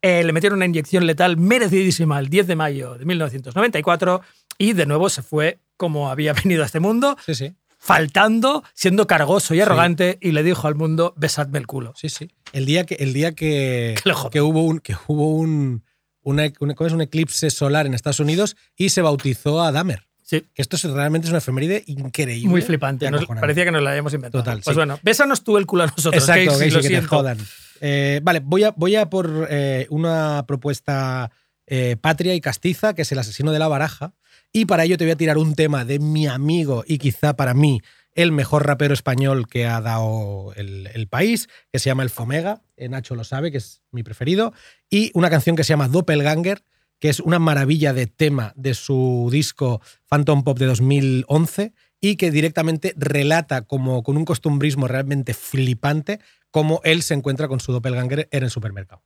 [0.01, 4.21] eh, le metieron una inyección letal merecidísima el 10 de mayo de 1994
[4.57, 7.53] y de nuevo se fue como había venido a este mundo, Sí, sí.
[7.77, 11.93] faltando, siendo cargoso y arrogante y le dijo al mundo, besadme el culo.
[11.95, 12.29] Sí, sí.
[12.53, 13.95] El día que, el día que,
[14.31, 15.83] Que hubo un, que hubo un,
[16.23, 16.93] una- una- ¿cómo es?
[16.93, 20.07] un eclipse solar en Estados Unidos y se bautizó a Dahmer.
[20.23, 20.43] Sí.
[20.55, 22.47] Esto es, realmente es una efeméride increíble.
[22.49, 23.09] Muy flipante.
[23.11, 24.43] Nos- parecía que nos la habíamos inventado.
[24.43, 24.77] Total, Pues sí.
[24.77, 26.15] bueno, bésanos tú el culo a nosotros.
[26.23, 27.37] Exacto, Casey, Casey, que te jodan.
[27.81, 31.31] Eh, vale, voy a, voy a por eh, una propuesta
[31.67, 34.13] eh, patria y castiza, que es el asesino de la baraja.
[34.53, 37.53] Y para ello te voy a tirar un tema de mi amigo y quizá para
[37.53, 37.81] mí
[38.15, 42.61] el mejor rapero español que ha dado el, país, que se llama El Fomega.
[42.77, 44.53] Eh, Nacho lo sabe, que es mi preferido.
[44.89, 46.63] Y una canción que se llama Doppelganger,
[46.99, 52.31] que es una maravilla de tema de su disco Phantom Pop de 2011 y que
[52.31, 56.19] directamente relata como con un costumbrismo realmente flipante
[56.51, 59.03] cómo él se encuentra con su doppelganger en el supermercado.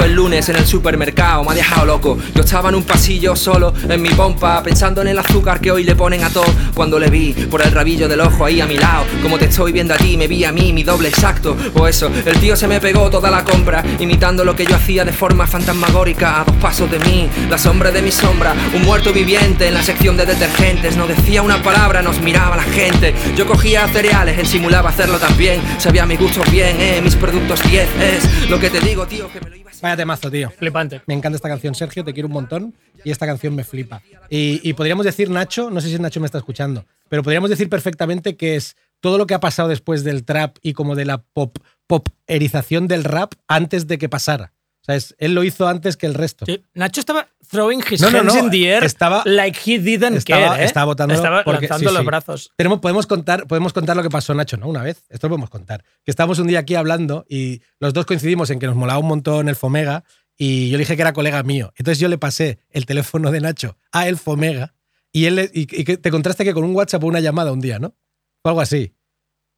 [0.00, 2.16] fue el lunes en el supermercado, me ha dejado loco.
[2.34, 5.84] Yo estaba en un pasillo solo, en mi pompa, pensando en el azúcar que hoy
[5.84, 6.46] le ponen a todo.
[6.74, 9.72] Cuando le vi por el rabillo del ojo ahí a mi lado, como te estoy
[9.72, 11.54] viendo a ti, me vi a mí, mi doble exacto.
[11.74, 15.04] O eso, el tío se me pegó toda la compra, imitando lo que yo hacía
[15.04, 19.12] de forma fantasmagórica, a dos pasos de mí, la sombra de mi sombra, un muerto
[19.12, 20.96] viviente en la sección de detergentes.
[20.96, 23.14] No decía una palabra, nos miraba la gente.
[23.36, 25.60] Yo cogía cereales, él simulaba hacerlo también.
[25.76, 29.40] Sabía mis gustos bien, eh, mis productos 10 es lo que te digo, tío, que
[29.42, 30.50] me lo Vaya temazo, tío.
[30.50, 31.02] Flipante.
[31.06, 32.74] Me encanta esta canción, Sergio, te quiero un montón
[33.04, 34.02] y esta canción me flipa.
[34.28, 37.68] Y, y podríamos decir, Nacho, no sé si Nacho me está escuchando, pero podríamos decir
[37.68, 41.22] perfectamente que es todo lo que ha pasado después del trap y como de la
[41.22, 44.52] pop poperización del rap antes de que pasara.
[44.82, 46.46] O sea, es- él lo hizo antes que el resto.
[46.46, 49.78] Sí, Nacho estaba throwing his No, no, hands no, in the air estaba- like he
[49.78, 50.66] didn't Estaba, care, ¿eh?
[50.66, 52.06] estaba votando Estaba porque- lanzando sí, los sí.
[52.06, 52.52] brazos.
[52.56, 54.68] Tenemos, podemos, contar, podemos contar lo que pasó, Nacho, ¿no?
[54.68, 55.04] Una vez.
[55.10, 55.84] Esto lo podemos contar.
[56.04, 59.08] Que estábamos un día aquí hablando y los dos coincidimos en que nos molaba un
[59.08, 60.04] montón el Fomega
[60.38, 61.72] y yo le dije que era colega mío.
[61.76, 64.74] Entonces yo le pasé el teléfono de Nacho a el Fomega
[65.12, 67.60] y él le- y, y te contraste que con un WhatsApp o una llamada un
[67.60, 67.94] día, ¿no?
[68.42, 68.94] O algo así.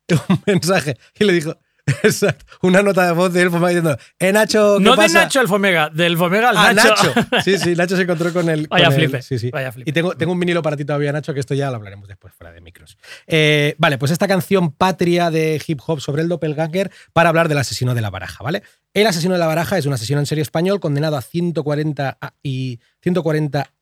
[0.29, 0.97] Un mensaje.
[1.19, 1.57] Y le dijo,
[2.05, 5.23] exacto, una nota de voz de él Fomega diciendo, eh, Nacho, ¿qué No de pasa?
[5.25, 7.13] Nacho al Fomega, del Fomega al Ah, Nacho.
[7.15, 7.29] Nacho.
[7.45, 8.69] Sí, sí, Nacho se encontró con el.
[8.69, 9.51] Vaya con el- flipe, sí, sí.
[9.51, 9.91] vaya flipe.
[9.91, 12.33] Y tengo, tengo un vinilo para ti todavía, Nacho, que esto ya lo hablaremos después,
[12.35, 12.97] fuera de micros.
[13.27, 17.59] Eh, vale, pues esta canción patria de hip hop sobre el doppelganger para hablar del
[17.59, 18.63] asesino de la baraja, ¿vale?
[18.95, 22.35] El asesino de la baraja es un asesino en serie español condenado a 140, a-
[22.45, 23.73] y 140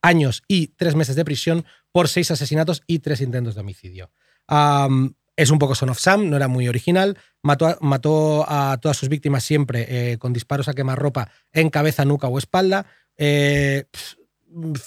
[0.00, 4.10] años y tres meses de prisión por seis asesinatos y tres intentos de homicidio.
[4.48, 7.18] Am, es un poco Son of Sam, no era muy original.
[7.42, 12.04] Mató a, mató a todas sus víctimas siempre eh, con disparos a quemarropa en cabeza,
[12.04, 12.86] nuca o espalda.
[13.16, 13.84] Eh,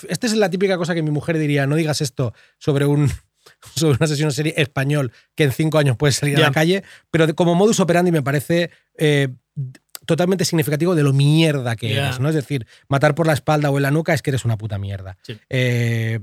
[0.07, 3.09] esta es la típica cosa que mi mujer diría: no digas esto sobre un,
[3.76, 6.84] sobre un asesino en serie español que en cinco años puede salir a la calle.
[7.09, 9.30] Pero como modus operandi me parece eh,
[10.05, 12.30] totalmente significativo de lo mierda que eres, ¿no?
[12.30, 14.77] Es decir, matar por la espalda o en la nuca es que eres una puta
[14.77, 15.17] mierda.
[15.23, 15.38] Sí.
[15.49, 16.19] Eh,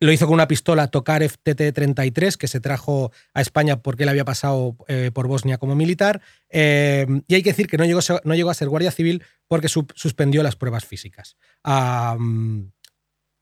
[0.00, 4.24] lo hizo con una pistola Tokarev TT-33 que se trajo a España porque él había
[4.24, 6.20] pasado eh, por Bosnia como militar.
[6.50, 8.90] Eh, y hay que decir que no llegó, a ser- no llegó a ser guardia
[8.92, 11.36] civil porque su- suspendió las pruebas físicas.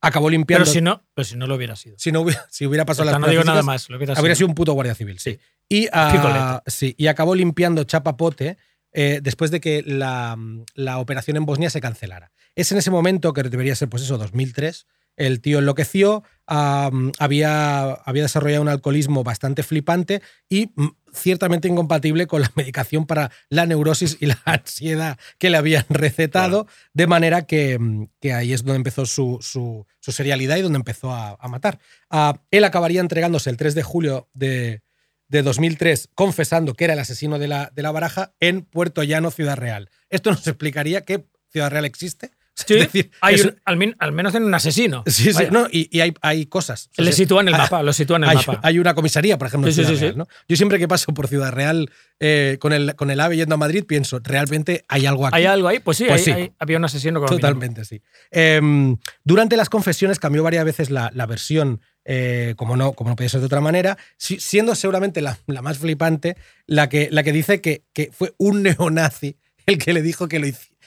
[0.01, 0.65] Acabó limpiando.
[0.65, 1.97] Pero si no, pero si no lo hubiera sido.
[1.99, 4.13] si no hubiera, si hubiera pasado O sea, las no digo nada más, lo hubiera
[4.13, 4.47] habría sido.
[4.47, 5.39] sido un puto guardia civil, sí.
[5.69, 8.57] Y, ah, sí, y acabó limpiando chapapote
[8.93, 10.37] eh, después de que la,
[10.75, 12.31] la operación en Bosnia se cancelara.
[12.55, 14.87] Es en ese momento, que debería ser pues eso, 2003,
[15.17, 22.27] el tío enloqueció, am, había, había desarrollado un alcoholismo bastante flipante y mm, ciertamente incompatible
[22.27, 27.47] con la medicación para la neurosis y la ansiedad que le habían recetado, de manera
[27.47, 31.37] que, mm, que ahí es donde empezó su, su- su serialidad y donde empezó a,
[31.41, 31.79] a matar.
[32.11, 34.83] Ah, él acabaría entregándose el 3 de julio de,
[35.29, 39.31] de 2003 confesando que era el asesino de la, de la baraja en Puerto Llano,
[39.31, 39.91] Ciudad Real.
[40.11, 42.31] Esto nos explicaría que Ciudad Real existe.
[42.59, 45.05] Sí, Es decir, hay es- un- al, min- al menos en un asesino.
[45.07, 46.89] Sí, sí, no, y, y hay, hay cosas.
[46.93, 48.61] O sea, Le sitúan el hay- mapa, lo sitúan en el hay, mapa.
[48.63, 50.27] hay una comisaría, por ejemplo, en Sí, Ciudad Real.
[50.49, 53.59] Yo siempre que paso por Ciudad Real eh, con, el, con el AVE yendo a
[53.59, 55.37] Madrid pienso, realmente hay algo aquí.
[55.37, 55.81] ¿Hay algo ahí?
[55.81, 56.27] Pues sí, Pues
[56.59, 58.01] había un asesino con Totalmente, sí.
[58.31, 63.17] Em, durante las confesiones cambió varias veces la, la versión, eh, como, no, como no
[63.17, 67.23] podía ser de otra manera, si- siendo seguramente la, la más flipante, la que, la
[67.23, 70.47] que dice que, que fue un neonazi el que le dijo que lo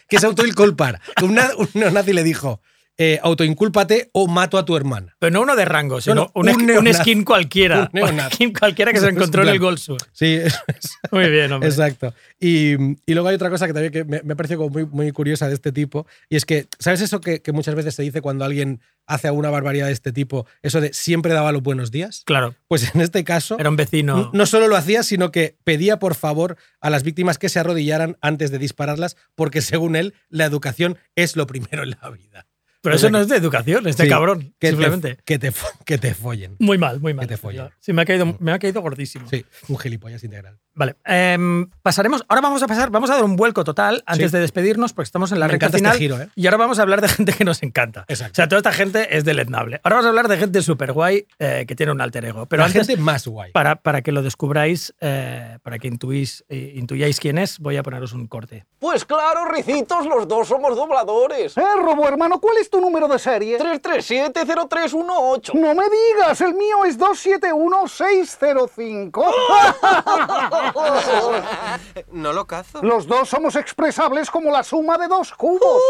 [0.10, 1.00] que se autoinculpara.
[1.16, 2.62] Que una- un neonazi le dijo,
[3.02, 5.16] eh, autoincúlpate o mato a tu hermana.
[5.20, 7.90] Pero no uno de rango, sino No, no, un, skin cualquiera.
[7.94, 9.60] Un skin cualquiera que se encontró en el.
[9.60, 10.02] Gold Sur.
[10.12, 10.98] Sí, eso es.
[11.12, 11.70] Muy bien, hombre.
[11.70, 12.14] Exacto.
[12.40, 12.74] Y,
[13.06, 15.48] y luego hay otra cosa que también que me, me parece como muy, muy curiosa
[15.48, 18.44] de este tipo, y es que, ¿sabes eso que, que muchas veces se dice cuando
[18.44, 20.46] alguien hace alguna barbaridad de este tipo?
[20.62, 22.24] Eso de siempre daba los buenos días.
[22.26, 24.30] Claro, Pues en este caso, era un vecino.
[24.34, 28.18] no solo lo hacía, sino que pedía por favor a las víctimas que se arrodillaran
[28.22, 32.46] antes de dispararlas, porque según él, la educación es lo primero en la vida.
[32.82, 35.16] Pero eso no que- es de educación, es de Sí, cabrón, que simplemente.
[35.16, 35.52] Te, que, te,
[35.86, 36.56] que te follen.
[36.60, 37.28] Muy mal, muy mal.
[37.28, 37.70] te follen.
[37.80, 39.28] Sí, me ha caído, me ha caído gordísimo.
[39.30, 40.58] Sí, un gilipollas integral.
[40.80, 40.96] Vale.
[41.06, 42.24] em, pasaremos.
[42.30, 44.38] Ahora vamos a pasar, vamos a dar un vuelco total antes Sí.
[44.38, 45.98] de despedirnos, porque estamos en la Me recta este final.
[45.98, 46.30] giro, ¿eh?
[46.36, 48.06] Y ahora vamos a hablar de gente que nos encanta.
[48.08, 48.32] Exacto.
[48.32, 49.82] O sea, toda esta gente es deleznable.
[49.84, 52.46] Ahora vamos a hablar de gente súper guay que tiene un alter ego.
[52.46, 53.52] Pero la antes, gente más guay.
[53.52, 57.84] para, para que lo descubráis, eh, para que intuís, eh, intuyáis quién es, voy a
[57.84, 58.66] poneros un corte.
[58.80, 61.58] Pues claro, Ricitos, los dos somos dobladores.
[61.58, 63.58] Eh, Robo hermano, ¿cuál es tu número de serie?
[63.60, 65.54] 3370318.
[65.56, 69.26] No me digas, el mío es 271605.
[72.12, 72.82] no lo cazo.
[72.84, 75.82] Los dos somos expresables como la suma de dos cubos.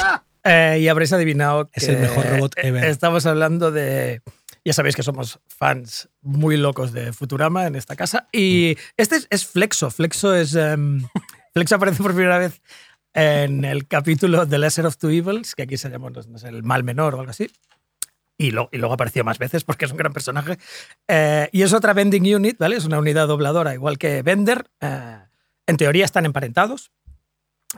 [0.00, 2.84] Ah, Eh, y habréis adivinado Es que el mejor robot ever.
[2.84, 4.20] Estamos hablando de.
[4.64, 8.28] Ya sabéis que somos fans muy locos de Futurama en esta casa.
[8.32, 8.80] Y Mm.
[8.98, 9.90] este es, es Flexo.
[9.90, 10.54] Flexo es.
[10.54, 11.06] em,
[11.54, 12.60] Flexo aparece por primera vez
[13.14, 16.62] en el capítulo The Lesser of Two Evils, que aquí se llama no sé, el
[16.62, 17.50] mal menor o algo así.
[18.36, 20.58] Y, lo- y luego apareció más veces porque es un gran personaje.
[21.08, 22.76] Eh, y es otra vending unit, ¿vale?
[22.76, 24.66] Es una unidad dobladora, igual que Bender.
[24.80, 25.18] Eh,
[25.66, 26.90] en teoría están emparentados.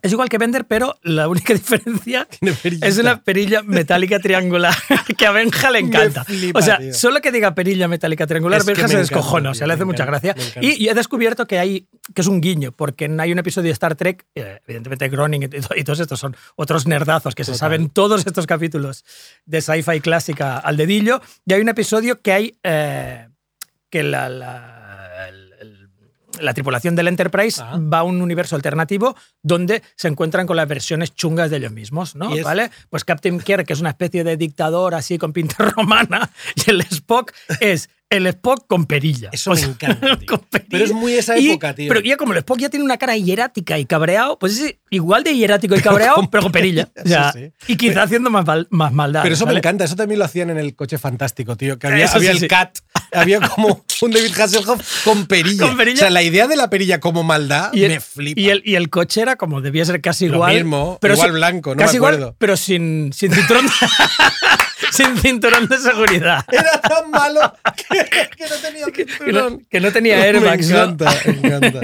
[0.02, 2.27] Es igual que Bender, pero la única diferencia
[2.82, 4.74] es una perilla metálica triangular
[5.18, 6.24] que a Benja le encanta.
[6.24, 6.94] flipa, o sea, tío.
[6.94, 10.05] solo que diga perilla metálica triangular, Es Benja se descojona, o sea, le hace mucha
[10.05, 10.35] gracia.
[10.60, 13.73] Y, y he descubierto que hay que es un guiño, porque hay un episodio de
[13.73, 17.59] Star Trek, eh, evidentemente Groening y, y todos estos son otros nerdazos que se Total.
[17.59, 19.05] saben todos estos capítulos
[19.44, 23.28] de sci-fi clásica al dedillo, y hay un episodio que hay eh,
[23.90, 24.76] que la, la-
[26.40, 31.14] la tripulación del Enterprise va a un universo alternativo donde se encuentran con las versiones
[31.14, 32.30] chungas de ellos mismos, ¿no?
[32.42, 32.70] ¿Vale?
[32.90, 36.80] Pues Captain Kirk, que es una especie de dictador así con pinta romana, y el
[36.82, 39.30] Spock es el Spock con perilla.
[39.32, 40.26] Eso O me encanta, tío.
[40.28, 40.68] con perilla.
[40.70, 41.88] Pero es muy esa Y- época, tío.
[41.88, 45.24] Pero ya como el Spock ya tiene una cara hierática y cabreado, pues es igual
[45.24, 46.88] de hierático y cabreado, pero con perilla.
[47.04, 47.72] O sea, Sí, sí.
[47.72, 49.22] Y quizá haciendo más, mal- más maldad.
[49.22, 51.78] Pero eso me encanta, eso también lo hacían en el coche fantástico, tío.
[51.78, 52.78] Que había, había sí, el cat,
[53.12, 55.66] había como un David Hasselhoff con perilla.
[55.66, 55.96] Con perilla.
[55.96, 58.40] O sea, la idea de la perilla como maldad Y el, me flipa.
[58.40, 60.54] y el- y el coche era como debía ser casi Lo igual.
[60.54, 62.36] mismo, igual sin- blanco, no casi me igual, acuerdo.
[62.38, 63.66] pero sin, sin cinturón.
[64.92, 66.44] sin cinturón de seguridad.
[66.50, 67.98] Era tan malo que,
[68.36, 69.66] que no tenía Que no, cinturón.
[69.70, 70.66] que no tenía airbags.
[70.68, 70.82] Me ¿no?
[70.84, 71.80] encanta, me encanta.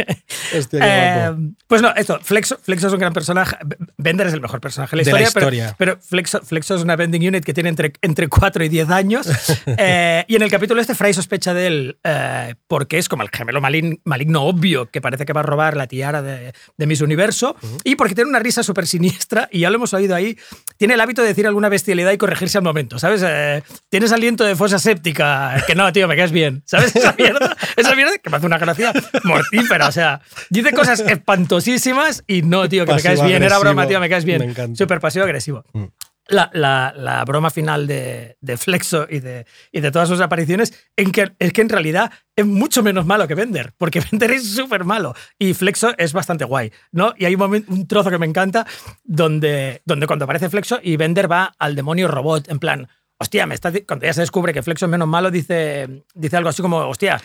[0.58, 1.30] Hostia, qué Eh,
[1.66, 3.56] pues no, esto, Flexo, Flexo es un gran personaje.
[3.96, 5.74] Bender es el mejor personaje de la De la historia, pero- historia.
[5.78, 9.26] pero, Flexo, Flexo es una vending unit que tiene entre, entre 4 y 10 años.
[9.78, 13.30] Eh, y en el capítulo este, Fry sospecha de él eh, porque es como el
[13.30, 17.00] gemelo malin- maligno obvio que parece que va a robar la tiara de, de Miss
[17.00, 20.36] Universo y porque tiene una risa súper siniestra y ya lo hemos oído ahí.
[20.76, 23.20] Tiene el hábito de decir alguna bestialidad y corregirse al momento, ¿sabes?
[23.26, 26.94] Eh, tienes aliento de fosa séptica, que no, tío, me caes bien, ¿sabes?
[26.94, 28.92] Esa mierda, esa mierda que me hace una gracia
[29.24, 30.20] mortífera, o sea,
[30.50, 34.24] dice cosas espantosísimas y no, tío, que me caes bien, era broma, tío, me caes
[34.24, 34.54] bien.
[34.76, 35.64] Súper pasivo-agresivo.
[35.72, 35.86] Mm.
[36.28, 40.72] La, la- la broma final de, de Flexo y de, y de todas sus apariciones
[40.96, 44.54] en que, es que en realidad es mucho menos malo que Bender, porque Bender es
[44.54, 47.12] súper malo y Flexo es bastante guay, ¿no?
[47.18, 48.64] Y hay un, trozo que me encanta
[49.04, 52.88] donde, donde cuando aparece Flexo y Bender va al demonio robot, en plan,
[53.18, 56.48] hostia, me está, cuando ya se descubre que Flexo es menos malo, dice, dice algo
[56.50, 57.20] así como, hostia,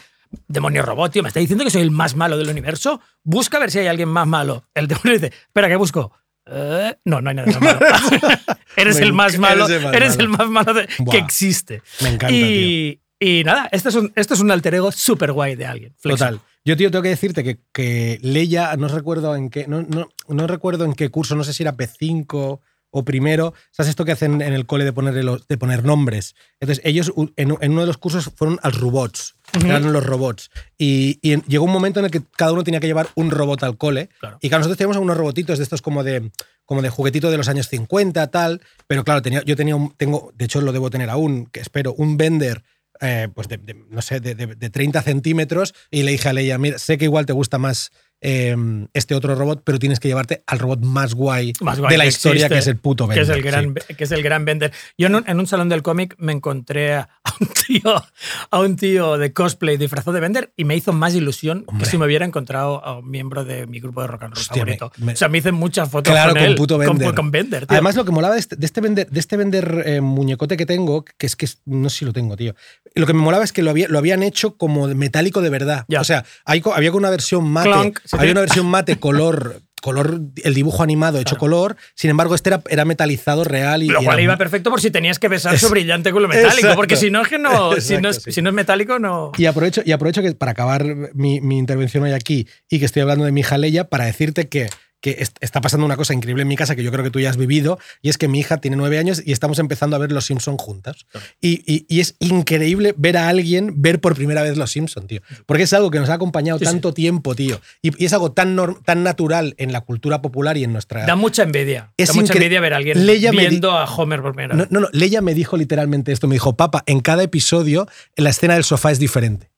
[0.47, 3.69] demonio robot, tío, me está diciendo que soy el más malo del universo, busca ver
[3.71, 4.65] si hay alguien más malo.
[4.73, 6.11] El demonio dice, espera, ¿qué busco?
[6.49, 7.79] "Eh, no, no hay nada malo.
[8.77, 10.23] eres el más malo, eres el más eres malo.
[10.23, 11.11] el más malo de- Buah.
[11.11, 11.81] que existe.
[12.01, 15.55] Me encanta, y, y nada, esto es un, esto es un alter ego súper guay
[15.55, 15.95] de alguien.
[16.01, 16.39] Total.
[16.65, 20.47] Yo, tío, tengo que decirte que, que Leia, no recuerdo en qué, no, no, no
[20.47, 22.59] recuerdo en qué curso, no sé si era P5
[22.99, 26.35] o primero, ¿sabes esto que hacen en el cole de poner, los- de poner nombres?
[26.59, 30.49] Entonces, ellos en, en uno de los cursos fueron al robots, eran los robots.
[30.77, 33.77] Y, llegó un momento en el que cada uno tenía que llevar un robot al
[33.77, 34.09] cole.
[34.19, 34.37] Claro.
[34.41, 36.31] Y claro, nosotros teníamos unos robotitos de estos como de,
[36.65, 38.61] como de juguetito de los años 50, tal.
[38.87, 41.93] Pero claro, tenía, yo tenía un, tengo, de hecho lo debo tener aún, que espero,
[41.93, 42.63] un Bender
[42.99, 46.33] eh, pues de, de, no sé, de, de- de 30 centímetros y le dije a
[46.33, 47.91] Leia, mira, sé que igual te gusta más
[48.21, 48.55] eh,
[48.93, 52.03] este otro robot, pero tienes que llevarte al robot más guay, más guay de la
[52.03, 53.23] que historia, existe, que es el puto que Bender.
[53.23, 54.71] es el gran, que es el gran Bender.
[54.97, 58.03] Yo en un, en un salón del cómic me encontré a un tío,
[58.51, 61.97] a un tío de cosplay disfrazado de Bender y me hizo más ilusión que si
[61.97, 64.91] me hubiera encontrado a un miembro de mi grupo de rock and roll Hostia, favorito.
[64.97, 67.15] me- o sea, me hice muchas fotos Claro, con, con él, puto con- Bender.
[67.15, 67.73] Con, Bender, tío.
[67.75, 70.65] Además, lo que molaba de este, de este Bender, de este Bender eh, muñecote que
[70.65, 72.55] tengo, que es que no sé si lo tengo, tío.
[72.95, 75.85] Lo que me molaba es que lo, había, lo habían hecho como metálico de verdad.
[75.87, 76.01] Ya.
[76.01, 80.53] O sea, hay, había una versión mate, Clonk, tiene- una versión mate color, color, el
[80.53, 81.75] dibujo animado hecho color.
[81.95, 84.91] Sin embargo, este era, era metalizado real y lo cual era iba perfecto por si
[84.91, 86.75] tenías que besar su brillante culo metálico, Exacto.
[86.75, 88.31] porque si no es que no, si, no es, sí.
[88.31, 89.31] si no es metálico no...
[89.37, 93.01] Y aprovecho, y aprovecho que para acabar mi, mi intervención hoy aquí y que estoy
[93.01, 94.67] hablando de mi hija Leia para decirte que,
[94.99, 97.19] que est- está pasando una cosa increíble en mi casa que yo creo que tú
[97.19, 99.99] ya has vivido y es que mi hija tiene nueve años y estamos empezando a
[99.99, 101.05] ver Los Simpson juntas.
[101.39, 105.21] Y, y- y es increíble ver a alguien ver por primera vez Los Simpson, tío.
[105.45, 106.71] Porque es algo que nos ha acompañado Sí, sí.
[106.71, 107.61] tanto tiempo, tío.
[107.81, 111.05] Y, y es algo tan, tan natural en la cultura popular y en nuestra...
[111.05, 111.93] Da mucha envidia.
[111.97, 114.71] Es da mucha envidia ver a alguien Leia viendo a Homer por primera No, vez.
[114.71, 118.55] no, no, Leia me dijo literalmente esto, me dijo, papá, en cada episodio la escena
[118.55, 119.51] del sofá es diferente.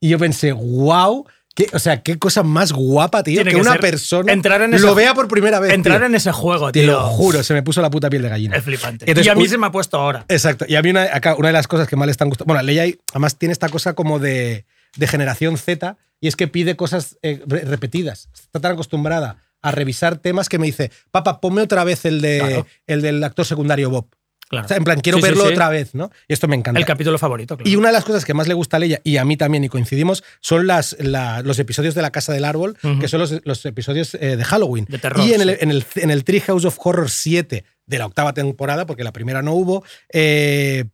[0.00, 1.26] Y yo pensé, wow,
[1.72, 4.70] o sea, qué cosa más guapa, tío, Tiene que, que una ser- persona entrar en
[4.70, 5.72] lo ese- vea por primera vez.
[5.72, 6.06] Entrar tío.
[6.06, 6.92] en ese juego, Te tío.
[6.92, 8.56] lo juro, se me puso la puta piel de gallina.
[8.56, 9.04] Es flipante.
[9.06, 10.24] Entonces, y a mí un- se me ha puesto ahora.
[10.28, 10.64] Exacto.
[10.68, 12.46] Y a mí una, acá, una de las cosas que más le están gustando.
[12.52, 14.64] Bueno, Leia además tiene esta cosa como de,
[14.96, 18.28] de generación Z y es que pide cosas eh, re- repetidas.
[18.34, 22.38] Está tan acostumbrada a revisar temas que me dice, papá, ponme otra vez el, de,
[22.38, 22.66] Claro.
[22.86, 24.06] el del actor secundario Bob.
[24.48, 24.64] Claro.
[24.64, 25.52] O sea, en plan, quiero Sí, verlo sí.
[25.52, 26.10] otra vez, ¿no?
[26.26, 26.80] Y esto me encanta.
[26.80, 27.68] El capítulo favorito, claro.
[27.70, 29.62] Y una de las cosas que más le gusta a Leia, y a mí también,
[29.64, 33.34] y coincidimos, son las, la- los episodios de la Casa del Árbol, que son los,
[33.44, 34.86] los episodios eh, de Halloween.
[34.88, 38.06] De terror, y en el, en, el, en el Treehouse of Horror 7 de la
[38.06, 40.84] octava temporada, porque la primera no hubo, eh,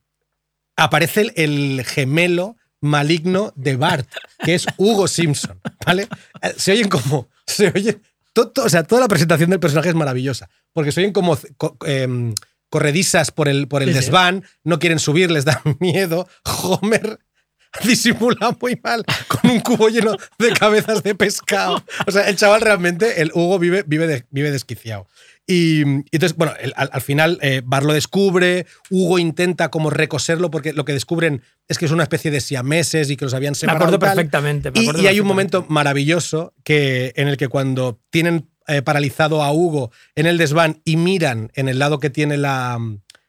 [0.77, 4.09] aparece el, el gemelo maligno de Bart,
[4.45, 6.09] que es Hugo Simpson, ¿vale?
[6.43, 7.29] Eh, Se oyen como...
[7.47, 7.99] Se oye,
[8.37, 12.35] o sea, toda la presentación del personaje es maravillosa, porque se oyen como co- em,
[12.75, 14.01] corredizas por el, por el Sí, sí.
[14.01, 16.27] desván, no quieren subir, les da miedo.
[16.65, 17.21] Homer
[17.85, 21.85] disimula muy mal con un cubo lleno de cabezas de pescado.
[22.07, 25.07] O sea, el chaval realmente, el Hugo vive, vive, de- vive desquiciado.
[25.47, 29.91] Y, y entonces, bueno, el- al, al final eh, Bar lo descubre, Hugo intenta como
[29.91, 33.35] recoserlo porque lo que descubren es que es una especie de siameses y que los
[33.35, 33.85] habían Me separado.
[33.85, 34.17] acuerdo y tal.
[34.17, 34.71] perfectamente.
[34.73, 38.83] me Y, acuerdo y hay un momento maravilloso que, en el que cuando tienen eh,
[38.83, 42.79] paralizado a Hugo en el desván y miran en el lado que tiene la,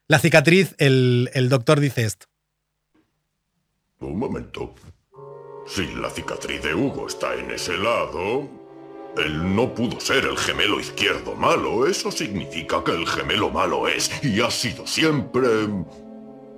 [0.07, 2.27] la cicatriz, el, el doctor dice esto.
[3.99, 4.75] Un momento.
[5.67, 8.47] Si la cicatriz de Hugo está en ese lado,
[9.17, 11.87] él no pudo ser el gemelo izquierdo malo.
[11.87, 15.47] Eso significa que el gemelo malo es y ha sido siempre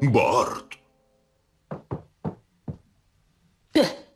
[0.01, 0.75] Bart.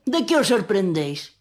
[0.06, 1.41] ¿De qué os sorprendéis?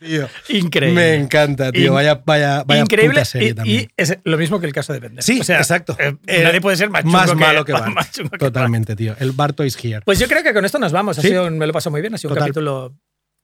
[0.00, 0.94] Tío, Increíble.
[1.00, 1.92] Me encanta, tío.
[1.92, 3.10] Vaya, vaya, vaya Increíble.
[3.16, 3.80] puta serie y, también.
[3.82, 5.22] y es lo mismo que el caso de Bender.
[5.22, 5.94] Sí, O sea, exacto.
[5.98, 7.92] eh, Eh, nadie puede ser más, más malo que Bart.
[7.92, 9.14] más chungo que Totalmente, tío.
[9.20, 10.00] El Barto is here.
[10.04, 11.18] Pues yo creo que con esto nos vamos.
[11.18, 11.28] Ha Sí.
[11.28, 12.14] sido un- me lo paso muy bien.
[12.14, 12.94] Ha sido un capítulo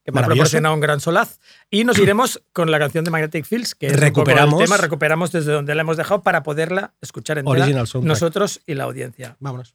[0.02, 1.40] que me ha proporcionado un gran solaz.
[1.68, 4.60] Y nos iremos con la canción de Magnetic Fields, que es un poco Recuperamos.
[4.60, 4.76] el tema.
[4.78, 8.08] Recuperamos desde donde la hemos dejado para poderla escuchar entera Original soundtrack.
[8.08, 9.36] nosotros y la audiencia.
[9.40, 9.74] Vámonos.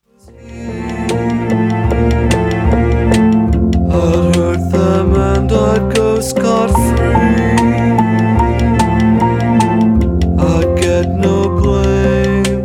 [3.93, 7.59] I'd hurt them and I'd go scot free.
[10.39, 12.63] I'd get no blame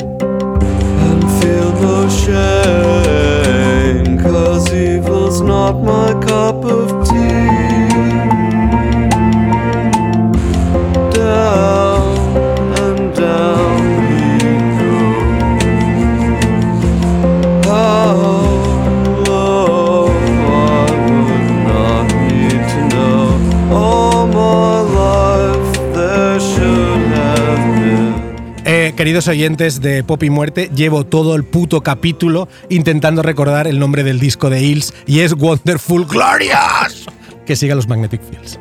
[1.07, 4.19] and feel no shame.
[4.23, 6.06] Cause evil's not my
[29.07, 34.03] queridos oyentes de Pop y Muerte, llevo todo el puto capítulo intentando recordar el nombre
[34.03, 37.07] del disco de Hills y es Wonderful Glorious.
[37.47, 38.59] Que siga los Magnetic Fields.